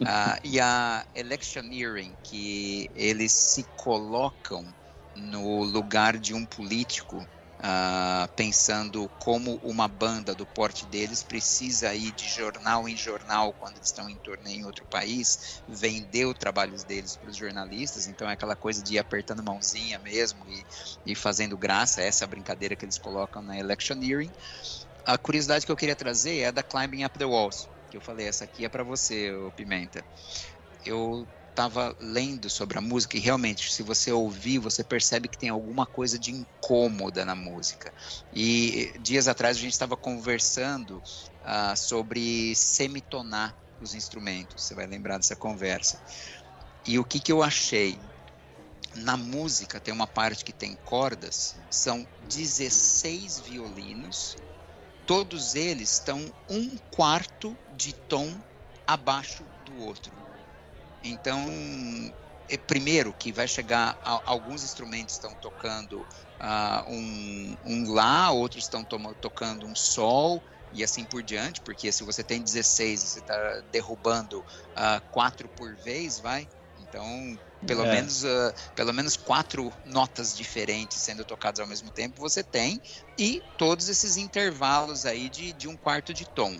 Uh, 0.00 0.38
e 0.42 0.58
a 0.58 1.06
Electioneering, 1.14 2.16
que 2.22 2.88
eles 2.94 3.32
se 3.32 3.64
colocam 3.76 4.66
no 5.14 5.62
lugar 5.62 6.18
de 6.18 6.34
um 6.34 6.44
político 6.46 7.24
Uh, 7.64 8.26
pensando 8.34 9.08
como 9.20 9.54
uma 9.62 9.86
banda 9.86 10.34
do 10.34 10.44
porte 10.44 10.84
deles 10.84 11.22
precisa 11.22 11.94
ir 11.94 12.10
de 12.10 12.26
jornal 12.28 12.88
em 12.88 12.96
jornal 12.96 13.54
quando 13.54 13.76
eles 13.76 13.86
estão 13.86 14.10
em 14.10 14.18
torneio 14.18 14.58
em 14.58 14.64
outro 14.64 14.84
país, 14.86 15.62
vender 15.68 16.26
os 16.26 16.34
trabalhos 16.36 16.82
deles 16.82 17.16
para 17.16 17.30
os 17.30 17.36
jornalistas. 17.36 18.08
Então 18.08 18.28
é 18.28 18.32
aquela 18.32 18.56
coisa 18.56 18.82
de 18.82 18.94
ir 18.94 18.98
apertando 18.98 19.44
mãozinha 19.44 19.96
mesmo 20.00 20.44
e, 20.48 20.66
e 21.06 21.14
fazendo 21.14 21.56
graça, 21.56 22.02
essa 22.02 22.24
é 22.24 22.26
brincadeira 22.26 22.74
que 22.74 22.84
eles 22.84 22.98
colocam 22.98 23.40
na 23.40 23.56
Electioneering. 23.56 24.32
A 25.04 25.16
curiosidade 25.16 25.64
que 25.64 25.70
eu 25.70 25.76
queria 25.76 25.94
trazer 25.94 26.38
é 26.38 26.50
da 26.50 26.64
Climbing 26.64 27.04
Up 27.04 27.16
the 27.16 27.24
Walls, 27.24 27.68
que 27.88 27.96
eu 27.96 28.00
falei, 28.00 28.26
essa 28.26 28.42
aqui 28.44 28.64
é 28.64 28.68
para 28.68 28.82
você, 28.82 29.30
Pimenta. 29.54 30.04
Eu 30.84 31.28
estava 31.52 31.94
lendo 32.00 32.48
sobre 32.48 32.78
a 32.78 32.80
música 32.80 33.16
e 33.16 33.20
realmente, 33.20 33.72
se 33.72 33.82
você 33.82 34.10
ouvir, 34.10 34.58
você 34.58 34.82
percebe 34.82 35.28
que 35.28 35.38
tem 35.38 35.50
alguma 35.50 35.86
coisa 35.86 36.18
de 36.18 36.32
incômoda 36.32 37.24
na 37.24 37.34
música. 37.34 37.92
E 38.32 38.92
dias 39.00 39.28
atrás 39.28 39.56
a 39.56 39.60
gente 39.60 39.72
estava 39.72 39.96
conversando 39.96 40.96
uh, 40.96 41.76
sobre 41.76 42.54
semitonar 42.56 43.54
os 43.80 43.94
instrumentos. 43.94 44.64
Você 44.64 44.74
vai 44.74 44.86
lembrar 44.86 45.18
dessa 45.18 45.36
conversa. 45.36 46.00
E 46.86 46.98
o 46.98 47.04
que, 47.04 47.20
que 47.20 47.30
eu 47.30 47.42
achei? 47.42 47.98
Na 48.94 49.16
música 49.16 49.78
tem 49.80 49.92
uma 49.92 50.06
parte 50.06 50.44
que 50.44 50.52
tem 50.52 50.76
cordas, 50.84 51.56
são 51.70 52.06
16 52.28 53.40
violinos, 53.40 54.36
todos 55.06 55.54
eles 55.54 55.92
estão 55.92 56.30
um 56.48 56.76
quarto 56.90 57.56
de 57.74 57.94
tom 57.94 58.30
abaixo 58.86 59.44
do 59.64 59.82
outro. 59.82 60.21
Então, 61.02 61.44
é, 62.48 62.56
primeiro 62.56 63.14
que 63.14 63.32
vai 63.32 63.48
chegar 63.48 63.98
a, 64.02 64.22
alguns 64.24 64.62
instrumentos 64.62 65.14
estão 65.14 65.34
tocando 65.34 66.02
uh, 66.40 66.88
um, 66.88 67.56
um 67.64 67.92
lá, 67.92 68.30
outros 68.30 68.64
estão 68.64 68.84
tocando 68.84 69.66
um 69.66 69.74
sol 69.74 70.42
e 70.70 70.82
assim 70.82 71.04
por 71.04 71.22
diante, 71.22 71.60
porque 71.60 71.92
se 71.92 72.02
você 72.04 72.24
tem 72.24 72.42
16 72.42 73.02
e 73.02 73.08
você 73.08 73.18
está 73.18 73.60
derrubando 73.70 74.40
uh, 74.40 75.02
quatro 75.10 75.48
por 75.48 75.76
vez, 75.76 76.18
vai. 76.18 76.48
Então, 76.78 77.04
pelo 77.66 77.84
é. 77.84 77.92
menos 77.94 78.24
uh, 78.24 78.52
pelo 78.74 78.92
menos 78.92 79.16
quatro 79.16 79.72
notas 79.84 80.34
diferentes 80.34 81.00
sendo 81.00 81.24
tocadas 81.24 81.60
ao 81.60 81.66
mesmo 81.66 81.90
tempo 81.90 82.20
você 82.20 82.42
tem 82.42 82.80
e 83.16 83.42
todos 83.56 83.88
esses 83.88 84.16
intervalos 84.16 85.06
aí 85.06 85.28
de, 85.30 85.52
de 85.52 85.68
um 85.68 85.76
quarto 85.76 86.12
de 86.12 86.24
tom 86.26 86.58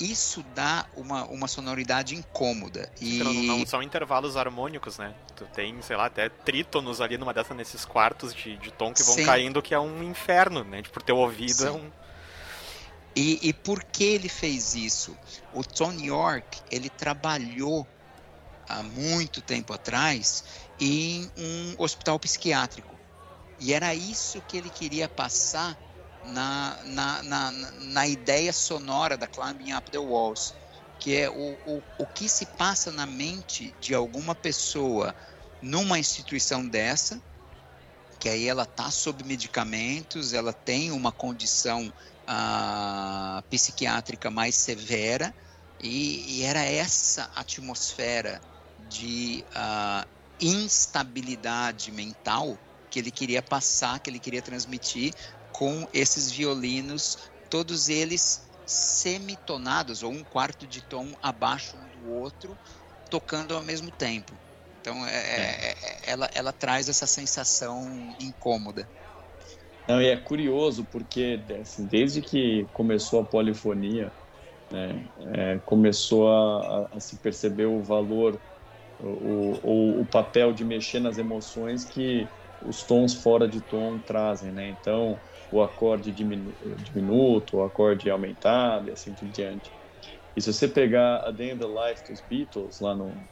isso 0.00 0.44
dá 0.54 0.86
uma, 0.96 1.24
uma 1.24 1.48
sonoridade 1.48 2.14
incômoda. 2.14 2.90
E... 3.00 3.18
Não, 3.18 3.32
não, 3.32 3.66
são 3.66 3.82
intervalos 3.82 4.36
harmônicos, 4.36 4.98
né? 4.98 5.14
Tu 5.36 5.44
tem, 5.46 5.80
sei 5.82 5.96
lá, 5.96 6.06
até 6.06 6.28
trítonos 6.28 7.00
ali 7.00 7.18
numa 7.18 7.34
dessas, 7.34 7.56
nesses 7.56 7.84
quartos 7.84 8.34
de, 8.34 8.56
de 8.56 8.70
tom 8.70 8.92
que 8.92 9.02
vão 9.02 9.14
Sim. 9.14 9.24
caindo, 9.24 9.60
que 9.62 9.74
é 9.74 9.80
um 9.80 10.02
inferno, 10.02 10.62
né? 10.64 10.82
Tipo, 10.82 11.02
teu 11.02 11.16
ouvido 11.16 11.52
Sim. 11.52 11.66
é 11.66 11.70
um. 11.70 11.90
E, 13.16 13.48
e 13.48 13.52
por 13.52 13.82
que 13.82 14.04
ele 14.04 14.28
fez 14.28 14.74
isso? 14.74 15.16
O 15.52 15.64
Tony 15.64 16.06
York, 16.06 16.60
ele 16.70 16.88
trabalhou 16.88 17.86
há 18.68 18.82
muito 18.82 19.40
tempo 19.40 19.72
atrás 19.72 20.44
em 20.78 21.28
um 21.36 21.74
hospital 21.78 22.18
psiquiátrico. 22.20 22.94
E 23.58 23.72
era 23.72 23.92
isso 23.94 24.40
que 24.46 24.56
ele 24.56 24.70
queria 24.70 25.08
passar 25.08 25.76
na, 26.26 26.76
na, 26.84 27.22
na, 27.22 27.50
na 27.52 28.06
ideia 28.06 28.52
sonora 28.52 29.16
da 29.16 29.26
Climbing 29.26 29.72
Up 29.72 29.90
the 29.90 29.98
Walls, 29.98 30.54
que 30.98 31.16
é 31.16 31.30
o, 31.30 31.56
o, 31.66 31.82
o 31.98 32.06
que 32.06 32.28
se 32.28 32.46
passa 32.46 32.90
na 32.90 33.06
mente 33.06 33.74
de 33.80 33.94
alguma 33.94 34.34
pessoa 34.34 35.14
numa 35.62 35.98
instituição 35.98 36.66
dessa, 36.66 37.20
que 38.18 38.28
aí 38.28 38.48
ela 38.48 38.64
está 38.64 38.90
sob 38.90 39.22
medicamentos, 39.24 40.32
ela 40.32 40.52
tem 40.52 40.90
uma 40.90 41.12
condição 41.12 41.92
ah, 42.26 43.42
psiquiátrica 43.48 44.30
mais 44.30 44.56
severa, 44.56 45.34
e, 45.80 46.40
e, 46.40 46.42
era 46.42 46.60
essa 46.60 47.30
atmosfera 47.36 48.40
de 48.88 49.44
uh, 49.50 50.08
instabilidade 50.40 51.92
mental 51.92 52.58
que 52.90 52.98
ele 52.98 53.12
queria 53.12 53.42
passar, 53.42 54.00
que 54.00 54.10
ele 54.10 54.18
queria 54.18 54.42
transmitir 54.42 55.14
com 55.58 55.88
esses 55.92 56.30
violinos, 56.30 57.18
todos 57.50 57.88
eles 57.88 58.48
semitonados, 58.64 60.04
ou 60.04 60.12
um 60.12 60.22
quarto 60.22 60.68
de 60.68 60.80
tom 60.82 61.08
abaixo 61.20 61.76
um 61.76 62.00
do 62.00 62.12
outro, 62.12 62.56
tocando 63.10 63.56
ao 63.56 63.62
mesmo 63.64 63.90
tempo. 63.90 64.32
Então, 64.80 65.04
é, 65.04 65.10
é. 65.10 65.40
é. 65.40 65.70
é 65.70 66.10
ela, 66.12 66.30
ela 66.32 66.52
traz 66.52 66.88
essa 66.88 67.08
sensação 67.08 68.14
incômoda. 68.20 68.88
Não, 69.88 70.00
e 70.00 70.06
é 70.06 70.16
curioso 70.16 70.84
porque 70.92 71.40
assim, 71.60 71.86
desde 71.86 72.22
que 72.22 72.64
começou 72.72 73.22
a 73.22 73.24
polifonia, 73.24 74.12
né, 74.70 75.08
é, 75.34 75.58
começou 75.64 76.28
a, 76.28 76.88
a, 76.92 77.00
se 77.00 77.16
perceber 77.16 77.66
o 77.66 77.82
valor 77.82 78.38
o, 79.00 79.58
o, 79.62 80.00
o 80.02 80.06
papel 80.06 80.52
de 80.52 80.64
mexer 80.64 81.00
nas 81.00 81.18
emoções 81.18 81.84
que 81.84 82.28
os 82.60 82.82
tons 82.82 83.14
fora 83.14 83.48
de 83.48 83.60
tom 83.60 83.98
trazem, 83.98 84.52
né? 84.52 84.68
Então, 84.68 85.18
o 85.50 85.62
acorde 85.62 86.12
diminu 86.12 86.56
diminuto, 86.78 87.56
o 87.58 87.62
acorde 87.62 88.10
aumentado 88.10 88.88
e 88.88 88.92
assim 88.92 89.14
por 89.14 89.28
diante. 89.28 89.72
E 90.36 90.40
se 90.40 90.52
você 90.52 90.68
pegar 90.68 91.26
A 91.26 91.30
Day 91.30 91.52
in 91.52 91.58
the 91.58 91.66
Life 91.66 92.02
dos 92.06 92.20
Beatles, 92.20 92.80
lá 92.80 92.94
no 92.94 93.26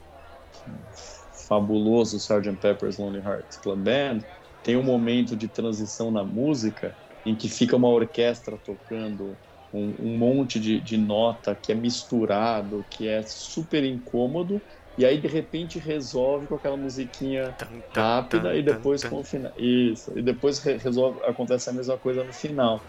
fabuloso 1.46 2.16
Sgt. 2.16 2.56
Pepper's 2.58 2.96
Lonely 2.98 3.22
Hearts 3.24 3.56
Club 3.58 3.84
Band, 3.84 4.20
tem 4.62 4.76
um 4.76 4.82
momento 4.82 5.36
de 5.36 5.48
transição 5.48 6.10
na 6.10 6.24
música 6.24 6.96
em 7.24 7.36
que 7.36 7.48
fica 7.48 7.76
uma 7.76 7.88
orquestra 7.88 8.58
tocando 8.58 9.38
um, 9.72 9.94
um 9.98 10.18
monte 10.18 10.58
de, 10.58 10.80
de 10.80 10.96
nota 10.96 11.54
que 11.54 11.70
é 11.70 11.74
misturado, 11.74 12.86
que 12.90 13.06
é 13.06 13.22
super 13.22 13.84
incômodo, 13.84 14.62
e 14.98 15.04
aí 15.04 15.20
de 15.20 15.28
repente 15.28 15.78
resolve 15.78 16.46
com 16.46 16.54
aquela 16.54 16.76
musiquinha 16.76 17.54
rápida 17.94 18.54
e 18.56 18.62
depois 18.62 19.04
com 19.04 19.20
o 19.20 19.24
final. 19.24 19.52
Isso. 19.56 20.18
E 20.18 20.22
depois 20.22 20.58
resolve, 20.58 21.22
acontece 21.24 21.68
a 21.68 21.72
mesma 21.72 21.98
coisa 21.98 22.24
no 22.24 22.32
final. 22.32 22.82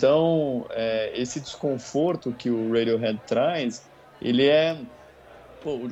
Então, 0.00 0.66
é, 0.70 1.20
esse 1.20 1.42
desconforto 1.42 2.32
que 2.32 2.50
o 2.50 2.72
Radiohead 2.72 3.22
traz, 3.26 3.90
ele 4.18 4.46
é. 4.46 4.82
Pô, 5.60 5.86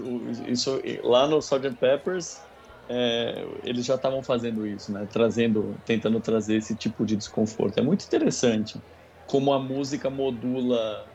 isso, 0.46 0.80
lá 1.02 1.28
no 1.28 1.40
Sgt. 1.40 1.76
Peppers, 1.76 2.40
é, 2.88 3.44
eles 3.62 3.84
já 3.84 3.96
estavam 3.96 4.22
fazendo 4.22 4.66
isso, 4.66 4.90
né? 4.90 5.06
Trazendo, 5.12 5.78
tentando 5.84 6.22
trazer 6.22 6.56
esse 6.56 6.74
tipo 6.74 7.04
de 7.04 7.18
desconforto. 7.18 7.76
É 7.76 7.82
muito 7.82 8.06
interessante 8.06 8.82
como 9.26 9.52
a 9.52 9.62
música 9.62 10.08
modula 10.08 11.06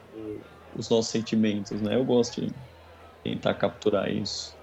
os 0.71 0.87
nossos 0.87 1.09
sentimentos, 1.09 1.81
né? 1.81 1.95
Eu 1.95 2.05
gosto 2.05 2.41
de 2.41 2.53
tentar 3.23 3.55
capturar 3.55 4.11
isso. 4.11 4.55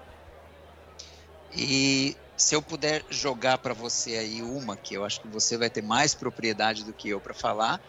E 1.53 2.15
se 2.37 2.55
eu 2.55 2.61
puder 2.61 3.03
jogar 3.09 3.57
para 3.57 3.73
você 3.73 4.15
aí 4.15 4.41
uma 4.41 4.77
que 4.77 4.93
eu 4.93 5.03
acho 5.03 5.19
que 5.19 5.27
você 5.27 5.57
vai 5.57 5.69
ter 5.69 5.81
mais 5.81 6.15
propriedade 6.15 6.85
do 6.85 6.93
que 6.93 7.09
eu 7.09 7.19
para 7.19 7.33
falar, 7.33 7.81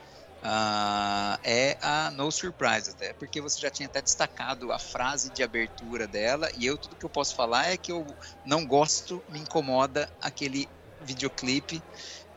Uh, 0.43 1.39
é 1.45 1.79
a 1.81 2.11
No 2.11 2.33
Surprise, 2.33 2.91
até 2.91 3.13
porque 3.13 3.41
você 3.41 3.61
já 3.61 3.71
tinha 3.71 3.89
até 3.89 4.03
destacado 4.03 4.73
a 4.73 4.79
frase 4.79 5.31
de 5.31 5.41
abertura 5.41 6.07
dela, 6.07 6.51
e 6.59 6.67
eu 6.67 6.77
tudo 6.77 6.97
que 6.97 7.05
eu 7.05 7.11
posso 7.11 7.37
falar 7.37 7.69
é 7.69 7.77
que 7.77 7.93
eu 7.93 8.05
não 8.45 8.67
gosto, 8.67 9.23
me 9.29 9.39
incomoda 9.39 10.11
aquele 10.21 10.69
videoclipe 11.03 11.81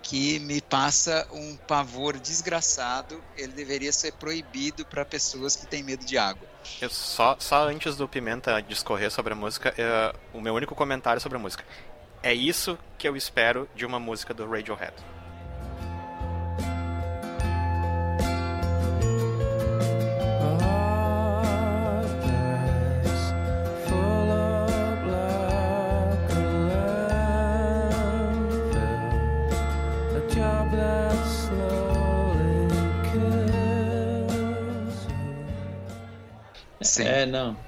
que 0.03 0.37
me 0.39 0.61
passa 0.61 1.27
um 1.31 1.57
pavor 1.57 2.19
desgraçado. 2.19 3.23
Ele 3.35 3.53
deveria 3.53 3.91
ser 3.91 4.13
proibido 4.13 4.85
para 4.85 5.03
pessoas 5.03 5.55
que 5.55 5.65
têm 5.65 5.81
medo 5.81 6.05
de 6.05 6.15
água. 6.15 6.47
Eu 6.79 6.91
só, 6.91 7.35
só 7.39 7.67
antes 7.67 7.95
do 7.95 8.07
Pimenta 8.07 8.61
discorrer 8.61 9.09
sobre 9.09 9.33
a 9.33 9.35
música, 9.35 9.73
o 10.31 10.39
meu 10.39 10.53
único 10.53 10.75
comentário 10.75 11.19
sobre 11.19 11.39
a 11.39 11.41
música. 11.41 11.65
É 12.21 12.31
isso 12.31 12.77
que 12.99 13.07
eu 13.07 13.15
espero 13.15 13.67
de 13.75 13.83
uma 13.83 13.99
música 13.99 14.31
do 14.31 14.47
Radiohead. 14.47 14.93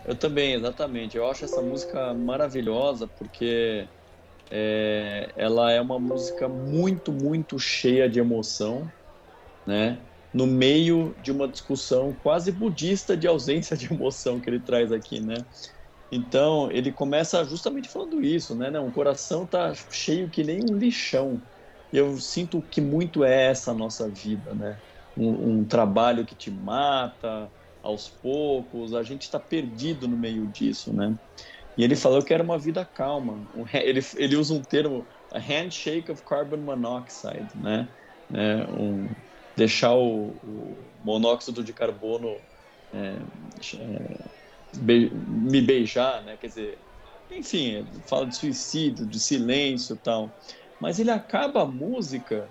Eu 0.08 0.18
também, 0.18 0.54
exatamente. 0.54 1.18
Eu 1.18 1.30
acho 1.30 1.46
essa 1.46 1.62
música 1.64 2.14
maravilhosa 2.16 3.08
porque 3.08 3.92
é, 4.52 5.34
ela 5.36 5.72
é 5.72 5.82
uma 5.82 6.00
música 6.00 6.50
muito, 6.50 7.14
muito 7.14 7.60
cheia 7.60 8.10
de 8.10 8.20
emoção, 8.20 8.94
né? 9.66 10.08
No 10.34 10.48
meio 10.48 11.16
de 11.20 11.32
uma 11.32 11.48
discussão 11.50 12.16
quase 12.16 12.52
budista 12.52 13.18
de 13.18 13.28
ausência 13.28 13.78
de 13.78 13.94
emoção 13.94 14.42
que 14.42 14.50
ele 14.50 14.62
traz 14.62 14.92
aqui, 14.92 15.22
né? 15.22 15.36
Então, 16.12 16.72
ele 16.72 16.92
começa 16.94 17.44
justamente 17.46 17.90
falando 17.90 18.22
isso, 18.24 18.56
né? 18.58 18.72
Não, 18.72 18.88
o 18.88 18.92
coração 18.94 19.46
tá 19.48 19.74
cheio 19.92 20.30
que 20.30 20.44
nem 20.44 20.60
um 20.64 20.78
lixão. 20.78 21.44
Eu 21.92 22.18
sinto 22.20 22.62
que 22.64 22.80
muito 22.82 23.24
é 23.24 23.48
essa 23.52 23.74
nossa 23.74 24.10
vida, 24.12 24.56
né? 24.56 24.82
Um, 25.16 25.60
um 25.62 25.68
trabalho 25.68 26.26
que 26.26 26.36
te 26.36 26.52
mata, 26.52 27.52
aos 27.88 28.10
poucos, 28.10 28.94
a 28.94 29.02
gente 29.02 29.22
está 29.22 29.40
perdido 29.40 30.10
no 30.10 30.18
meio 30.18 30.46
disso, 30.46 30.94
né? 30.94 31.16
E 31.78 31.84
ele 31.84 31.96
falou 31.96 32.22
que 32.22 32.34
era 32.34 32.44
uma 32.44 32.58
vida 32.58 32.84
calma. 32.84 33.48
Ele, 33.74 34.02
ele 34.18 34.36
usa 34.36 34.54
um 34.54 34.62
termo, 34.62 35.08
a 35.32 35.40
handshake 35.40 36.12
of 36.12 36.22
carbon 36.24 36.58
monoxide, 36.58 37.50
né? 37.56 37.88
É, 38.34 38.66
um, 38.70 39.08
deixar 39.56 39.96
o, 39.96 40.32
o, 40.44 40.78
monóxido 41.02 41.64
de 41.64 41.72
carbono 41.72 42.36
é, 42.92 43.20
é, 43.76 44.26
me 44.82 45.62
beijar, 45.62 46.24
né? 46.24 46.36
Quer 46.36 46.48
dizer, 46.48 46.80
enfim, 47.32 47.88
fala 48.06 48.26
de 48.26 48.36
suicídio, 48.36 49.06
de 49.06 49.20
silêncio 49.20 49.96
tal. 49.96 50.30
mas 50.82 51.00
ele 51.00 51.12
acaba 51.12 51.62
a 51.62 51.66
música 51.66 52.50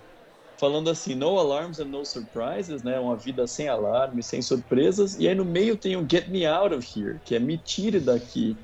falando 0.57 0.89
assim, 0.89 1.15
no 1.15 1.37
alarms 1.37 1.79
and 1.79 1.85
no 1.85 2.03
surprises, 2.03 2.83
né? 2.83 2.99
Uma 2.99 3.15
vida 3.15 3.45
sem 3.47 3.67
alarmes, 3.67 4.25
sem 4.25 4.41
surpresas. 4.41 5.17
E 5.19 5.27
aí 5.27 5.35
no 5.35 5.45
meio 5.45 5.77
tem 5.77 5.95
o 5.95 6.05
Get 6.09 6.27
Me 6.27 6.45
Out 6.45 6.73
of 6.73 6.99
Here, 6.99 7.19
que 7.23 7.35
é 7.35 7.39
me 7.39 7.57
tire 7.57 7.99
daqui. 7.99 8.57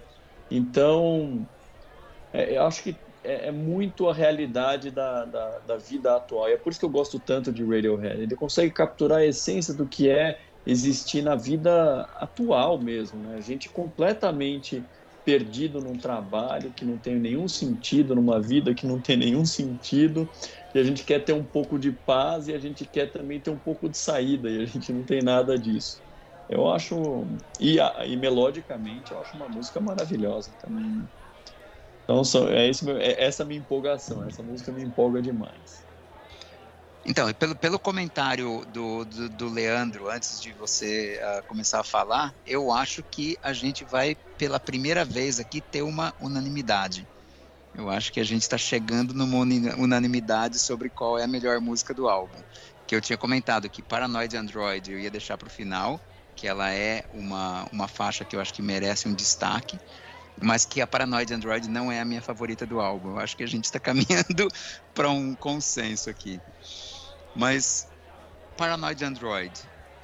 Então, 0.50 1.48
é, 2.34 2.58
eu 2.58 2.64
acho 2.64 2.84
que 2.84 2.96
é, 3.24 3.48
é 3.48 3.52
muito 3.52 4.10
a 4.10 4.14
realidade 4.14 4.92
da, 4.92 5.24
da, 5.26 5.60
da, 5.60 5.78
vida 5.78 6.16
atual. 6.16 6.50
E 6.50 6.54
é 6.54 6.58
por 6.58 6.72
isso 6.72 6.80
que 6.80 6.86
eu 6.86 6.90
gosto 6.90 7.20
tanto 7.20 7.52
de 7.52 7.64
Radiohead. 7.64 8.22
Ele 8.22 8.36
consegue 8.36 8.72
capturar 8.72 9.20
a 9.20 9.26
essência 9.26 9.74
do 9.74 9.86
que 9.86 10.10
é 10.10 10.40
existir 10.66 11.22
na 11.22 11.36
vida 11.36 12.10
atual 12.16 12.78
mesmo. 12.78 13.20
Né? 13.20 13.36
A 13.38 13.42
gente 13.42 13.70
completamente 13.70 14.84
perdido 15.24 15.80
num 15.82 15.98
trabalho 15.98 16.74
que 16.74 16.86
não 16.86 16.98
tem 16.98 17.20
nenhum 17.20 17.48
sentido, 17.48 18.16
numa 18.16 18.42
vida 18.42 18.74
que 18.76 18.86
não 18.86 19.02
tem 19.02 19.18
nenhum 19.18 19.46
sentido, 19.46 20.30
e 20.74 20.80
a 20.80 20.84
gente 20.84 21.04
quer 21.04 21.20
ter 21.24 21.34
um 21.34 21.46
pouco 21.46 21.80
de 21.80 21.92
paz 21.92 22.48
e 22.48 22.54
a 22.54 22.60
gente 22.60 22.86
quer 22.86 23.12
também 23.12 23.42
ter 23.42 23.50
um 23.50 23.60
pouco 23.60 23.90
de 23.90 23.98
saída, 23.98 24.50
e 24.50 24.62
a 24.62 24.66
gente 24.66 24.92
não 24.94 25.04
tem 25.04 25.22
nada 25.22 25.58
disso. 25.58 26.04
Eu 26.48 26.70
acho, 26.70 27.28
e, 27.60 27.78
e 28.08 28.18
melodicamente, 28.18 29.12
eu 29.12 29.20
acho 29.20 29.36
uma 29.36 29.50
música 29.50 29.80
maravilhosa 29.82 30.54
também. 30.60 31.10
Então, 32.04 32.22
é, 32.50 32.70
esse, 32.70 32.90
é 32.92 33.24
essa 33.24 33.46
minha 33.46 33.60
empolgação, 33.60 34.24
essa 34.26 34.44
música 34.44 34.72
me 34.72 34.84
empolga 34.84 35.22
demais. 35.22 35.83
Então, 37.06 37.32
pelo, 37.34 37.56
pelo 37.56 37.78
comentário 37.78 38.66
do, 38.72 39.04
do, 39.04 39.30
do 39.30 39.50
Leandro, 39.50 40.10
antes 40.10 40.40
de 40.40 40.54
você 40.54 41.20
uh, 41.22 41.44
começar 41.48 41.82
a 41.82 41.84
falar, 41.84 42.34
eu 42.46 42.72
acho 42.72 43.04
que 43.04 43.38
a 43.44 43.52
gente 43.52 43.84
vai, 43.84 44.16
pela 44.38 44.58
primeira 44.58 45.04
vez 45.04 45.38
aqui, 45.38 45.60
ter 45.60 45.82
uma 45.82 46.14
unanimidade. 46.22 47.06
Eu 47.76 47.90
acho 47.90 48.14
que 48.14 48.20
a 48.20 48.24
gente 48.24 48.44
está 48.44 48.58
chegando 48.58 49.14
numa 49.14 49.38
unanimidade 49.78 50.60
sobre 50.60 50.90
qual 50.90 51.20
é 51.20 51.24
a 51.24 51.28
melhor 51.28 51.60
música 51.60 51.94
do 51.94 52.08
álbum. 52.08 52.38
Que 52.88 52.96
eu 52.96 53.02
tinha 53.02 53.18
comentado 53.18 53.70
que 53.70 53.82
Paranoid 53.82 54.38
Android 54.38 54.92
eu 54.92 55.00
ia 55.00 55.12
deixar 55.12 55.38
para 55.38 55.48
o 55.48 55.52
final, 55.52 56.00
que 56.36 56.48
ela 56.48 56.72
é 56.72 57.04
uma, 57.14 57.68
uma 57.72 57.88
faixa 57.88 58.24
que 58.24 58.36
eu 58.36 58.40
acho 58.40 58.54
que 58.54 58.62
merece 58.62 59.10
um 59.10 59.14
destaque 59.14 59.78
mas 60.42 60.66
que 60.66 60.82
a 60.82 60.88
Paranoid 60.88 61.32
Android 61.34 61.70
não 61.70 61.92
é 61.92 62.00
a 62.00 62.06
minha 62.06 62.22
favorita 62.22 62.66
do 62.66 62.80
álbum. 62.80 63.12
Eu 63.12 63.20
acho 63.20 63.38
que 63.38 63.44
a 63.44 63.48
gente 63.48 63.66
está 63.66 63.80
caminhando 63.80 64.48
para 64.94 65.10
um 65.10 65.36
consenso 65.36 66.10
aqui. 66.10 66.40
Mas 67.36 67.88
Paranoid 68.58 69.04
Android, 69.04 69.52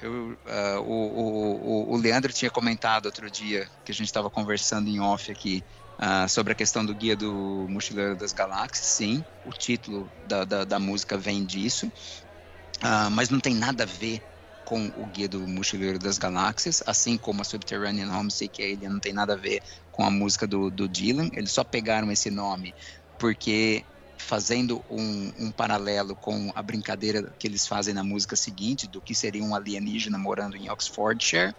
eu, 0.02 0.32
uh, 0.32 0.80
o, 0.80 1.90
o, 1.90 1.92
o, 1.92 1.96
Leandro 1.96 2.32
tinha 2.32 2.50
comentado 2.50 3.06
outro 3.06 3.30
dia 3.30 3.68
que 3.84 3.92
a 3.92 3.94
gente 3.94 4.06
estava 4.06 4.30
conversando 4.30 4.88
em 4.88 4.98
off 4.98 5.30
aqui 5.30 5.62
uh, 5.98 6.28
sobre 6.28 6.52
a 6.52 6.56
questão 6.56 6.84
do 6.84 6.94
Guia 6.94 7.14
do 7.14 7.66
Mochileiro 7.68 8.16
das 8.16 8.32
Galáxias. 8.32 8.86
Sim, 8.86 9.24
o 9.44 9.50
título 9.50 10.10
da, 10.26 10.44
da, 10.44 10.64
da 10.64 10.78
música 10.78 11.16
vem 11.16 11.44
disso, 11.44 11.86
uh, 11.86 13.10
mas 13.10 13.28
não 13.28 13.38
tem 13.38 13.54
nada 13.54 13.84
a 13.84 13.86
ver 13.86 14.22
com 14.64 14.86
o 14.96 15.06
Guia 15.06 15.28
do 15.28 15.46
Mochileiro 15.46 15.98
das 15.98 16.16
Galáxias, 16.16 16.82
assim 16.86 17.18
como 17.18 17.42
a 17.42 17.44
Subterranean 17.44 18.08
Homesick 18.16 18.62
Alien 18.62 18.88
não 18.88 19.00
tem 19.00 19.12
nada 19.12 19.34
a 19.34 19.36
ver 19.36 19.62
com 19.90 20.04
a 20.04 20.10
música 20.10 20.46
do, 20.46 20.70
do 20.70 20.88
Dylan. 20.88 21.28
Eles 21.32 21.50
só 21.50 21.64
pegaram 21.64 22.10
esse 22.10 22.30
nome 22.30 22.74
porque 23.18 23.84
fazendo 24.20 24.84
um, 24.88 25.32
um, 25.38 25.52
paralelo 25.52 26.14
com 26.16 26.52
a 26.54 26.62
brincadeira 26.62 27.34
que 27.38 27.46
eles 27.46 27.66
fazem 27.66 27.94
na 27.94 28.04
música 28.04 28.36
seguinte, 28.36 28.86
do 28.86 29.00
que 29.00 29.14
seria 29.14 29.42
um 29.42 29.54
alienígena 29.54 30.18
morando 30.18 30.56
em 30.56 30.70
Oxfordshire, 30.70 31.54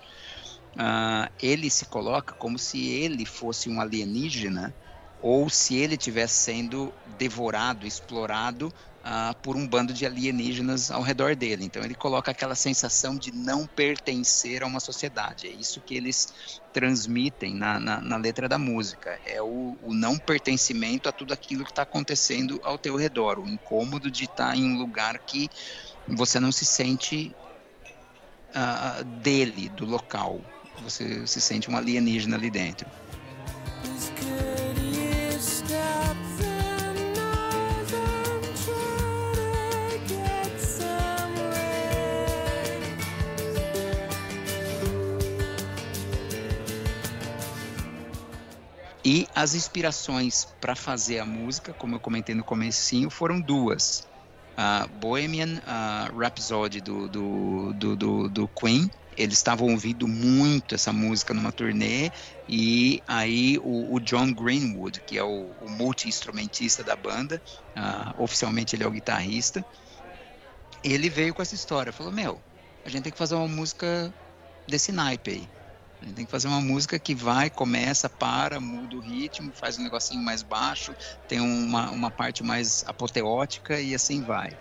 uh, 0.77 1.29
ele 1.41 1.69
se 1.69 1.85
coloca 1.85 2.33
como 2.35 2.57
se 2.57 2.87
ele 2.87 3.25
fosse 3.25 3.69
um 3.69 3.81
alienígena 3.81 4.75
ou 5.19 5.49
se 5.49 5.75
ele 5.75 5.95
estivesse 5.95 6.35
sendo 6.35 6.93
devorado, 7.05 7.85
explorado 7.85 8.71
uh, 9.01 9.35
por 9.41 9.55
um 9.55 9.67
bando 9.67 9.93
de 9.93 10.05
alienígenas 10.05 10.91
ao 10.91 11.01
redor 11.01 11.35
dele. 11.35 11.65
Então 11.65 11.83
ele 11.83 11.95
coloca 11.95 12.31
aquela 12.31 12.55
sensação 12.55 13.15
de 13.15 13.31
não 13.31 13.65
pertencer 13.65 14.63
a 14.63 14.67
uma 14.67 14.79
sociedade. 14.79 15.47
É 15.47 15.51
isso 15.51 15.81
que 15.81 15.95
eles 15.95 16.33
transmitem 16.73 17.53
na, 17.55 17.79
na, 17.79 18.01
na 18.01 18.17
letra 18.17 18.47
da 18.47 18.57
música. 18.57 19.19
É 19.25 19.41
o, 19.41 19.77
o, 19.83 19.93
não 19.93 20.17
pertencimento 20.17 21.09
a 21.09 21.11
tudo 21.11 21.33
aquilo 21.33 21.63
que 21.63 21.71
está 21.71 21.81
acontecendo 21.83 22.59
ao 22.63 22.77
teu 22.77 22.95
redor. 22.95 23.39
O 23.39 23.47
incômodo 23.47 24.09
de 24.09 24.25
estar 24.25 24.49
tá 24.49 24.55
em 24.55 24.63
um 24.63 24.77
lugar 24.77 25.17
que 25.19 25.49
você 26.07 26.39
não 26.39 26.51
se 26.51 26.65
sente 26.65 27.35
uh, 28.55 29.03
dele, 29.03 29.69
do 29.69 29.85
local. 29.85 30.41
Você 30.83 31.27
se 31.27 31.39
sente 31.39 31.69
um 31.69 31.77
alienígena 31.77 32.35
ali 32.35 32.49
dentro. 32.49 32.87
E 49.11 49.27
as 49.35 49.53
inspirações 49.55 50.47
para 50.61 50.73
fazer 50.73 51.19
a 51.19 51.25
música, 51.25 51.73
como 51.73 51.95
eu 51.95 51.99
comentei 51.99 52.33
no 52.33 52.45
comecinho, 52.45 53.09
foram 53.09 53.41
duas. 53.41 54.07
A 54.55 54.87
Bohemian 54.87 55.61
uh, 55.67 56.17
Rhapsody 56.17 56.79
do, 56.79 57.09
do, 57.09 57.73
do, 57.73 57.95
do, 57.97 58.29
do 58.29 58.47
Queen, 58.47 58.89
eles 59.17 59.33
estavam 59.33 59.67
ouvindo 59.67 60.07
muito 60.07 60.75
essa 60.75 60.93
música 60.93 61.33
numa 61.33 61.51
turnê 61.51 62.09
e 62.47 63.03
aí 63.05 63.59
o, 63.61 63.93
o 63.93 63.99
John 63.99 64.31
Greenwood, 64.31 65.01
que 65.01 65.17
é 65.17 65.23
o, 65.25 65.49
o 65.59 65.69
multi-instrumentista 65.69 66.81
da 66.81 66.95
banda, 66.95 67.41
uh, 67.75 68.23
oficialmente 68.23 68.77
ele 68.77 68.85
é 68.85 68.87
o 68.87 68.91
guitarrista, 68.91 69.65
ele 70.81 71.09
veio 71.09 71.33
com 71.33 71.41
essa 71.41 71.53
história, 71.53 71.91
falou, 71.91 72.13
meu, 72.13 72.41
a 72.85 72.87
gente 72.87 73.03
tem 73.03 73.11
que 73.11 73.17
fazer 73.17 73.35
uma 73.35 73.49
música 73.49 74.13
desse 74.65 74.93
naipe 74.93 75.31
aí. 75.31 75.60
A 76.01 76.05
gente 76.05 76.15
tem 76.15 76.25
que 76.25 76.31
fazer 76.31 76.47
uma 76.47 76.59
música 76.59 76.97
que 76.97 77.13
vai, 77.13 77.49
começa, 77.49 78.09
para, 78.09 78.59
muda 78.59 78.95
o 78.95 78.99
ritmo, 78.99 79.51
faz 79.53 79.77
um 79.77 79.83
negocinho 79.83 80.21
mais 80.23 80.41
baixo, 80.41 80.95
tem 81.27 81.39
uma, 81.39 81.91
uma 81.91 82.09
parte 82.09 82.43
mais 82.43 82.83
apoteótica 82.87 83.79
e 83.79 83.93
assim 83.93 84.23
vai. 84.23 84.57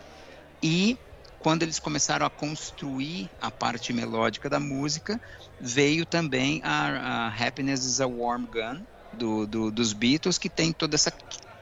E 0.63 0.99
quando 1.39 1.63
eles 1.63 1.79
começaram 1.79 2.27
a 2.27 2.31
construir 2.31 3.31
a 3.41 3.51
parte 3.51 3.93
melódica 3.93 4.51
da 4.51 4.61
música, 4.61 5.19
veio 5.59 6.05
também 6.05 6.61
a, 6.63 7.29
a 7.29 7.29
Happiness 7.29 7.87
is 7.87 8.01
a 8.01 8.07
Warm 8.07 8.45
Gun, 8.45 8.83
do, 9.15 9.47
do, 9.47 9.71
dos 9.71 9.95
Beatles, 9.95 10.37
que 10.37 10.51
tem 10.51 10.73
toda 10.73 10.95
essa 10.95 11.11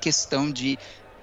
questão 0.01 0.51
de 0.51 0.77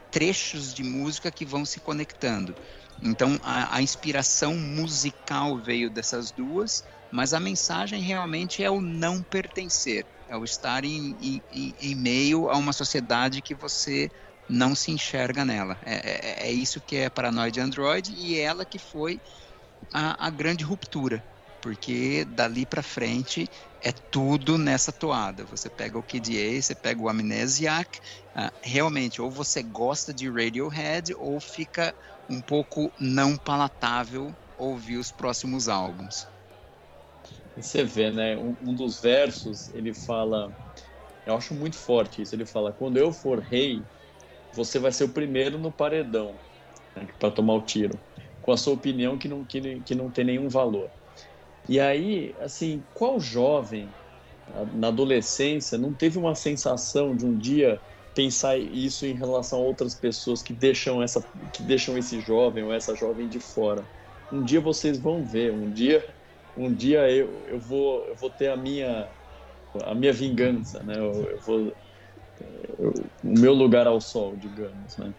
trechos 0.10 0.74
de 0.74 0.84
música 0.84 1.30
que 1.30 1.46
vão 1.46 1.66
se 1.66 1.82
conectando. 1.82 2.56
Então, 3.04 3.38
a, 3.44 3.76
a 3.76 3.82
inspiração 3.82 4.56
musical 4.56 5.58
veio 5.58 5.90
dessas 5.90 6.32
duas, 6.32 6.86
mas 7.16 7.34
a 7.34 7.40
mensagem 7.40 8.02
realmente 8.02 8.62
é 8.62 8.70
o 8.70 8.82
não 8.82 9.24
pertencer, 9.24 10.06
é 10.28 10.36
o 10.36 10.44
estar 10.44 10.84
em, 10.84 11.16
em, 11.50 11.74
em 11.82 11.96
meio 11.96 12.50
a 12.50 12.58
uma 12.58 12.74
sociedade 12.74 13.42
que 13.42 13.56
você 13.56 14.10
não 14.50 14.76
se 14.76 14.92
enxerga 14.92 15.46
nela. 15.46 15.78
É, 15.86 16.44
é, 16.44 16.50
é 16.50 16.52
isso 16.52 16.82
que 16.82 16.98
é 16.98 17.10
Paranoid 17.10 17.58
Android 17.58 18.14
e 18.14 18.38
ela 18.38 18.66
que 18.66 18.78
foi 18.78 19.22
a, 19.94 20.28
a 20.28 20.30
grande 20.30 20.66
ruptura, 20.66 21.24
porque 21.62 22.26
dali 22.36 22.66
para 22.66 22.84
frente 22.84 23.48
é 23.82 23.94
tudo 24.12 24.58
nessa 24.58 24.92
toada. 24.92 25.46
Você 25.46 25.70
pega 25.70 25.98
o 25.98 26.04
KDA, 26.04 26.62
você 26.62 26.76
pega 26.76 27.02
o 27.02 27.08
Amnesiac, 27.08 27.98
uh, 28.36 28.52
realmente 28.62 29.22
ou 29.22 29.32
você 29.32 29.64
gosta 29.64 30.14
de 30.14 30.30
Radiohead 30.30 31.14
ou 31.16 31.40
fica 31.40 31.96
um 32.30 32.42
pouco 32.42 32.92
não 33.00 33.38
palatável 33.38 34.36
ouvir 34.58 34.98
os 34.98 35.14
próximos 35.14 35.70
álbuns. 35.70 36.35
Você 37.56 37.84
vê, 37.84 38.12
né? 38.12 38.38
Um, 38.38 38.58
um, 38.62 38.76
dos 38.76 39.00
versos 39.02 39.70
ele 39.70 39.94
fala, 39.94 40.54
eu 41.26 41.36
acho 41.36 41.56
muito 41.56 41.78
forte 41.78 42.22
isso. 42.22 42.36
Ele 42.36 42.46
fala: 42.46 42.74
quando 42.74 42.98
eu 42.98 43.12
for 43.14 43.40
rei, 43.40 43.88
você 44.54 44.80
vai 44.80 44.92
ser 44.92 45.06
o 45.06 45.14
primeiro 45.14 45.60
no 45.60 45.74
paredão 45.74 46.42
né, 46.96 47.08
para 47.20 47.32
tomar 47.32 47.56
o 47.56 47.66
tiro, 47.66 48.02
com 48.42 48.52
a 48.52 48.58
sua 48.58 48.74
opinião 48.74 49.18
que 49.20 49.28
não 49.30 49.46
que, 49.46 49.82
que 49.84 49.96
não 49.96 50.12
tem 50.12 50.26
nenhum 50.26 50.50
valor. 50.50 50.92
E 51.68 51.80
aí, 51.80 52.36
assim, 52.40 52.88
qual 52.94 53.20
jovem 53.20 53.96
na 54.74 54.90
adolescência 54.90 55.78
não 55.78 55.94
teve 55.94 56.18
uma 56.18 56.36
sensação 56.36 57.16
de 57.16 57.26
um 57.26 57.38
dia 57.38 57.82
pensar 58.14 58.58
isso 58.60 59.06
em 59.06 59.14
relação 59.14 59.60
a 59.60 59.64
outras 59.64 59.96
pessoas 59.96 60.42
que 60.44 60.54
deixam 60.54 61.02
essa 61.04 61.22
que 61.54 61.64
deixam 61.64 61.98
esse 61.98 62.20
jovem 62.22 62.64
ou 62.64 62.72
essa 62.74 62.96
jovem 62.96 63.28
de 63.28 63.40
fora? 63.40 63.90
Um 64.32 64.44
dia 64.44 64.62
vocês 64.62 65.00
vão 65.00 65.26
ver, 65.26 65.54
um 65.54 65.72
dia 65.72 66.04
um 66.56 66.74
dia 66.74 67.10
eu, 67.12 67.46
eu, 67.48 67.60
vou, 67.60 68.08
eu 68.08 68.16
vou 68.18 68.32
ter 68.32 68.50
a 68.50 68.58
minha, 68.58 69.12
a 69.84 69.96
minha 69.96 70.14
vingança, 70.14 70.84
né? 70.84 70.98
Eu, 70.98 71.30
eu 71.30 71.40
vou, 71.42 71.76
eu, 72.80 73.12
o 73.24 73.40
meu 73.40 73.54
lugar 73.54 73.88
ao 73.88 74.02
sol, 74.02 74.38
digamos, 74.38 74.98
né? 74.98 75.14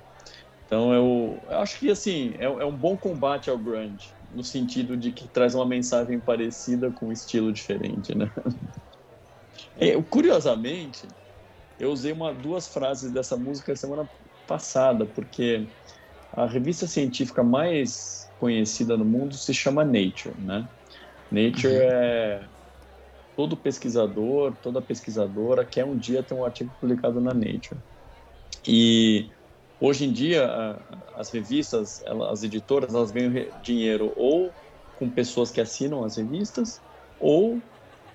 Então 0.65 0.93
eu, 0.93 1.47
eu 1.49 1.59
acho 1.59 1.79
que 1.79 1.91
assim 1.91 2.31
é, 2.35 2.45
é, 2.45 2.65
um 2.65 2.77
bom 2.77 2.97
combate 2.99 3.49
ao 3.49 3.59
grunge 3.59 4.17
no 4.29 4.43
sentido 4.43 4.97
de 4.97 5.13
que 5.13 5.29
traz 5.29 5.55
uma 5.55 5.67
mensagem 5.67 6.21
parecida 6.21 6.93
com 6.93 7.09
um 7.09 7.13
estilo 7.13 7.53
diferente, 7.53 8.15
né? 8.15 8.31
É, 9.75 10.01
curiosamente, 10.03 11.07
eu 11.79 11.91
usei 11.93 12.13
uma, 12.13 12.35
duas 12.35 12.69
frases 12.69 13.13
dessa 13.13 13.37
música 13.37 13.77
semana 13.77 14.09
passada, 14.47 15.07
porque 15.07 15.69
a 16.33 16.47
revista 16.47 16.87
científica 16.87 17.43
mais 17.45 18.31
conhecida 18.37 18.97
no 18.97 19.05
mundo 19.05 19.35
se 19.37 19.55
chama 19.55 19.85
Nature, 19.85 20.35
né? 20.39 20.69
Nature 21.31 21.75
uhum. 21.75 21.81
é 21.83 22.49
todo 23.37 23.57
pesquisador, 23.57 24.55
toda 24.63 24.81
pesquisadora 24.81 25.65
quer 25.65 25.85
um 25.85 25.97
dia 25.97 26.23
ter 26.23 26.35
um 26.35 26.45
artigo 26.45 26.71
publicado 26.81 27.21
na 27.21 27.35
Nature. 27.35 27.79
E 28.67 29.31
hoje 29.81 30.07
em 30.07 30.13
dia 30.13 30.79
as 31.15 31.31
revistas, 31.31 32.03
as 32.31 32.43
editoras, 32.43 32.95
elas 32.95 33.11
ganham 33.11 33.33
dinheiro 33.63 34.13
ou 34.17 34.51
com 34.99 35.11
pessoas 35.11 35.51
que 35.51 35.61
assinam 35.61 36.03
as 36.03 36.17
revistas 36.17 36.81
ou 37.21 37.61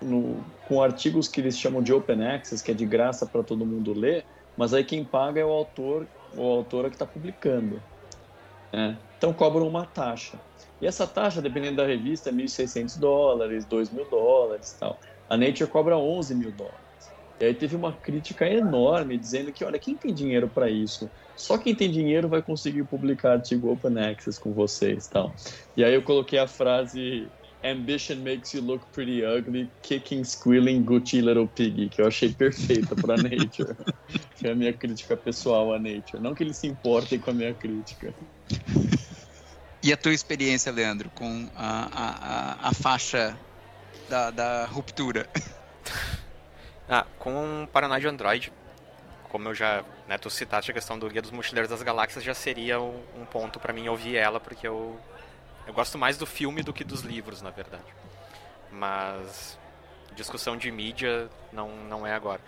no, 0.01 0.43
com 0.67 0.81
artigos 0.81 1.27
que 1.27 1.39
eles 1.39 1.57
chamam 1.57 1.81
de 1.83 1.93
open 1.93 2.25
access, 2.25 2.63
que 2.63 2.71
é 2.71 2.73
de 2.73 2.85
graça 2.85 3.25
para 3.25 3.43
todo 3.43 3.65
mundo 3.65 3.93
ler, 3.93 4.25
mas 4.57 4.73
aí 4.73 4.83
quem 4.83 5.05
paga 5.05 5.39
é 5.39 5.45
o 5.45 5.51
autor 5.51 6.07
ou 6.35 6.53
a 6.53 6.57
autora 6.57 6.89
que 6.89 6.95
está 6.95 7.05
publicando. 7.05 7.79
Né? 8.73 8.97
Então 9.17 9.31
cobram 9.33 9.67
uma 9.67 9.85
taxa. 9.85 10.39
E 10.81 10.87
essa 10.87 11.05
taxa, 11.05 11.41
dependendo 11.41 11.77
da 11.77 11.85
revista, 11.85 12.29
é 12.29 12.33
1.600 12.33 12.99
dólares, 12.99 13.65
2 13.65 13.91
mil 13.91 14.09
dólares 14.09 14.75
tal. 14.79 14.99
A 15.29 15.37
Nature 15.37 15.69
cobra 15.69 15.97
11 15.97 16.35
mil 16.35 16.51
dólares. 16.51 16.79
E 17.39 17.45
aí 17.45 17.53
teve 17.53 17.75
uma 17.75 17.93
crítica 17.93 18.47
enorme 18.47 19.17
dizendo 19.17 19.51
que, 19.51 19.63
olha, 19.63 19.79
quem 19.79 19.95
tem 19.95 20.13
dinheiro 20.13 20.47
para 20.47 20.69
isso? 20.69 21.09
Só 21.35 21.57
quem 21.57 21.73
tem 21.73 21.89
dinheiro 21.89 22.27
vai 22.27 22.41
conseguir 22.41 22.83
publicar 22.83 23.33
artigo 23.33 23.71
Open 23.71 23.99
Access 23.99 24.39
com 24.39 24.51
vocês 24.51 25.07
tal. 25.07 25.33
E 25.75 25.83
aí 25.83 25.93
eu 25.93 26.03
coloquei 26.03 26.37
a 26.37 26.47
frase 26.47 27.27
Ambition 27.63 28.17
makes 28.17 28.53
you 28.53 28.61
look 28.61 28.83
pretty 28.91 29.23
ugly, 29.23 29.69
kicking, 29.83 30.23
squealing, 30.23 30.83
Gucci 30.83 31.21
little 31.21 31.47
piggy, 31.47 31.89
que 31.89 32.01
eu 32.01 32.07
achei 32.07 32.29
perfeita 32.33 32.95
para 32.95 33.17
Nature. 33.21 33.75
que 34.35 34.47
é 34.47 34.51
a 34.51 34.55
minha 34.55 34.73
crítica 34.73 35.15
pessoal 35.15 35.73
a 35.73 35.79
Nature. 35.79 36.21
Não 36.21 36.33
que 36.33 36.43
eles 36.43 36.57
se 36.57 36.67
importem 36.67 37.19
com 37.19 37.29
a 37.29 37.33
minha 37.33 37.53
crítica. 37.53 38.13
E 39.83 39.91
a 39.91 39.97
tua 39.97 40.13
experiência, 40.13 40.71
Leandro, 40.71 41.09
com 41.09 41.49
a, 41.55 41.89
a, 41.91 42.69
a 42.69 42.73
faixa 42.73 43.37
da, 44.09 44.31
da 44.31 44.65
ruptura? 44.65 45.27
Ah, 46.93 47.05
com 47.17 47.63
o 47.63 47.67
Paranoid 47.67 48.05
Android, 48.05 48.51
como 49.29 49.47
eu 49.47 49.55
já, 49.55 49.81
né, 50.09 50.17
tu 50.17 50.29
citaste 50.29 50.71
a 50.71 50.73
questão 50.73 50.99
do 50.99 51.09
Guia 51.09 51.21
dos 51.21 51.31
Mochileiros 51.31 51.69
das 51.69 51.81
Galáxias, 51.81 52.21
já 52.21 52.33
seria 52.33 52.81
um, 52.81 53.01
um 53.15 53.23
ponto 53.23 53.61
para 53.61 53.71
mim 53.71 53.87
ouvir 53.87 54.17
ela, 54.17 54.41
porque 54.41 54.67
eu 54.67 54.99
eu 55.65 55.73
gosto 55.73 55.97
mais 55.97 56.17
do 56.17 56.25
filme 56.25 56.63
do 56.63 56.73
que 56.73 56.83
dos 56.83 57.01
livros, 57.01 57.41
na 57.41 57.49
verdade. 57.49 57.85
Mas 58.71 59.57
discussão 60.15 60.57
de 60.57 60.71
mídia 60.71 61.29
não, 61.51 61.69
não 61.69 62.05
é 62.05 62.13
agora. 62.13 62.41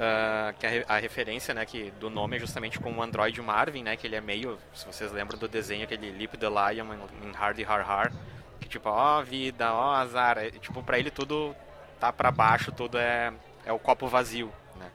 Uh, 0.00 0.58
que 0.58 0.66
a, 0.66 0.96
a, 0.96 0.98
referência 0.98 1.52
né, 1.52 1.66
que 1.66 1.90
do 1.92 2.08
nome 2.08 2.36
é 2.36 2.40
justamente 2.40 2.78
com 2.80 2.90
o 2.90 3.02
Android 3.02 3.38
Marvin, 3.42 3.82
né, 3.82 3.96
que 3.96 4.06
ele 4.06 4.16
é 4.16 4.20
meio, 4.20 4.58
se 4.72 4.86
vocês 4.86 5.12
lembram 5.12 5.38
do 5.38 5.46
desenho, 5.46 5.84
aquele 5.84 6.10
Lip 6.10 6.38
the 6.38 6.46
Lion 6.48 6.86
em 7.22 7.36
Hardy 7.36 7.64
Har 7.64 7.82
Har, 7.82 8.12
que 8.60 8.66
tipo, 8.66 8.88
ó 8.88 9.18
oh, 9.18 9.22
vida, 9.22 9.74
ó 9.74 9.90
oh, 9.90 9.94
azar, 9.96 10.38
é, 10.38 10.50
tipo, 10.52 10.82
pra 10.82 10.98
ele 10.98 11.10
tudo 11.10 11.54
tá 11.98 12.10
para 12.10 12.30
baixo, 12.30 12.72
tudo 12.72 12.96
é, 12.96 13.30
é 13.64 13.72
o 13.72 13.78
copo 13.78 14.06
vazio, 14.06 14.50
né. 14.76 14.90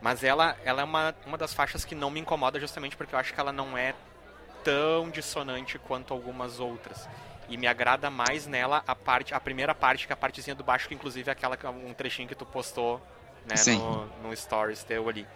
Mas 0.00 0.24
ela, 0.24 0.56
ela 0.64 0.80
é 0.80 0.84
uma, 0.84 1.14
uma 1.26 1.36
das 1.36 1.52
faixas 1.52 1.84
que 1.84 1.94
não 1.94 2.10
me 2.10 2.20
incomoda 2.20 2.58
justamente 2.58 2.96
porque 2.96 3.14
eu 3.14 3.18
acho 3.18 3.34
que 3.34 3.40
ela 3.40 3.52
não 3.52 3.76
é 3.76 3.94
tão 4.64 5.10
dissonante 5.10 5.78
quanto 5.78 6.14
algumas 6.14 6.60
outras. 6.60 7.06
E 7.48 7.56
me 7.56 7.66
agrada 7.66 8.10
mais 8.10 8.46
nela 8.46 8.82
a 8.86 8.94
parte, 8.94 9.34
a 9.34 9.40
primeira 9.40 9.74
parte, 9.74 10.06
que 10.06 10.12
é 10.12 10.14
a 10.14 10.16
partezinha 10.16 10.54
do 10.54 10.62
baixo, 10.62 10.86
que 10.86 10.94
inclusive 10.94 11.28
é 11.28 11.32
aquela 11.32 11.56
um 11.70 11.94
trechinho 11.94 12.28
que 12.28 12.34
tu 12.34 12.44
postou, 12.44 13.00
né, 13.46 13.54
no, 13.74 14.06
no 14.28 14.36
stories 14.36 14.84
teu 14.84 15.08
ali. 15.08 15.26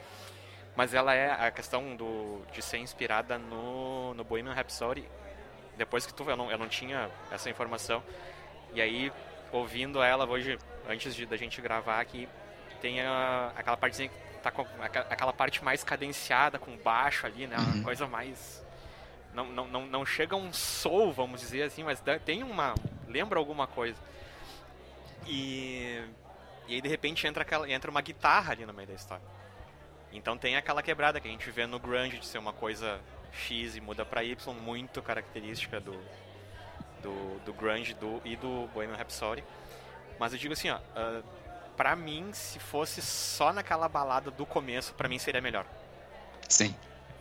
Mas 0.77 0.95
ela 0.95 1.15
é 1.15 1.31
a 1.31 1.51
questão 1.51 1.97
do 1.97 2.43
de 2.53 2.63
ser 2.63 2.79
inspirada 2.79 3.39
no 3.39 4.15
no 4.15 4.25
Bohemian 4.25 4.53
Rhapsody. 4.53 5.09
Depois 5.77 6.05
que 6.05 6.13
tu 6.13 6.29
eu 6.29 6.37
não, 6.37 6.51
eu 6.51 6.59
não 6.59 6.69
tinha 6.69 7.11
essa 7.31 7.49
informação. 7.49 8.03
E 8.75 8.81
aí 8.81 9.13
ouvindo 9.51 10.03
ela 10.03 10.27
hoje 10.27 10.59
antes 10.89 11.15
de 11.15 11.27
da 11.27 11.37
gente 11.37 11.61
gravar 11.61 12.01
aqui, 12.01 12.29
tem 12.81 13.01
a, 13.01 13.53
aquela 13.57 13.77
partezinha 13.77 14.09
que 14.09 14.39
tá 14.43 14.51
com 14.51 14.67
aquela 14.83 15.33
parte 15.33 15.63
mais 15.63 15.85
cadenciada 15.85 16.59
com 16.59 16.77
baixo 16.79 17.27
ali, 17.27 17.47
né? 17.47 17.57
Uma 17.57 17.77
uhum. 17.77 17.83
coisa 17.83 18.07
mais 18.07 18.62
não, 19.35 19.47
não, 19.47 19.67
não, 19.67 19.87
não 19.87 20.07
chega 20.07 20.37
um 20.37 20.53
soul, 20.53 21.13
vamos 21.13 21.41
dizer 21.41 21.63
assim, 21.63 21.83
mas 21.83 22.03
tem 22.25 22.43
uma. 22.43 22.75
lembra 23.09 23.39
alguma 23.39 23.67
coisa. 23.67 23.99
E. 25.27 26.03
E 26.69 26.75
aí 26.77 26.81
de 26.81 26.89
repente 26.89 27.27
entra, 27.27 27.43
aquela, 27.43 27.69
entra 27.69 27.91
uma 27.91 28.01
guitarra 28.01 28.53
ali 28.53 28.65
no 28.65 28.73
meio 28.73 28.89
da 28.89 28.95
história. 28.95 29.25
Então 30.13 30.39
tem 30.39 30.57
aquela 30.57 30.83
quebrada 30.83 31.21
que 31.21 31.27
a 31.27 31.31
gente 31.31 31.51
vê 31.51 31.67
no 31.67 31.79
grunge 31.79 32.19
de 32.19 32.27
ser 32.27 32.39
uma 32.39 32.53
coisa 32.53 33.01
X 33.33 33.77
e 33.77 33.81
muda 33.81 34.05
para 34.05 34.23
Y, 34.23 34.55
muito 34.55 35.03
característica 35.03 35.81
do, 35.81 35.93
do, 37.03 37.41
do 37.45 37.53
grunge 37.53 37.95
do, 37.95 38.23
e 38.25 38.37
do 38.37 38.69
Bohemian 38.73 38.97
Rhapsody. 38.97 39.43
Mas 40.21 40.33
eu 40.33 40.39
digo 40.39 40.53
assim, 40.53 40.71
ó, 40.71 40.77
uh, 40.77 41.25
pra 41.77 41.97
mim, 41.97 42.33
se 42.33 42.61
fosse 42.61 43.03
só 43.03 43.53
naquela 43.53 43.89
balada 43.89 44.31
do 44.31 44.47
começo, 44.47 44.95
para 44.95 45.09
mim 45.09 45.19
seria 45.19 45.41
melhor. 45.41 45.67
Sim 46.49 46.75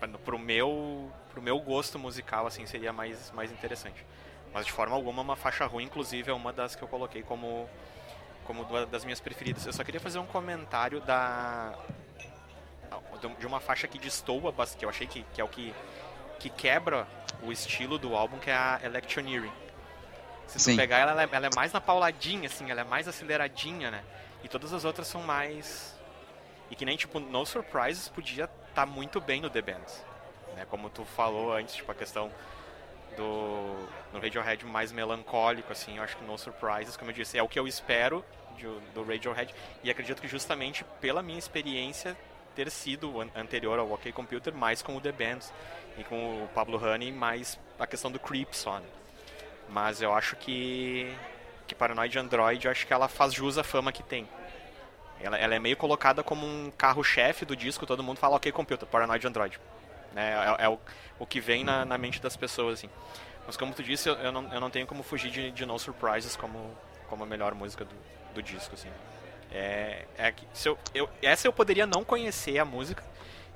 pro 0.07 0.39
meu 0.39 1.11
pro 1.31 1.41
meu 1.41 1.59
gosto 1.59 1.97
musical 1.97 2.45
assim 2.47 2.65
seria 2.65 2.91
mais 2.91 3.31
mais 3.31 3.51
interessante 3.51 4.05
mas 4.53 4.65
de 4.65 4.71
forma 4.71 4.95
alguma 4.95 5.21
uma 5.21 5.35
faixa 5.35 5.65
ruim 5.65 5.85
inclusive 5.85 6.29
é 6.29 6.33
uma 6.33 6.51
das 6.51 6.75
que 6.75 6.81
eu 6.81 6.87
coloquei 6.87 7.23
como 7.23 7.69
como 8.45 8.63
uma 8.63 8.85
das 8.85 9.03
minhas 9.03 9.19
preferidas 9.19 9.65
eu 9.65 9.73
só 9.73 9.83
queria 9.83 9.99
fazer 9.99 10.19
um 10.19 10.25
comentário 10.25 11.01
da 11.01 11.73
de 13.39 13.47
uma 13.47 13.59
faixa 13.59 13.87
que 13.87 13.99
destoa 13.99 14.53
que 14.77 14.83
eu 14.83 14.89
achei 14.89 15.07
que, 15.07 15.23
que 15.33 15.39
é 15.41 15.43
o 15.43 15.47
que 15.47 15.73
que 16.39 16.49
quebra 16.49 17.07
o 17.43 17.51
estilo 17.51 17.97
do 17.97 18.15
álbum 18.15 18.37
que 18.39 18.49
é 18.49 18.55
a 18.55 18.79
Electioneering 18.83 19.53
se 20.47 20.59
Sim. 20.59 20.71
tu 20.71 20.77
pegar 20.77 20.97
ela 20.97 21.23
ela 21.23 21.47
é 21.47 21.55
mais 21.55 21.71
na 21.71 21.79
pauladinha 21.79 22.47
assim 22.47 22.69
ela 22.69 22.81
é 22.81 22.83
mais 22.83 23.07
aceleradinha 23.07 23.91
né 23.91 24.03
e 24.43 24.49
todas 24.49 24.73
as 24.73 24.83
outras 24.83 25.07
são 25.07 25.21
mais 25.21 25.95
e 26.71 26.75
que 26.75 26.85
nem 26.85 26.97
tipo 26.97 27.19
No 27.19 27.45
Surprises 27.45 28.07
podia 28.07 28.47
tá 28.73 28.85
muito 28.85 29.19
bem 29.19 29.41
no 29.41 29.49
The 29.49 29.61
Bands. 29.61 30.03
Né? 30.55 30.65
Como 30.69 30.89
tu 30.89 31.03
falou 31.03 31.53
antes, 31.53 31.75
tipo, 31.75 31.91
a 31.91 31.95
questão 31.95 32.31
do 33.15 33.87
no 34.13 34.19
Radiohead 34.19 34.65
mais 34.65 34.91
melancólico, 34.91 35.71
assim, 35.71 35.97
eu 35.97 36.03
acho 36.03 36.17
que 36.17 36.23
No 36.23 36.37
Surprises, 36.37 36.97
como 36.97 37.11
eu 37.11 37.15
disse, 37.15 37.37
é 37.37 37.43
o 37.43 37.47
que 37.47 37.59
eu 37.59 37.67
espero 37.67 38.23
de, 38.57 38.65
do 38.93 39.03
Radiohead 39.03 39.53
e 39.83 39.89
acredito 39.89 40.21
que 40.21 40.27
justamente 40.27 40.83
pela 40.99 41.21
minha 41.21 41.39
experiência 41.39 42.17
ter 42.55 42.69
sido 42.69 43.21
anterior 43.35 43.79
ao 43.79 43.91
OK 43.91 44.11
Computer, 44.11 44.53
mais 44.53 44.81
com 44.81 44.95
o 44.95 45.01
The 45.01 45.11
Bands 45.11 45.53
e 45.97 46.03
com 46.03 46.43
o 46.43 46.47
Pablo 46.49 46.77
Honey, 46.77 47.11
mais 47.11 47.57
a 47.79 47.87
questão 47.87 48.11
do 48.11 48.19
Creep 48.19 48.53
só, 48.53 48.79
né? 48.79 48.85
Mas 49.69 50.01
eu 50.01 50.13
acho 50.13 50.35
que 50.35 51.15
que 51.65 51.75
Paranoid 51.75 52.19
Android, 52.19 52.65
eu 52.65 52.71
acho 52.71 52.85
que 52.85 52.91
ela 52.91 53.07
faz 53.07 53.33
jus 53.33 53.57
à 53.57 53.63
fama 53.63 53.93
que 53.93 54.03
tem. 54.03 54.27
Ela, 55.21 55.37
ela 55.37 55.55
é 55.55 55.59
meio 55.59 55.77
colocada 55.77 56.21
como 56.21 56.45
um 56.45 56.69
carro-chefe 56.77 57.45
do 57.45 57.55
disco, 57.55 57.85
todo 57.85 58.03
mundo 58.03 58.17
fala, 58.17 58.35
ok, 58.35 58.51
computer, 58.51 58.85
Paranoid 58.85 59.25
Android. 59.25 59.57
Né? 60.13 60.33
É, 60.59 60.65
é 60.65 60.69
o, 60.69 60.79
o 61.19 61.25
que 61.25 61.39
vem 61.39 61.63
na, 61.63 61.85
na 61.85 61.97
mente 61.97 62.21
das 62.21 62.35
pessoas, 62.35 62.79
assim. 62.79 62.89
Mas 63.45 63.57
como 63.57 63.73
tu 63.73 63.83
disse, 63.83 64.07
eu, 64.07 64.31
não, 64.31 64.53
eu 64.53 64.59
não 64.59 64.69
tenho 64.69 64.85
como 64.85 65.03
fugir 65.03 65.31
de, 65.31 65.51
de 65.51 65.65
No 65.65 65.77
Surprises 65.79 66.35
como, 66.35 66.75
como 67.09 67.23
a 67.23 67.27
melhor 67.27 67.53
música 67.53 67.83
do, 67.83 67.95
do 68.33 68.41
disco, 68.41 68.75
assim. 68.75 68.89
É, 69.51 70.05
é 70.17 70.33
se 70.53 70.69
eu, 70.69 70.77
eu, 70.93 71.09
essa 71.21 71.47
eu 71.47 71.53
poderia 71.53 71.85
não 71.85 72.03
conhecer 72.03 72.57
a 72.59 72.65
música, 72.65 73.03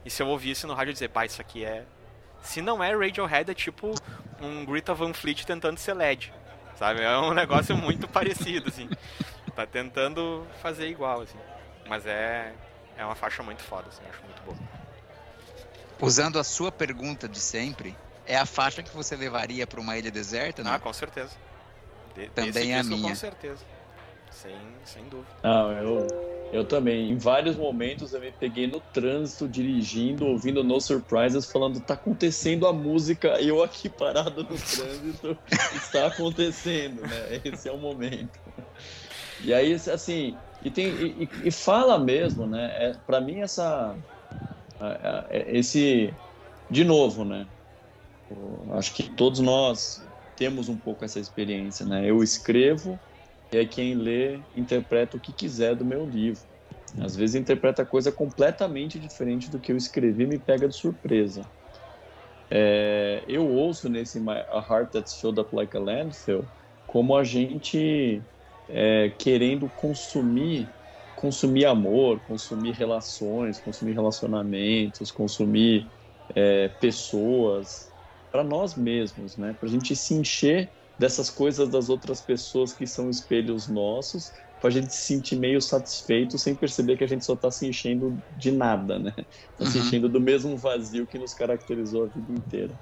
e 0.03 0.09
se 0.09 0.21
eu 0.21 0.27
ouvisse 0.27 0.67
no 0.67 0.73
rádio 0.73 0.93
dizer, 0.93 1.09
pá, 1.09 1.25
isso 1.25 1.41
aqui 1.41 1.65
é... 1.65 1.85
Se 2.41 2.61
não 2.61 2.83
é 2.83 2.95
Radiohead, 2.95 3.49
é 3.49 3.53
tipo 3.55 3.95
um 4.39 4.65
Greta 4.65 4.93
Van 4.93 5.13
Fleet 5.13 5.45
tentando 5.45 5.79
ser 5.79 5.93
LED, 5.95 6.31
sabe? 6.75 7.01
É 7.01 7.17
um 7.17 7.33
negócio 7.33 7.75
muito 7.75 8.07
parecido, 8.09 8.69
assim. 8.69 8.87
Tá 9.55 9.65
tentando 9.65 10.45
fazer 10.61 10.87
igual, 10.87 11.21
assim. 11.21 11.39
Mas 11.87 12.05
é, 12.05 12.53
é 12.97 13.05
uma 13.05 13.15
faixa 13.15 13.41
muito 13.41 13.63
foda, 13.63 13.87
assim, 13.87 14.03
acho 14.09 14.21
muito 14.23 14.41
boa. 14.43 14.84
Usando 16.01 16.39
a 16.39 16.43
sua 16.43 16.71
pergunta 16.71 17.27
de 17.27 17.39
sempre, 17.39 17.95
é 18.25 18.37
a 18.37 18.45
faixa 18.45 18.83
que 18.83 18.93
você 18.95 19.15
levaria 19.15 19.65
para 19.65 19.79
uma 19.79 19.97
ilha 19.97 20.11
deserta, 20.11 20.63
não? 20.63 20.73
Ah, 20.73 20.79
com 20.79 20.91
certeza. 20.91 21.31
De, 22.15 22.29
também 22.29 22.73
é 22.73 22.79
a 22.79 22.83
minha. 22.83 23.09
Com 23.09 23.15
certeza. 23.15 23.63
Sem, 24.31 24.55
sem 24.83 25.03
dúvida. 25.05 25.29
Não, 25.41 25.71
eu, 25.71 26.07
eu 26.51 26.65
também. 26.65 27.11
Em 27.11 27.17
vários 27.17 27.55
momentos 27.55 28.13
eu 28.13 28.19
me 28.19 28.31
peguei 28.31 28.67
no 28.67 28.79
trânsito, 28.79 29.47
dirigindo, 29.47 30.25
ouvindo 30.25 30.63
No 30.63 30.79
Surprises, 30.81 31.49
falando, 31.49 31.79
tá 31.79 31.93
acontecendo 31.93 32.67
a 32.67 32.73
música, 32.73 33.39
eu 33.41 33.63
aqui 33.63 33.87
parado 33.87 34.43
no 34.43 34.57
trânsito, 34.57 35.37
está 35.75 36.07
acontecendo, 36.07 37.01
né? 37.01 37.41
Esse 37.45 37.69
é 37.69 37.71
o 37.71 37.77
momento. 37.77 38.37
E 39.41 39.53
aí, 39.53 39.73
assim, 39.73 40.35
e, 40.63 40.71
tem, 40.71 40.87
e, 40.87 41.29
e 41.43 41.51
fala 41.51 41.97
mesmo, 41.99 42.47
né? 42.47 42.73
É, 42.77 42.93
para 43.05 43.21
mim, 43.21 43.39
essa. 43.39 43.95
É, 44.79 45.57
esse. 45.57 46.13
De 46.69 46.83
novo, 46.83 47.23
né? 47.23 47.47
Acho 48.71 48.93
que 48.93 49.09
todos 49.09 49.39
nós 49.39 50.09
temos 50.35 50.67
um 50.67 50.77
pouco 50.77 51.05
essa 51.05 51.19
experiência, 51.19 51.85
né? 51.85 52.09
Eu 52.09 52.23
escrevo 52.23 52.99
e 53.53 53.57
aí 53.57 53.67
quem 53.67 53.95
lê 53.95 54.43
interpreta 54.55 55.15
o 55.15 55.19
que 55.19 55.31
quiser 55.31 55.75
do 55.75 55.85
meu 55.85 56.05
livro. 56.05 56.41
Às 56.99 57.15
vezes 57.15 57.35
interpreta 57.35 57.85
coisa 57.85 58.11
completamente 58.11 58.99
diferente 58.99 59.49
do 59.49 59.59
que 59.59 59.71
eu 59.71 59.77
escrevi 59.77 60.23
e 60.23 60.27
me 60.27 60.39
pega 60.39 60.67
de 60.67 60.75
surpresa. 60.75 61.41
É, 62.49 63.23
eu 63.27 63.47
ouço 63.47 63.89
nesse 63.89 64.19
A 64.27 64.65
Heart 64.69 64.91
That's 64.91 65.19
Filled 65.19 65.39
Up 65.39 65.55
Like 65.55 65.75
a 65.75 65.79
Landfill 65.79 66.47
como 66.85 67.15
a 67.15 67.23
gente 67.23 68.23
é, 68.67 69.09
querendo 69.09 69.69
consumir 69.69 70.73
consumir 71.15 71.65
amor, 71.65 72.19
consumir 72.21 72.73
relações, 72.73 73.59
consumir 73.59 73.93
relacionamentos, 73.93 75.11
consumir 75.11 75.87
é, 76.35 76.67
pessoas 76.67 77.91
para 78.31 78.43
nós 78.43 78.75
mesmos, 78.75 79.37
né? 79.37 79.55
Para 79.59 79.69
a 79.69 79.71
gente 79.71 79.95
se 79.95 80.13
encher 80.13 80.69
dessas 80.97 81.29
coisas 81.29 81.69
das 81.69 81.89
outras 81.89 82.21
pessoas 82.21 82.73
que 82.73 82.87
são 82.87 83.09
espelhos 83.09 83.67
nossos, 83.67 84.31
para 84.59 84.69
a 84.69 84.71
gente 84.71 84.93
se 84.93 85.13
sentir 85.13 85.35
meio 85.35 85.61
satisfeito 85.61 86.37
sem 86.37 86.55
perceber 86.55 86.97
que 86.97 87.03
a 87.03 87.07
gente 87.07 87.23
só 87.25 87.33
está 87.33 87.51
se 87.51 87.67
enchendo 87.67 88.21
de 88.37 88.51
nada, 88.51 88.97
né? 88.97 89.13
Está 89.17 89.65
uhum. 89.65 89.71
se 89.71 89.79
enchendo 89.79 90.09
do 90.09 90.19
mesmo 90.19 90.57
vazio 90.57 91.05
que 91.05 91.17
nos 91.19 91.33
caracterizou 91.33 92.03
a 92.03 92.07
vida 92.07 92.31
inteira. 92.31 92.73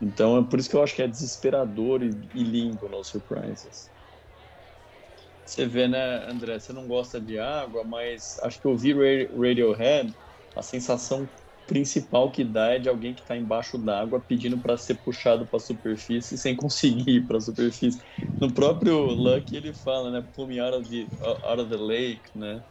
Então 0.00 0.38
é 0.38 0.42
por 0.42 0.58
isso 0.58 0.68
que 0.68 0.76
eu 0.76 0.82
acho 0.82 0.94
que 0.94 1.02
é 1.02 1.08
desesperador 1.08 2.02
e, 2.02 2.10
e 2.34 2.42
lindo 2.42 2.88
No 2.88 3.02
Surprises. 3.02 3.90
Você 5.44 5.66
vê, 5.66 5.86
né, 5.86 6.26
André? 6.28 6.58
Você 6.58 6.72
não 6.72 6.86
gosta 6.86 7.20
de 7.20 7.38
água, 7.38 7.84
mas 7.84 8.40
acho 8.42 8.60
que 8.60 8.66
ouvir 8.66 8.96
Radiohead, 9.36 10.14
a 10.56 10.62
sensação 10.62 11.28
principal 11.66 12.30
que 12.30 12.44
dá 12.44 12.74
é 12.74 12.78
de 12.78 12.88
alguém 12.88 13.14
que 13.14 13.22
está 13.22 13.36
embaixo 13.36 13.78
d'água 13.78 14.20
pedindo 14.20 14.58
para 14.58 14.76
ser 14.76 14.94
puxado 14.96 15.46
para 15.46 15.56
a 15.56 15.60
superfície 15.60 16.36
sem 16.36 16.54
conseguir 16.56 17.10
ir 17.10 17.26
para 17.26 17.38
a 17.38 17.40
superfície. 17.40 18.00
No 18.40 18.52
próprio 18.52 18.98
Lucky 19.00 19.56
ele 19.56 19.72
fala, 19.72 20.10
né? 20.10 20.24
Pull 20.34 20.46
me 20.46 20.60
out 20.60 20.76
of 20.76 20.88
the, 20.88 21.06
out 21.46 21.60
of 21.60 21.70
the 21.70 21.76
lake, 21.76 22.22
né? 22.34 22.62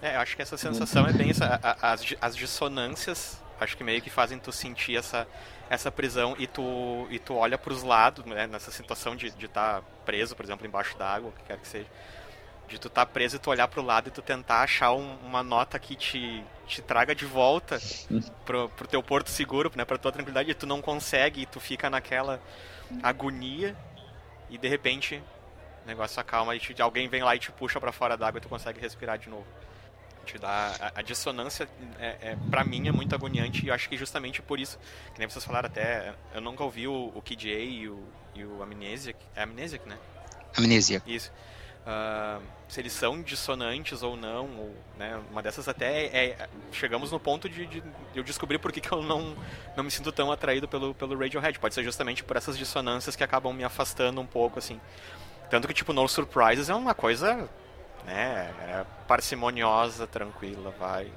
É, 0.00 0.16
eu 0.16 0.20
acho 0.20 0.36
que 0.36 0.42
essa 0.42 0.56
sensação 0.56 1.06
é 1.06 1.12
bem 1.12 1.30
essa, 1.30 1.58
as, 1.82 2.14
as 2.20 2.36
dissonâncias, 2.36 3.42
acho 3.58 3.76
que 3.76 3.82
meio 3.82 4.00
que 4.00 4.10
fazem 4.10 4.38
tu 4.38 4.52
sentir 4.52 4.96
essa, 4.96 5.26
essa 5.70 5.90
prisão 5.90 6.34
e 6.38 6.46
tu, 6.46 7.06
e 7.10 7.18
tu 7.18 7.34
olha 7.34 7.58
para 7.58 7.72
os 7.72 7.82
lados, 7.82 8.24
né, 8.24 8.46
nessa 8.46 8.70
situação 8.70 9.14
de 9.14 9.26
estar 9.26 9.80
tá 9.80 9.82
preso, 10.04 10.34
por 10.34 10.44
exemplo, 10.44 10.66
embaixo 10.66 10.96
d'água, 10.96 11.30
o 11.30 11.32
que 11.32 11.44
quer 11.44 11.58
que 11.58 11.68
seja. 11.68 11.86
De 12.66 12.78
tu 12.78 12.88
estar 12.88 13.06
tá 13.06 13.12
preso 13.12 13.36
e 13.36 13.38
tu 13.38 13.50
olhar 13.50 13.68
para 13.68 13.80
o 13.80 13.84
lado 13.84 14.08
e 14.08 14.10
tu 14.10 14.20
tentar 14.20 14.62
achar 14.62 14.92
um, 14.92 15.16
uma 15.24 15.42
nota 15.42 15.78
que 15.78 15.94
te, 15.94 16.44
te 16.66 16.82
traga 16.82 17.14
de 17.14 17.24
volta 17.24 17.78
pro, 18.44 18.68
pro 18.70 18.88
teu 18.88 19.02
porto 19.02 19.30
seguro, 19.30 19.70
né, 19.74 19.84
pra 19.84 19.98
tua 19.98 20.12
tranquilidade, 20.12 20.50
e 20.50 20.54
tu 20.54 20.66
não 20.66 20.80
consegue, 20.80 21.42
e 21.42 21.46
tu 21.46 21.60
fica 21.60 21.88
naquela 21.88 22.40
agonia, 23.02 23.76
e 24.50 24.56
de 24.56 24.68
repente 24.68 25.22
o 25.84 25.86
negócio 25.86 26.20
acalma 26.20 26.54
e 26.54 26.58
te, 26.58 26.80
alguém 26.80 27.08
vem 27.08 27.22
lá 27.22 27.36
e 27.36 27.38
te 27.38 27.52
puxa 27.52 27.80
para 27.80 27.92
fora 27.92 28.16
d'água 28.16 28.38
e 28.38 28.42
tu 28.42 28.48
consegue 28.48 28.80
respirar 28.80 29.18
de 29.18 29.28
novo 29.28 29.46
te 30.28 30.38
dá 30.38 30.74
a, 30.80 31.00
a 31.00 31.02
dissonância 31.02 31.68
é, 31.98 32.16
é 32.20 32.36
para 32.50 32.64
mim 32.64 32.86
é 32.86 32.92
muito 32.92 33.14
agoniante 33.14 33.64
e 33.64 33.68
eu 33.68 33.74
acho 33.74 33.88
que 33.88 33.96
justamente 33.96 34.42
por 34.42 34.60
isso 34.60 34.78
que 35.12 35.18
nem 35.18 35.28
vocês 35.28 35.44
falaram 35.44 35.66
até 35.66 36.14
eu 36.34 36.40
nunca 36.40 36.62
ouvi 36.62 36.86
o, 36.86 37.12
o 37.14 37.22
KJ 37.22 37.48
e 37.48 37.88
o, 37.88 38.02
e 38.34 38.44
o 38.44 38.62
Amnesiac 38.62 39.18
é 39.34 39.42
Amnesiac 39.42 39.88
né? 39.88 39.98
Amnesia 40.56 41.02
isso. 41.06 41.32
Uh, 41.86 42.42
se 42.68 42.80
eles 42.80 42.92
são 42.92 43.22
dissonantes 43.22 44.02
ou 44.02 44.14
não 44.14 44.44
ou, 44.58 44.74
né 44.98 45.18
uma 45.30 45.42
dessas 45.42 45.66
até 45.68 46.04
é, 46.04 46.26
é 46.26 46.48
chegamos 46.70 47.10
no 47.10 47.18
ponto 47.18 47.48
de, 47.48 47.64
de, 47.64 47.82
eu 48.14 48.22
descobrir 48.22 48.58
por 48.58 48.70
que, 48.70 48.78
que 48.78 48.92
eu 48.92 49.02
não 49.02 49.34
não 49.74 49.84
me 49.84 49.90
sinto 49.90 50.12
tão 50.12 50.30
atraído 50.30 50.68
pelo 50.68 50.94
pelo 50.94 51.18
Radiohead. 51.18 51.58
Pode 51.58 51.74
ser 51.74 51.82
justamente 51.82 52.22
por 52.22 52.36
essas 52.36 52.58
dissonâncias 52.58 53.16
que 53.16 53.24
acabam 53.24 53.54
me 53.54 53.64
afastando 53.64 54.20
um 54.20 54.26
pouco 54.26 54.58
assim. 54.58 54.78
Tanto 55.48 55.66
que 55.66 55.72
tipo 55.72 55.94
No 55.94 56.06
Surprises 56.06 56.68
é 56.68 56.74
uma 56.74 56.94
coisa 56.94 57.48
né? 58.08 58.54
É 58.60 58.86
parcimoniosa, 59.06 60.06
tranquila, 60.06 60.74
vai. 60.78 61.12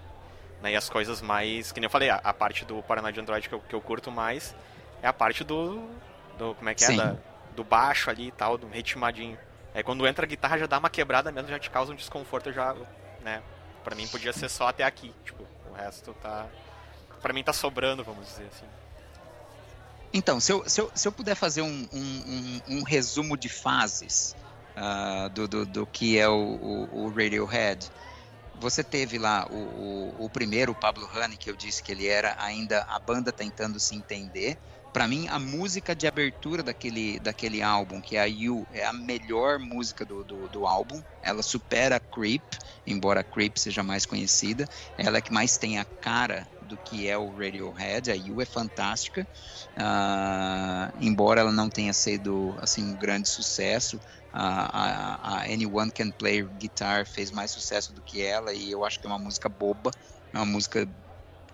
Né? 0.62 0.74
E 0.74 0.76
as 0.76 0.90
coisas 0.90 1.22
mais. 1.22 1.72
Que 1.72 1.80
nem 1.80 1.86
eu 1.86 1.90
falei, 1.90 2.10
a, 2.10 2.16
a 2.18 2.34
parte 2.34 2.66
do 2.66 2.84
Paranoid 2.84 3.20
Android 3.20 3.48
que 3.48 3.56
eu, 3.56 3.60
que 3.62 3.74
eu 3.74 3.82
curto 3.82 4.12
mais 4.12 4.54
é 5.02 5.08
a 5.08 5.14
parte 5.14 5.44
do. 5.44 5.90
do 6.38 6.54
como 6.56 6.70
é 6.70 6.76
que 6.76 6.84
é? 6.84 6.96
Da, 6.96 7.16
do 7.56 7.64
baixo 7.64 8.10
ali 8.10 8.28
e 8.28 8.32
tal, 8.32 8.58
do 8.58 8.68
ritmadinho. 8.68 9.38
É 9.74 9.82
quando 9.82 10.06
entra 10.06 10.26
a 10.26 10.28
guitarra 10.28 10.58
já 10.58 10.66
dá 10.66 10.78
uma 10.78 10.90
quebrada 10.90 11.32
mesmo, 11.32 11.50
já 11.50 11.58
te 11.58 11.70
causa 11.70 11.94
um 11.94 11.96
desconforto, 11.96 12.52
já, 12.52 12.76
né? 13.22 13.42
Pra 13.84 13.96
mim 13.96 14.08
podia 14.08 14.34
ser 14.34 14.50
só 14.50 14.68
até 14.68 14.84
aqui, 14.84 15.14
tipo, 15.24 15.48
o 15.70 15.74
resto 15.74 16.14
tá. 16.22 16.46
Pra 17.22 17.34
mim 17.34 17.44
tá 17.44 17.54
sobrando, 17.54 18.04
vamos 18.04 18.28
dizer 18.28 18.48
assim. 18.52 18.66
Então, 20.14 20.42
se 20.42 20.52
eu, 20.52 20.68
se 20.68 20.82
eu, 20.82 20.92
se 20.94 21.08
eu 21.08 21.12
puder 21.12 21.36
fazer 21.36 21.62
um, 21.62 21.88
um, 21.94 22.62
um, 22.68 22.78
um 22.78 22.84
resumo 22.84 23.38
de 23.38 23.48
fases, 23.48 24.36
uh, 24.76 25.30
do, 25.30 25.48
do, 25.48 25.66
do, 25.66 25.88
que 25.88 26.18
é 26.18 26.28
o, 26.28 26.34
o, 26.34 27.06
o, 27.06 27.10
Radiohead. 27.10 27.90
Você 28.60 28.84
teve 28.84 29.18
lá 29.18 29.48
o, 29.50 29.56
o, 29.56 30.26
o 30.26 30.30
primeiro, 30.30 30.72
o 30.72 30.76
Pablo 30.76 31.10
Honey, 31.16 31.38
que 31.38 31.50
eu 31.50 31.56
disse 31.56 31.82
que 31.82 31.92
ele 31.92 32.08
era 32.08 32.36
ainda 32.40 32.86
a 32.90 33.00
banda 33.00 33.32
tentando 33.32 33.80
se 33.80 33.96
entender. 33.96 34.58
Para 34.94 35.08
mim, 35.08 35.28
a 35.30 35.40
música 35.40 35.96
de 35.96 36.06
abertura 36.06 36.62
daquele, 36.62 37.18
daquele 37.20 37.62
álbum, 37.62 38.02
que 38.02 38.18
é 38.18 38.22
a 38.22 38.26
You, 38.26 38.68
é 38.74 38.86
a 38.86 38.92
melhor 38.92 39.58
música 39.58 40.04
do, 40.04 40.22
do, 40.22 40.50
do 40.50 40.68
álbum. 40.68 41.02
Ela 41.24 41.42
supera 41.42 41.96
a 41.96 42.00
Creep, 42.00 42.44
embora 42.86 43.22
a 43.22 43.24
Creep 43.24 43.58
seja 43.58 43.82
mais 43.82 44.06
conhecida. 44.06 44.68
Ela 44.98 45.20
é 45.20 45.22
que 45.22 45.32
mais 45.32 45.56
tem 45.58 45.80
a 45.80 45.86
cara 45.86 46.46
do 46.64 46.76
que 46.76 47.08
é 47.08 47.18
o 47.18 47.30
Radiohead. 47.32 48.12
A 48.12 48.16
You 48.16 48.42
é 48.42 48.46
fantástica, 48.46 49.26
uh, 49.78 50.94
embora 51.00 51.40
ela 51.40 51.54
não 51.54 51.70
tenha 51.70 51.94
sido 51.94 52.54
assim 52.60 52.84
um 52.84 52.96
grande 52.96 53.30
sucesso 53.30 53.98
a, 54.34 54.78
a, 54.78 55.36
a 55.36 55.44
Anyone 55.44 55.92
Can 55.92 56.12
Play 56.12 56.44
Guitar 56.44 57.06
fez 57.06 57.32
mais 57.32 57.52
sucesso 57.52 57.94
do 57.94 58.02
que 58.02 58.22
ela 58.22 58.54
e 58.54 58.72
eu 58.72 58.86
acho 58.86 59.00
que 59.00 59.06
é 59.06 59.10
uma 59.10 59.20
música 59.20 59.50
boba, 59.50 59.92
é 60.34 60.38
uma 60.38 60.46
música 60.46 60.88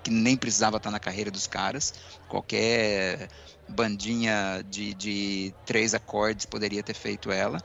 que 0.04 0.12
nem 0.12 0.38
precisava 0.38 0.78
estar 0.78 0.92
na 0.92 1.00
carreira 1.00 1.30
dos 1.30 1.48
caras. 1.48 1.94
Qualquer 2.30 3.28
bandinha 3.68 4.64
de, 4.70 4.94
de 4.94 5.54
três 5.66 5.94
acordes 5.94 6.46
poderia 6.46 6.82
ter 6.84 6.94
feito 6.94 7.32
ela. 7.32 7.58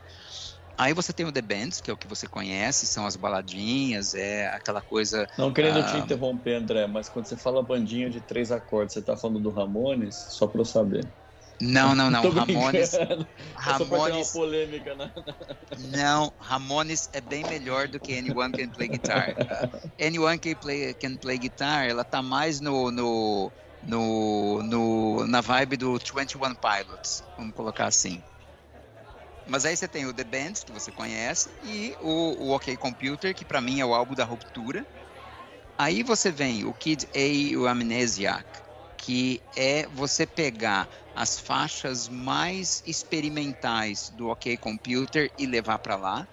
Aí 0.77 0.91
você 0.93 1.13
tem 1.13 1.25
o 1.25 1.31
The 1.31 1.41
Bands, 1.41 1.79
que 1.79 1.91
é 1.91 1.93
o 1.93 1.97
que 1.97 2.07
você 2.07 2.27
conhece, 2.27 2.87
são 2.87 3.05
as 3.05 3.15
baladinhas, 3.15 4.15
é 4.15 4.47
aquela 4.47 4.81
coisa. 4.81 5.27
Não 5.37 5.53
querendo 5.53 5.79
uh... 5.79 5.85
te 5.85 5.97
interromper, 5.97 6.55
André, 6.55 6.87
mas 6.87 7.07
quando 7.07 7.25
você 7.25 7.37
fala 7.37 7.61
bandinha 7.61 8.09
de 8.09 8.19
três 8.19 8.51
acordes, 8.51 8.93
você 8.93 8.99
está 8.99 9.15
falando 9.15 9.39
do 9.39 9.51
Ramones? 9.51 10.15
Só 10.15 10.47
para 10.47 10.61
eu 10.61 10.65
saber. 10.65 11.07
Não, 11.61 11.95
não, 11.95 12.09
não. 12.09 12.21
Ramones. 12.31 12.91
Ramones. 13.55 14.29
É 14.29 14.31
polêmica, 14.31 14.95
né? 14.95 15.11
Não, 15.89 16.31
Ramones 16.39 17.09
é 17.13 17.21
bem 17.21 17.43
melhor 17.43 17.87
do 17.87 17.99
que 17.99 18.15
Anyone 18.15 18.53
Can 18.53 18.69
Play 18.69 18.87
Guitar. 18.89 19.35
Anyone 19.99 20.37
Can 20.37 20.55
Play, 20.55 20.93
can 20.93 21.17
play 21.17 21.37
Guitar, 21.37 21.89
ela 21.89 22.03
tá 22.03 22.21
mais 22.21 22.59
no, 22.59 22.91
no, 22.91 23.51
no, 23.81 24.61
no, 24.63 25.27
na 25.27 25.41
vibe 25.41 25.77
do 25.77 25.93
21 25.97 26.55
Pilots, 26.55 27.23
vamos 27.37 27.55
colocar 27.55 27.87
assim. 27.87 28.21
Mas 29.45 29.65
aí 29.65 29.75
você 29.75 29.87
tem 29.87 30.05
o 30.05 30.13
The 30.13 30.23
Bands, 30.23 30.63
que 30.63 30.71
você 30.71 30.91
conhece, 30.91 31.49
e 31.63 31.95
o, 32.01 32.45
o 32.45 32.55
OK 32.55 32.75
Computer, 32.77 33.35
que 33.35 33.43
para 33.43 33.61
mim 33.61 33.79
é 33.79 33.85
o 33.85 33.93
álbum 33.93 34.15
da 34.15 34.23
ruptura. 34.23 34.85
Aí 35.77 36.03
você 36.03 36.31
vem 36.31 36.63
o 36.65 36.73
Kid 36.73 37.07
A 37.13 37.19
e 37.19 37.57
o 37.57 37.67
Amnesiac, 37.67 38.45
que 38.97 39.41
é 39.55 39.85
você 39.87 40.25
pegar 40.25 40.87
as 41.13 41.39
faixas 41.39 42.07
mais 42.09 42.81
experimentais 42.85 44.09
do 44.09 44.29
OK 44.29 44.57
Computer 44.57 45.31
e 45.37 45.45
levar 45.45 45.79
para 45.79 45.95
lá. 45.95 46.27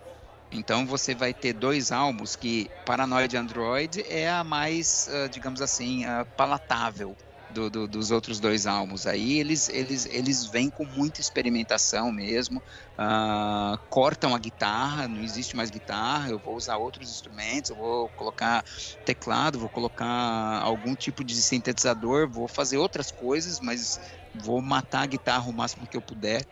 Então 0.50 0.86
você 0.86 1.14
vai 1.14 1.32
ter 1.34 1.52
dois 1.52 1.92
álbuns 1.92 2.34
que 2.36 2.70
Paranoid 2.84 3.36
Android 3.36 4.02
é 4.06 4.28
a 4.28 4.42
mais, 4.42 5.06
uh, 5.08 5.28
digamos 5.28 5.60
assim, 5.60 6.04
uh, 6.06 6.26
palatável 6.36 7.16
do, 7.50 7.68
do, 7.68 7.88
dos 7.88 8.10
outros 8.10 8.38
dois 8.40 8.66
álbuns. 8.66 9.06
Aí 9.06 9.38
eles, 9.38 9.68
eles, 9.68 10.06
eles 10.06 10.46
vêm 10.46 10.70
com 10.70 10.84
muita 10.84 11.20
experimentação 11.20 12.12
mesmo, 12.12 12.62
uh, 12.98 13.76
cortam 13.88 14.34
a 14.34 14.38
guitarra, 14.38 15.08
não 15.08 15.22
existe 15.22 15.56
mais 15.56 15.70
guitarra, 15.70 16.30
eu 16.30 16.38
vou 16.38 16.56
usar 16.56 16.76
outros 16.76 17.10
instrumentos, 17.10 17.70
eu 17.70 17.76
vou 17.76 18.08
colocar 18.10 18.64
teclado, 19.04 19.58
vou 19.58 19.70
colocar 19.70 20.62
algum 20.62 20.94
tipo 20.94 21.24
de 21.24 21.42
sintetizador, 21.42 22.30
vou 22.30 22.48
fazer 22.48 22.78
outras 22.78 23.10
coisas, 23.10 23.58
mas 23.60 23.98
vou 24.32 24.62
matar 24.62 25.02
a 25.02 25.06
guitarra 25.06 25.48
o 25.48 25.52
máximo 25.52 25.88
que 25.88 25.96
eu 25.96 26.02
puder. 26.02 26.46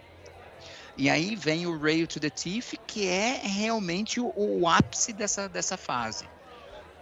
E 0.97 1.09
aí 1.09 1.37
vem 1.37 1.65
o 1.65 1.79
Rail 1.79 2.09
to 2.09 2.19
the 2.19 2.29
Teeth, 2.29 2.75
que 2.85 3.07
é 3.07 3.37
realmente 3.37 4.21
o, 4.21 4.33
o 4.35 4.67
ápice 4.67 5.13
dessa, 5.13 5.49
dessa 5.49 5.77
fase. 5.77 6.29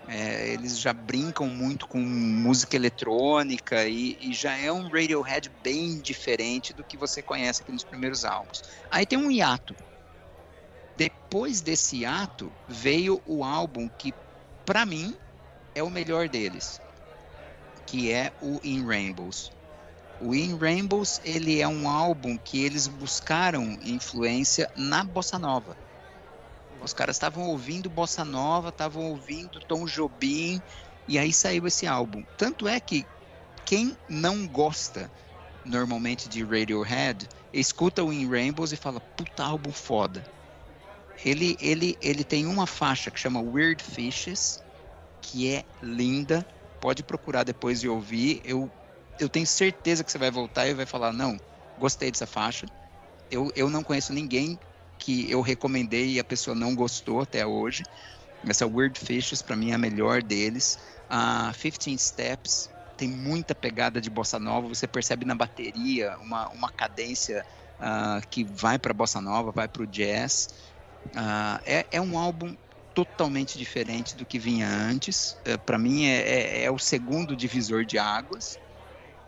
É, 0.08 0.52
eles 0.52 0.78
já 0.78 0.92
brincam 0.92 1.48
muito 1.48 1.88
com 1.88 1.98
música 1.98 2.76
eletrônica 2.76 3.88
e, 3.88 4.16
e, 4.20 4.32
já 4.32 4.56
é 4.56 4.70
um 4.70 4.88
Radiohead 4.88 5.48
bem 5.48 6.00
diferente 6.00 6.72
do 6.72 6.84
que 6.84 6.96
você 6.96 7.22
conhece 7.22 7.62
aqui 7.62 7.72
nos 7.72 7.82
primeiros 7.82 8.24
álbuns. 8.24 8.62
Aí 8.88 9.04
tem 9.04 9.18
um 9.18 9.30
hiato. 9.30 9.74
Depois 10.94 11.60
desse 11.60 11.98
hiato 11.98 12.56
veio 12.68 13.20
o 13.24 13.42
álbum 13.42 13.90
que, 13.98 14.14
para 14.64 14.86
mim, 14.86 15.18
é 15.74 15.82
o 15.82 15.90
melhor 15.90 16.28
deles, 16.28 16.80
que 17.84 18.10
é 18.10 18.32
o 18.40 18.60
In 18.62 18.86
Rainbows. 18.86 19.50
O 20.18 20.34
In 20.34 20.56
Rainbows 20.56 21.20
ele 21.22 21.60
é 21.60 21.68
um 21.68 21.88
álbum 21.88 22.38
que 22.38 22.64
eles 22.64 22.86
buscaram 22.86 23.76
influência 23.82 24.70
na 24.74 25.04
bossa 25.04 25.38
nova. 25.38 25.76
Os 26.86 26.92
caras 26.92 27.16
estavam 27.16 27.48
ouvindo 27.48 27.90
bossa 27.90 28.24
nova, 28.24 28.68
estavam 28.68 29.10
ouvindo 29.10 29.58
Tom 29.66 29.86
Jobim 29.86 30.62
e 31.08 31.18
aí 31.18 31.32
saiu 31.32 31.66
esse 31.66 31.84
álbum. 31.84 32.24
Tanto 32.36 32.68
é 32.68 32.78
que 32.78 33.08
quem 33.64 33.98
não 34.08 34.46
gosta 34.46 35.12
normalmente 35.64 36.28
de 36.28 36.44
Radiohead 36.44 37.28
escuta 37.52 38.04
o 38.04 38.12
In 38.12 38.28
Rainbows 38.28 38.70
e 38.70 38.76
fala 38.76 39.00
puta 39.16 39.42
álbum 39.42 39.72
foda. 39.72 40.22
Ele 41.24 41.56
ele 41.58 41.98
ele 42.00 42.22
tem 42.22 42.46
uma 42.46 42.68
faixa 42.68 43.10
que 43.10 43.18
chama 43.18 43.40
Weird 43.40 43.82
Fishes 43.82 44.62
que 45.20 45.48
é 45.48 45.64
linda. 45.82 46.46
Pode 46.78 47.02
procurar 47.02 47.42
depois 47.42 47.82
e 47.82 47.88
ouvir. 47.88 48.40
Eu 48.44 48.72
eu 49.18 49.28
tenho 49.28 49.44
certeza 49.48 50.04
que 50.04 50.12
você 50.12 50.18
vai 50.18 50.30
voltar 50.30 50.68
e 50.68 50.74
vai 50.74 50.86
falar 50.86 51.12
não, 51.12 51.36
gostei 51.76 52.12
dessa 52.12 52.28
faixa. 52.28 52.64
Eu, 53.28 53.50
eu 53.56 53.68
não 53.68 53.82
conheço 53.82 54.12
ninguém 54.12 54.56
que 54.98 55.30
eu 55.30 55.40
recomendei 55.40 56.14
e 56.14 56.20
a 56.20 56.24
pessoa 56.24 56.54
não 56.54 56.74
gostou 56.74 57.20
até 57.20 57.46
hoje. 57.46 57.84
Essa 58.46 58.66
Weird 58.66 58.98
Fishes, 58.98 59.42
para 59.42 59.56
mim, 59.56 59.70
é 59.70 59.74
a 59.74 59.78
melhor 59.78 60.22
deles. 60.22 60.78
A 61.08 61.52
uh, 61.54 61.78
15 61.78 61.98
Steps 61.98 62.70
tem 62.96 63.08
muita 63.08 63.54
pegada 63.54 64.00
de 64.00 64.08
bossa 64.08 64.38
nova. 64.38 64.68
Você 64.68 64.86
percebe 64.86 65.24
na 65.24 65.34
bateria 65.34 66.16
uma, 66.18 66.48
uma 66.48 66.70
cadência 66.70 67.44
uh, 67.78 68.26
que 68.28 68.44
vai 68.44 68.78
para 68.78 68.92
bossa 68.94 69.20
nova, 69.20 69.50
vai 69.52 69.68
para 69.68 69.82
o 69.82 69.86
jazz. 69.86 70.48
Uh, 71.06 71.60
é, 71.64 71.86
é 71.92 72.00
um 72.00 72.18
álbum 72.18 72.56
totalmente 72.94 73.58
diferente 73.58 74.16
do 74.16 74.24
que 74.24 74.38
vinha 74.38 74.68
antes. 74.68 75.36
Uh, 75.46 75.58
para 75.58 75.78
mim, 75.78 76.06
é, 76.06 76.16
é, 76.16 76.64
é, 76.64 76.70
o 76.70 76.78
segundo 76.78 77.36
divisor 77.36 77.84
de 77.84 77.98
águas. 77.98 78.58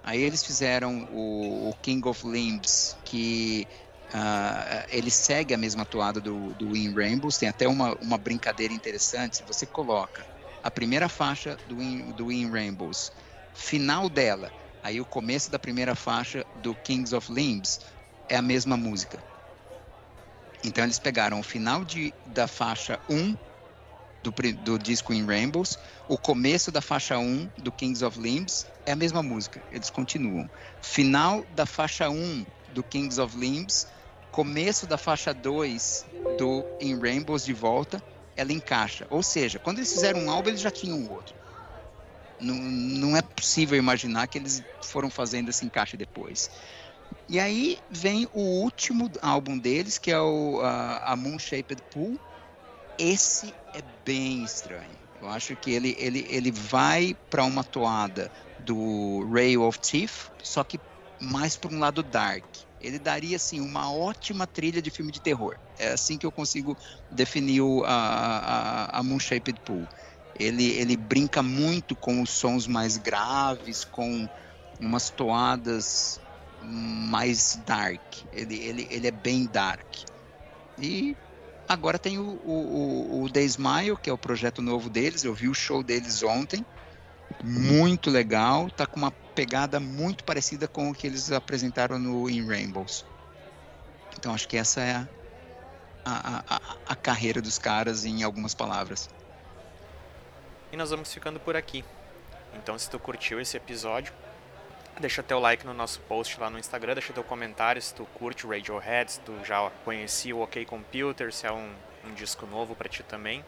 Aí 0.03 0.23
eles 0.23 0.43
fizeram 0.43 1.07
o, 1.12 1.69
o 1.69 1.75
King 1.83 2.09
of 2.09 2.27
Limbs, 2.27 2.97
que 3.05 3.69
Uh, 4.13 4.87
ele 4.89 5.11
segue 5.11 5.53
a 5.53 5.59
mesma 5.59 5.85
toada 5.85 6.21
do, 6.21 6.55
do 6.55 6.75
In 6.75 6.95
Rainbows, 6.95 7.37
tem 7.37 7.49
até 7.49 7.69
uma, 7.69 7.95
uma 8.01 8.17
brincadeira 8.17 8.73
interessante. 8.73 9.37
Se 9.37 9.45
você 9.45 9.67
coloca 9.67 10.27
a 10.63 10.71
primeira 10.71 11.09
faixa 11.09 11.59
do 11.65 11.83
In, 11.83 12.13
do 12.13 12.33
In 12.33 12.51
Rainbows, 12.51 13.11
final 13.53 14.09
dela, 14.09 14.53
aí 14.83 15.01
o 15.01 15.07
começo 15.07 15.51
da 15.51 15.59
primeira 15.59 15.95
faixa 15.95 16.47
do 16.55 16.75
Kings 16.77 17.15
of 17.15 17.31
Limbs 17.33 17.81
é 18.29 18.37
a 18.37 18.43
mesma 18.43 18.77
música. 18.77 19.23
Então 20.65 20.85
eles 20.85 20.99
pegaram 20.99 21.41
o 21.41 21.43
final 21.43 21.85
de, 21.85 22.15
da 22.25 22.49
faixa 22.49 22.99
1 23.09 23.37
do, 24.23 24.33
do 24.59 24.79
disco 24.79 25.13
In 25.13 25.25
Rainbows, 25.25 25.79
o 26.07 26.19
começo 26.19 26.73
da 26.73 26.81
faixa 26.81 27.19
1 27.19 27.51
do 27.59 27.73
Kings 27.73 28.05
of 28.05 28.19
Limbs 28.19 28.67
é 28.85 28.93
a 28.93 28.97
mesma 28.97 29.23
música, 29.23 29.63
eles 29.71 29.91
continuam. 29.91 30.51
Final 30.81 31.47
da 31.47 31.67
faixa 31.67 32.11
1 32.11 32.47
do 32.67 32.83
Kings 32.83 33.21
of 33.21 33.37
Limbs 33.37 33.87
começo 34.31 34.87
da 34.87 34.99
faixa 34.99 35.33
2 35.33 36.07
do 36.39 36.64
In 36.81 36.99
Rainbows 36.99 37.45
de 37.45 37.53
volta, 37.53 38.03
ela 38.37 38.53
encaixa. 38.53 39.07
Ou 39.11 39.22
seja, 39.22 39.59
quando 39.59 39.79
eles 39.79 39.93
fizeram 39.93 40.20
um 40.20 40.31
álbum, 40.31 40.51
eles 40.51 40.61
já 40.61 40.70
tinham 40.70 40.99
um 40.99 41.11
outro. 41.11 41.35
Não, 42.41 42.55
não 42.55 43.16
é 43.16 43.22
possível 43.22 43.76
imaginar 43.76 44.29
que 44.29 44.39
eles 44.39 44.62
foram 44.83 45.11
fazendo 45.11 45.49
esse 45.49 45.64
encaixe 45.64 45.97
depois. 45.97 46.51
E 47.29 47.41
aí 47.41 47.79
vem 47.91 48.29
o 48.33 48.41
último 48.41 49.11
álbum 49.20 49.59
deles, 49.59 49.99
que 49.99 50.11
é 50.11 50.20
o 50.20 50.61
a, 50.62 51.12
a 51.12 51.16
Moon 51.16 51.39
Shaped 51.39 51.83
Pool. 51.91 52.18
Esse 52.99 53.53
é 53.74 53.83
bem 54.05 54.45
estranho. 54.45 54.99
Eu 55.20 55.29
acho 55.29 55.57
que 55.57 55.72
ele, 55.72 55.97
ele, 55.99 56.26
ele 56.31 56.53
vai 56.53 57.16
para 57.29 57.45
uma 57.45 57.64
toada 57.64 58.31
do 58.61 59.29
Ray 59.33 59.57
of 59.57 59.79
Teeth, 59.81 60.31
só 60.43 60.62
que 60.62 60.79
mais 61.20 61.57
para 61.57 61.74
um 61.74 61.79
lado 61.81 62.03
dark 62.03 62.45
ele 62.81 62.99
daria 62.99 63.37
assim 63.37 63.61
uma 63.61 63.93
ótima 63.93 64.47
trilha 64.47 64.81
de 64.81 64.91
filme 64.91 65.12
de 65.12 65.20
terror. 65.20 65.57
É 65.79 65.89
assim 65.93 66.18
que 66.18 66.26
eu 66.26 66.33
consigo 66.33 66.76
definir 67.11 67.61
o, 67.61 67.85
a, 67.85 67.91
a, 67.91 68.99
a 68.99 69.03
Moon 69.03 69.18
Shaped 69.18 69.61
Pool. 69.64 69.87
Ele, 70.39 70.64
ele 70.72 70.97
brinca 70.97 71.43
muito 71.43 71.97
com 71.97 72.22
os 72.22 72.31
sons 72.31 72.66
mais 72.66 72.97
graves, 72.97 73.85
com 73.85 74.29
umas 74.79 75.11
toadas 75.11 76.20
mais 76.61 77.57
dark. 77.64 78.01
Ele, 78.33 78.57
ele, 78.57 78.89
ele 78.91 79.07
é 79.07 79.12
bem 79.12 79.47
dark. 79.47 79.87
E 80.79 81.16
agora 81.66 81.99
tem 81.99 82.18
o, 82.18 82.41
o, 82.45 83.22
o 83.22 83.31
The 83.31 83.43
Smile, 83.43 83.97
que 84.01 84.11
é 84.11 84.12
o 84.12 84.18
projeto 84.18 84.62
novo 84.62 84.89
deles. 84.89 85.24
Eu 85.24 85.35
vi 85.35 85.49
o 85.49 85.55
show 85.55 85.83
deles 85.83 86.22
ontem. 86.22 86.64
Muito 87.43 88.11
legal. 88.11 88.70
Tá 88.70 88.87
com 88.87 88.99
uma 88.99 89.12
pegada 89.39 89.78
muito 89.78 90.24
parecida 90.24 90.66
com 90.66 90.91
o 90.91 90.93
que 90.93 91.07
eles 91.07 91.30
apresentaram 91.30 91.97
no 91.97 92.28
In 92.28 92.45
Rainbows. 92.45 93.07
Então 94.16 94.34
acho 94.34 94.49
que 94.49 94.57
essa 94.57 94.80
é 94.80 94.95
a, 96.05 96.43
a, 96.45 96.57
a, 96.57 96.61
a 96.89 96.97
carreira 96.97 97.41
dos 97.41 97.57
caras 97.57 98.05
em 98.05 98.24
algumas 98.24 98.53
palavras. 98.53 99.09
E 100.72 100.76
nós 100.76 100.91
vamos 100.91 101.14
ficando 101.14 101.39
por 101.39 101.55
aqui. 101.55 101.84
Então 102.53 102.76
se 102.76 102.91
tu 102.91 102.99
curtiu 102.99 103.41
esse 103.41 103.57
episódio, 103.57 104.12
deixa 104.99 105.22
teu 105.22 105.39
like 105.39 105.64
no 105.64 105.72
nosso 105.72 106.01
post 106.01 106.41
lá 106.41 106.51
no 106.51 106.59
Instagram, 106.59 106.95
deixa 106.95 107.12
teu 107.12 107.22
comentário 107.22 107.80
se 107.80 107.95
tu 107.95 108.05
curte 108.14 108.45
Radiohead, 108.45 109.12
se 109.12 109.20
tu 109.20 109.39
já 109.45 109.70
conhecia 109.84 110.34
o 110.34 110.43
OK 110.43 110.64
Computer, 110.64 111.32
se 111.32 111.47
é 111.47 111.53
um, 111.53 111.72
um 112.05 112.12
disco 112.12 112.45
novo 112.45 112.74
para 112.74 112.89
ti 112.89 113.05
também. 113.05 113.45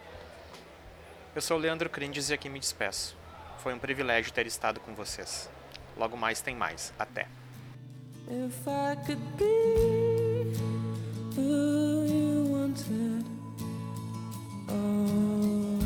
Eu 1.35 1.41
sou 1.41 1.57
o 1.57 1.59
Leandro 1.59 1.89
Crindes 1.89 2.29
e 2.29 2.33
aqui 2.33 2.47
me 2.47 2.61
despeço. 2.61 3.13
Foi 3.57 3.73
um 3.73 3.79
privilégio 3.79 4.31
ter 4.31 4.47
estado 4.47 4.79
com 4.79 4.95
vocês. 4.95 5.49
Logo 6.01 6.17
mais 6.17 6.41
tem 6.41 6.55
mais. 6.55 6.91
Até. 6.97 7.27
If 8.27 8.67
I 8.67 8.95
could 9.05 9.21
be 9.37 10.51
who 11.35 12.05
you 12.07 12.43
wanted, 12.49 13.23
oh. 14.67 15.80